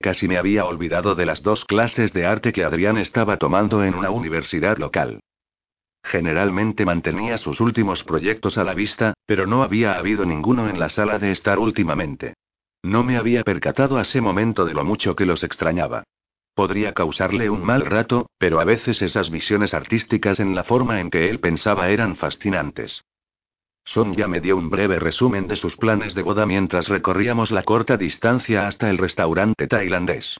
[0.00, 3.94] Casi me había olvidado de las dos clases de arte que Adrián estaba tomando en
[3.94, 5.20] una universidad local.
[6.02, 10.88] Generalmente mantenía sus últimos proyectos a la vista, pero no había habido ninguno en la
[10.88, 12.34] sala de estar últimamente.
[12.82, 16.04] No me había percatado ese momento de lo mucho que los extrañaba.
[16.56, 21.10] Podría causarle un mal rato, pero a veces esas visiones artísticas en la forma en
[21.10, 23.04] que él pensaba eran fascinantes.
[23.84, 27.98] Sonia me dio un breve resumen de sus planes de boda mientras recorríamos la corta
[27.98, 30.38] distancia hasta el restaurante tailandés.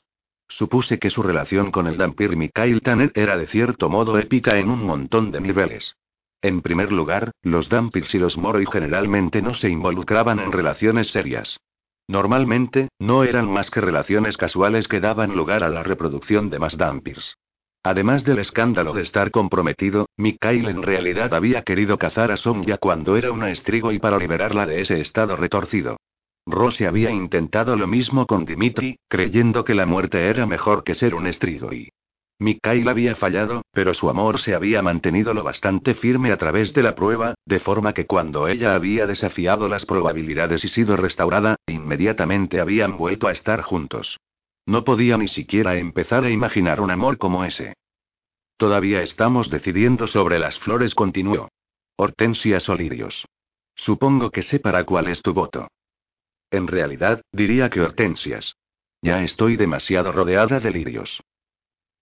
[0.48, 4.70] Supuse que su relación con el Dampir Mikhail Tanner era de cierto modo épica en
[4.70, 5.96] un montón de niveles.
[6.40, 11.60] En primer lugar, los Dampirs y los Moroi generalmente no se involucraban en relaciones serias.
[12.08, 16.76] Normalmente, no eran más que relaciones casuales que daban lugar a la reproducción de más
[16.76, 17.36] Dampirs.
[17.82, 23.16] Además del escándalo de estar comprometido, Mikhail en realidad había querido cazar a Sonia cuando
[23.16, 25.96] era una estrigo y para liberarla de ese estado retorcido.
[26.46, 31.14] Rose había intentado lo mismo con Dimitri, creyendo que la muerte era mejor que ser
[31.14, 31.72] un estrigo
[32.38, 36.82] Mikhail había fallado, pero su amor se había mantenido lo bastante firme a través de
[36.82, 42.60] la prueba, de forma que cuando ella había desafiado las probabilidades y sido restaurada, inmediatamente
[42.60, 44.18] habían vuelto a estar juntos.
[44.66, 47.74] No podía ni siquiera empezar a imaginar un amor como ese.
[48.58, 51.48] Todavía estamos decidiendo sobre las flores, continuó.
[51.96, 53.26] Hortensias o lirios.
[53.74, 55.68] Supongo que sé para cuál es tu voto.
[56.50, 58.56] En realidad, diría que hortensias.
[59.00, 61.22] Ya estoy demasiado rodeada de lirios.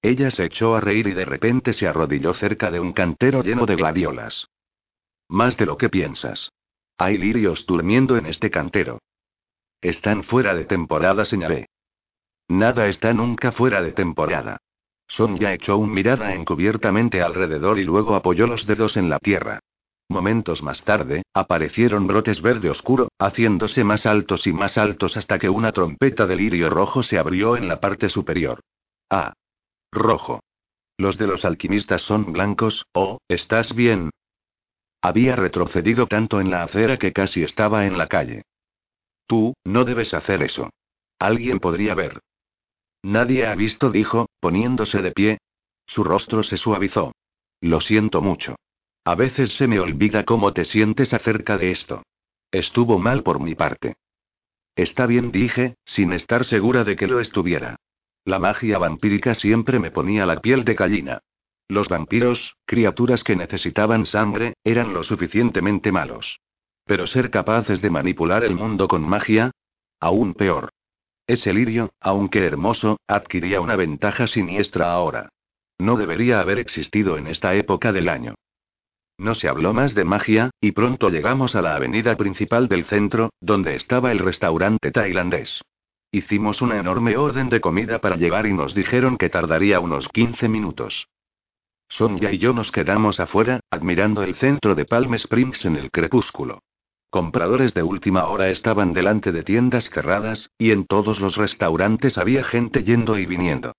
[0.05, 3.65] Ella se echó a reír y de repente se arrodilló cerca de un cantero lleno
[3.65, 4.49] de gladiolas.
[5.31, 6.53] Más de lo que piensas.
[6.99, 8.99] Hay lirios durmiendo en este cantero.
[9.81, 11.71] Están fuera de temporada, señalé.
[12.49, 14.59] Nada está nunca fuera de temporada.
[15.09, 19.61] Sonia echó un mirada encubiertamente alrededor y luego apoyó los dedos en la tierra.
[20.11, 25.49] Momentos más tarde, aparecieron brotes verde oscuro, haciéndose más altos y más altos hasta que
[25.49, 28.61] una trompeta de lirio rojo se abrió en la parte superior.
[29.09, 29.33] Ah,
[29.95, 30.41] Rojo.
[30.97, 34.11] Los de los alquimistas son blancos, oh, ¿estás bien?
[35.01, 38.43] Había retrocedido tanto en la acera que casi estaba en la calle.
[39.27, 40.71] Tú, no debes hacer eso.
[41.19, 42.21] Alguien podría ver.
[43.03, 45.39] Nadie ha visto, dijo, poniéndose de pie.
[45.87, 47.13] Su rostro se suavizó.
[47.61, 48.57] Lo siento mucho.
[49.05, 52.03] A veces se me olvida cómo te sientes acerca de esto.
[52.51, 53.97] Estuvo mal por mi parte.
[54.77, 57.77] Está bien, dije, sin estar segura de que lo estuviera.
[58.25, 61.21] La magia vampírica siempre me ponía la piel de gallina.
[61.69, 66.41] Los vampiros, criaturas que necesitaban sangre, eran lo suficientemente malos.
[66.87, 69.51] Pero ser capaces de manipular el mundo con magia?
[70.01, 70.71] Aún peor.
[71.27, 75.31] Ese lirio, aunque hermoso, adquiría una ventaja siniestra ahora.
[75.79, 78.35] No debería haber existido en esta época del año.
[79.19, 83.31] No se habló más de magia, y pronto llegamos a la avenida principal del centro,
[83.41, 85.63] donde estaba el restaurante tailandés.
[86.15, 90.49] Hicimos una enorme orden de comida para llevar y nos dijeron que tardaría unos 15
[90.49, 91.09] minutos.
[91.89, 96.63] Sonia y yo nos quedamos afuera, admirando el centro de Palm Springs en el crepúsculo.
[97.11, 102.45] Compradores de última hora estaban delante de tiendas cerradas, y en todos los restaurantes había
[102.45, 103.73] gente yendo y viniendo.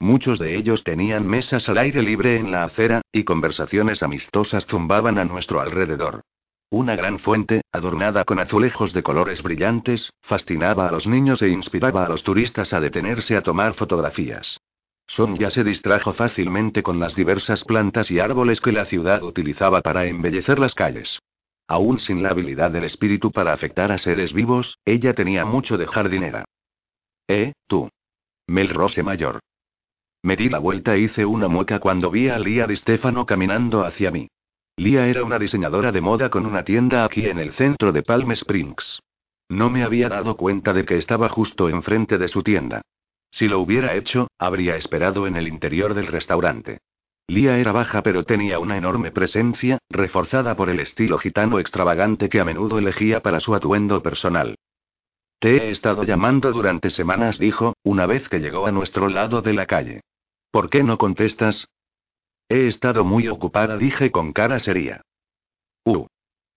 [0.00, 5.18] Muchos de ellos tenían mesas al aire libre en la acera, y conversaciones amistosas zumbaban
[5.18, 6.22] a nuestro alrededor.
[6.72, 12.06] Una gran fuente, adornada con azulejos de colores brillantes, fascinaba a los niños e inspiraba
[12.06, 14.58] a los turistas a detenerse a tomar fotografías.
[15.06, 20.06] Sonja se distrajo fácilmente con las diversas plantas y árboles que la ciudad utilizaba para
[20.06, 21.18] embellecer las calles.
[21.68, 25.86] Aún sin la habilidad del espíritu para afectar a seres vivos, ella tenía mucho de
[25.86, 26.46] jardinera.
[27.28, 27.90] Eh, tú.
[28.46, 29.40] Melrose Mayor.
[30.22, 33.84] Me di la vuelta e hice una mueca cuando vi a Lia Di Stefano caminando
[33.84, 34.28] hacia mí.
[34.76, 38.32] Lia era una diseñadora de moda con una tienda aquí en el centro de Palm
[38.32, 39.00] Springs.
[39.48, 42.80] No me había dado cuenta de que estaba justo enfrente de su tienda.
[43.30, 46.78] Si lo hubiera hecho, habría esperado en el interior del restaurante.
[47.28, 52.40] Lia era baja pero tenía una enorme presencia, reforzada por el estilo gitano extravagante que
[52.40, 54.56] a menudo elegía para su atuendo personal.
[55.38, 59.52] Te he estado llamando durante semanas, dijo, una vez que llegó a nuestro lado de
[59.52, 60.00] la calle.
[60.50, 61.66] ¿Por qué no contestas?
[62.48, 65.02] He estado muy ocupada, dije con cara seria.
[65.84, 66.06] Uh.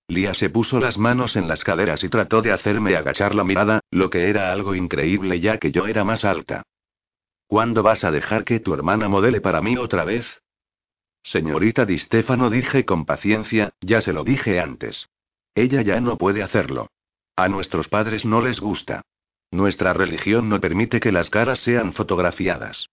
[0.07, 3.79] Lia se puso las manos en las caderas y trató de hacerme agachar la mirada,
[3.89, 6.63] lo que era algo increíble ya que yo era más alta.
[7.47, 10.41] ¿Cuándo vas a dejar que tu hermana modele para mí otra vez?
[11.23, 15.09] Señorita Di Stefano, dije con paciencia, ya se lo dije antes.
[15.55, 16.91] Ella ya no puede hacerlo.
[17.35, 19.01] A nuestros padres no les gusta.
[19.51, 22.89] Nuestra religión no permite que las caras sean fotografiadas.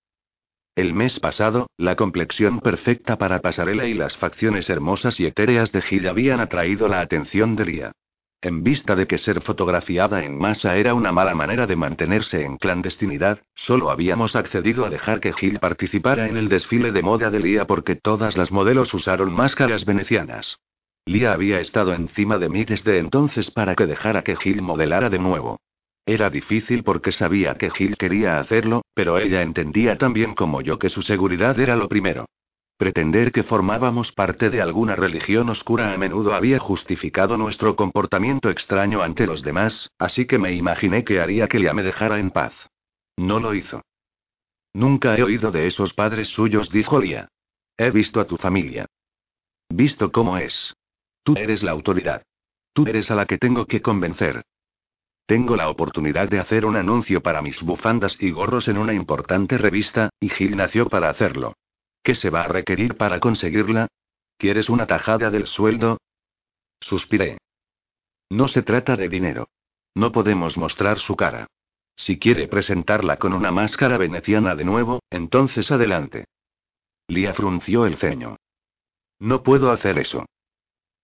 [0.75, 5.83] El mes pasado, la complexión perfecta para pasarela y las facciones hermosas y etéreas de
[5.83, 7.93] Gil habían atraído la atención de Lia.
[8.41, 12.57] En vista de que ser fotografiada en masa era una mala manera de mantenerse en
[12.57, 17.41] clandestinidad, solo habíamos accedido a dejar que Gil participara en el desfile de moda de
[17.41, 20.59] Lia porque todas las modelos usaron máscaras venecianas.
[21.05, 25.19] Lia había estado encima de mí desde entonces para que dejara que Gil modelara de
[25.19, 25.61] nuevo.
[26.05, 30.89] Era difícil porque sabía que Gil quería hacerlo, pero ella entendía también como yo que
[30.89, 32.27] su seguridad era lo primero.
[32.77, 39.03] Pretender que formábamos parte de alguna religión oscura a menudo había justificado nuestro comportamiento extraño
[39.03, 42.53] ante los demás, así que me imaginé que haría que Lia me dejara en paz.
[43.17, 43.83] No lo hizo.
[44.75, 47.29] Nunca he oído de esos padres suyos, dijo Lia.
[47.77, 48.87] He visto a tu familia.
[49.69, 50.75] Visto cómo es.
[51.23, 52.23] Tú eres la autoridad.
[52.73, 54.43] Tú eres a la que tengo que convencer.
[55.27, 59.57] Tengo la oportunidad de hacer un anuncio para mis bufandas y gorros en una importante
[59.59, 61.55] revista, y Gil nació para hacerlo.
[62.03, 63.89] ¿Qué se va a requerir para conseguirla?
[64.37, 65.99] ¿Quieres una tajada del sueldo?
[66.81, 67.39] Suspiré.
[68.31, 69.49] No se trata de dinero.
[69.95, 71.47] No podemos mostrar su cara.
[71.95, 76.25] Si quiere presentarla con una máscara veneciana de nuevo, entonces adelante.
[77.07, 78.37] Lia frunció el ceño.
[79.21, 80.27] No puedo hacer eso.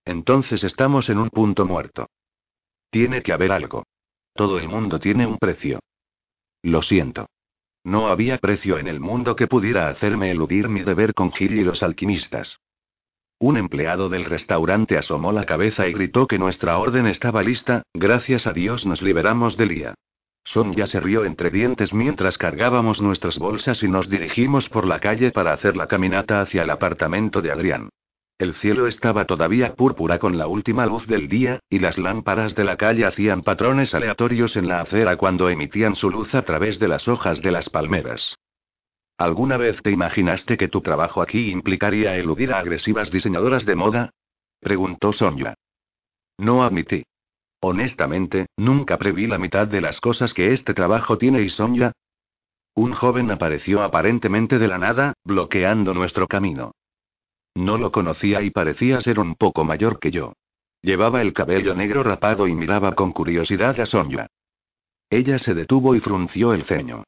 [0.05, 2.09] Entonces estamos en un punto muerto.
[2.91, 3.85] Tiene que haber algo.
[4.39, 5.81] Todo el mundo tiene un precio.
[6.63, 7.27] Lo siento.
[7.83, 11.65] No había precio en el mundo que pudiera hacerme eludir mi deber con Gil y
[11.65, 12.61] los alquimistas.
[13.41, 18.47] Un empleado del restaurante asomó la cabeza y gritó que nuestra orden estaba lista, gracias
[18.47, 19.95] a Dios nos liberamos del día.
[20.45, 25.33] Sonia se rió entre dientes mientras cargábamos nuestras bolsas y nos dirigimos por la calle
[25.33, 27.89] para hacer la caminata hacia el apartamento de Adrián.
[28.39, 32.63] El cielo estaba todavía púrpura con la última luz del día, y las lámparas de
[32.63, 36.87] la calle hacían patrones aleatorios en la acera cuando emitían su luz a través de
[36.87, 38.37] las hojas de las palmeras.
[39.17, 44.11] ¿Alguna vez te imaginaste que tu trabajo aquí implicaría eludir a agresivas diseñadoras de moda?
[44.61, 45.55] preguntó Sonia.
[46.39, 47.03] No admití.
[47.61, 51.91] Honestamente, nunca preví la mitad de las cosas que este trabajo tiene y Sonia.
[52.77, 56.71] Un joven apareció aparentemente de la nada, bloqueando nuestro camino.
[57.59, 60.35] No lo conocía y parecía ser un poco mayor que yo.
[60.81, 64.29] Llevaba el cabello negro rapado y miraba con curiosidad a Sonia.
[65.11, 67.03] Ella se detuvo y frunció el ceño.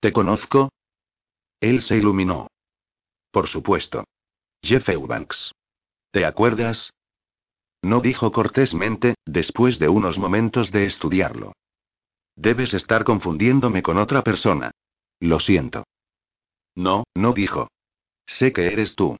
[0.00, 0.70] ¿Te conozco?
[1.60, 2.48] Él se iluminó.
[3.30, 4.02] Por supuesto.
[4.60, 5.52] Jeff Eubanks.
[6.10, 6.92] ¿Te acuerdas?
[7.80, 11.52] No dijo cortésmente, después de unos momentos de estudiarlo.
[12.34, 14.72] Debes estar confundiéndome con otra persona.
[15.20, 15.84] Lo siento.
[16.74, 17.68] No, no dijo.
[18.26, 19.16] Sé que eres tú.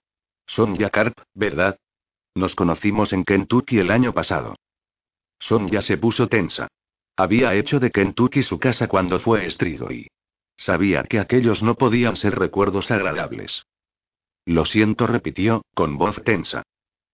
[0.50, 1.78] Sonja Carp, ¿verdad?
[2.34, 4.56] Nos conocimos en Kentucky el año pasado.
[5.38, 6.66] Sonja se puso tensa.
[7.16, 10.08] Había hecho de Kentucky su casa cuando fue estrigo y...
[10.56, 13.64] Sabía que aquellos no podían ser recuerdos agradables.
[14.44, 16.64] Lo siento, repitió, con voz tensa.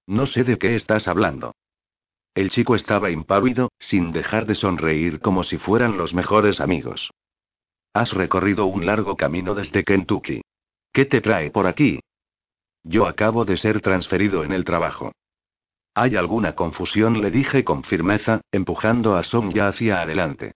[0.07, 1.55] No sé de qué estás hablando.
[2.35, 7.11] El chico estaba impávido, sin dejar de sonreír como si fueran los mejores amigos.
[7.93, 10.41] Has recorrido un largo camino desde Kentucky.
[10.91, 12.01] ¿Qué te trae por aquí?
[12.89, 15.11] Yo acabo de ser transferido en el trabajo.
[15.93, 17.21] ¿Hay alguna confusión?
[17.21, 20.53] le dije con firmeza, empujando a Sonja hacia adelante.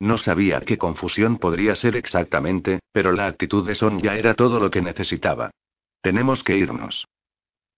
[0.00, 4.70] No sabía qué confusión podría ser exactamente, pero la actitud de Sonja era todo lo
[4.70, 5.50] que necesitaba.
[6.00, 7.06] Tenemos que irnos.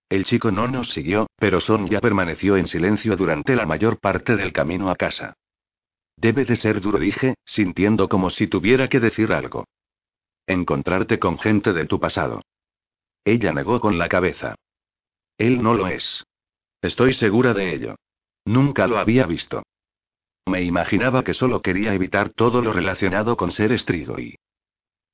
[0.09, 4.37] El chico no nos siguió, pero Son ya permaneció en silencio durante la mayor parte
[4.37, 5.35] del camino a casa.
[6.17, 9.65] Debe de ser duro, dije, sintiendo como si tuviera que decir algo.
[10.47, 12.43] Encontrarte con gente de tu pasado.
[13.27, 14.55] Ella negó con la cabeza.
[15.37, 16.25] Él no lo es.
[16.81, 17.97] Estoy segura de ello.
[18.45, 19.65] Nunca lo había visto.
[20.47, 24.37] Me imaginaba que solo quería evitar todo lo relacionado con ser estrigo y...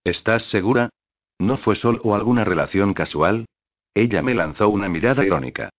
[0.04, 0.90] ¿Estás segura?
[1.38, 3.46] ¿No fue solo alguna relación casual?
[3.94, 5.70] Ella me lanzó una mirada irónica.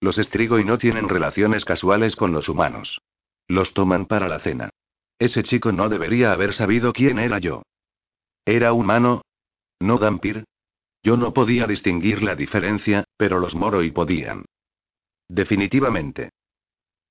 [0.00, 3.02] Los Strigoi no tienen relaciones casuales con los humanos.
[3.48, 4.70] Los toman para la cena.
[5.18, 7.64] Ese chico no debería haber sabido quién era yo.
[8.46, 9.20] ¿Era humano?
[9.78, 10.44] ¿No Dampir?
[11.02, 14.44] Yo no podía distinguir la diferencia, pero los Moroi podían.
[15.28, 16.30] Definitivamente.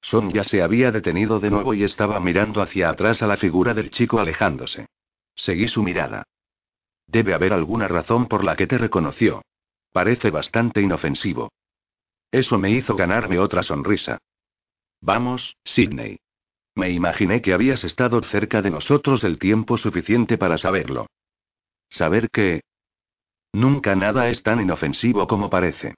[0.01, 3.73] Son ya se había detenido de nuevo y estaba mirando hacia atrás a la figura
[3.73, 4.87] del chico alejándose.
[5.35, 6.23] Seguí su mirada.
[7.07, 9.41] Debe haber alguna razón por la que te reconoció.
[9.91, 11.51] Parece bastante inofensivo.
[12.31, 14.19] Eso me hizo ganarme otra sonrisa.
[15.01, 16.19] Vamos, Sidney.
[16.75, 21.07] Me imaginé que habías estado cerca de nosotros el tiempo suficiente para saberlo.
[21.89, 22.61] Saber que...
[23.59, 25.95] Nunca nada es tan inofensivo como parece.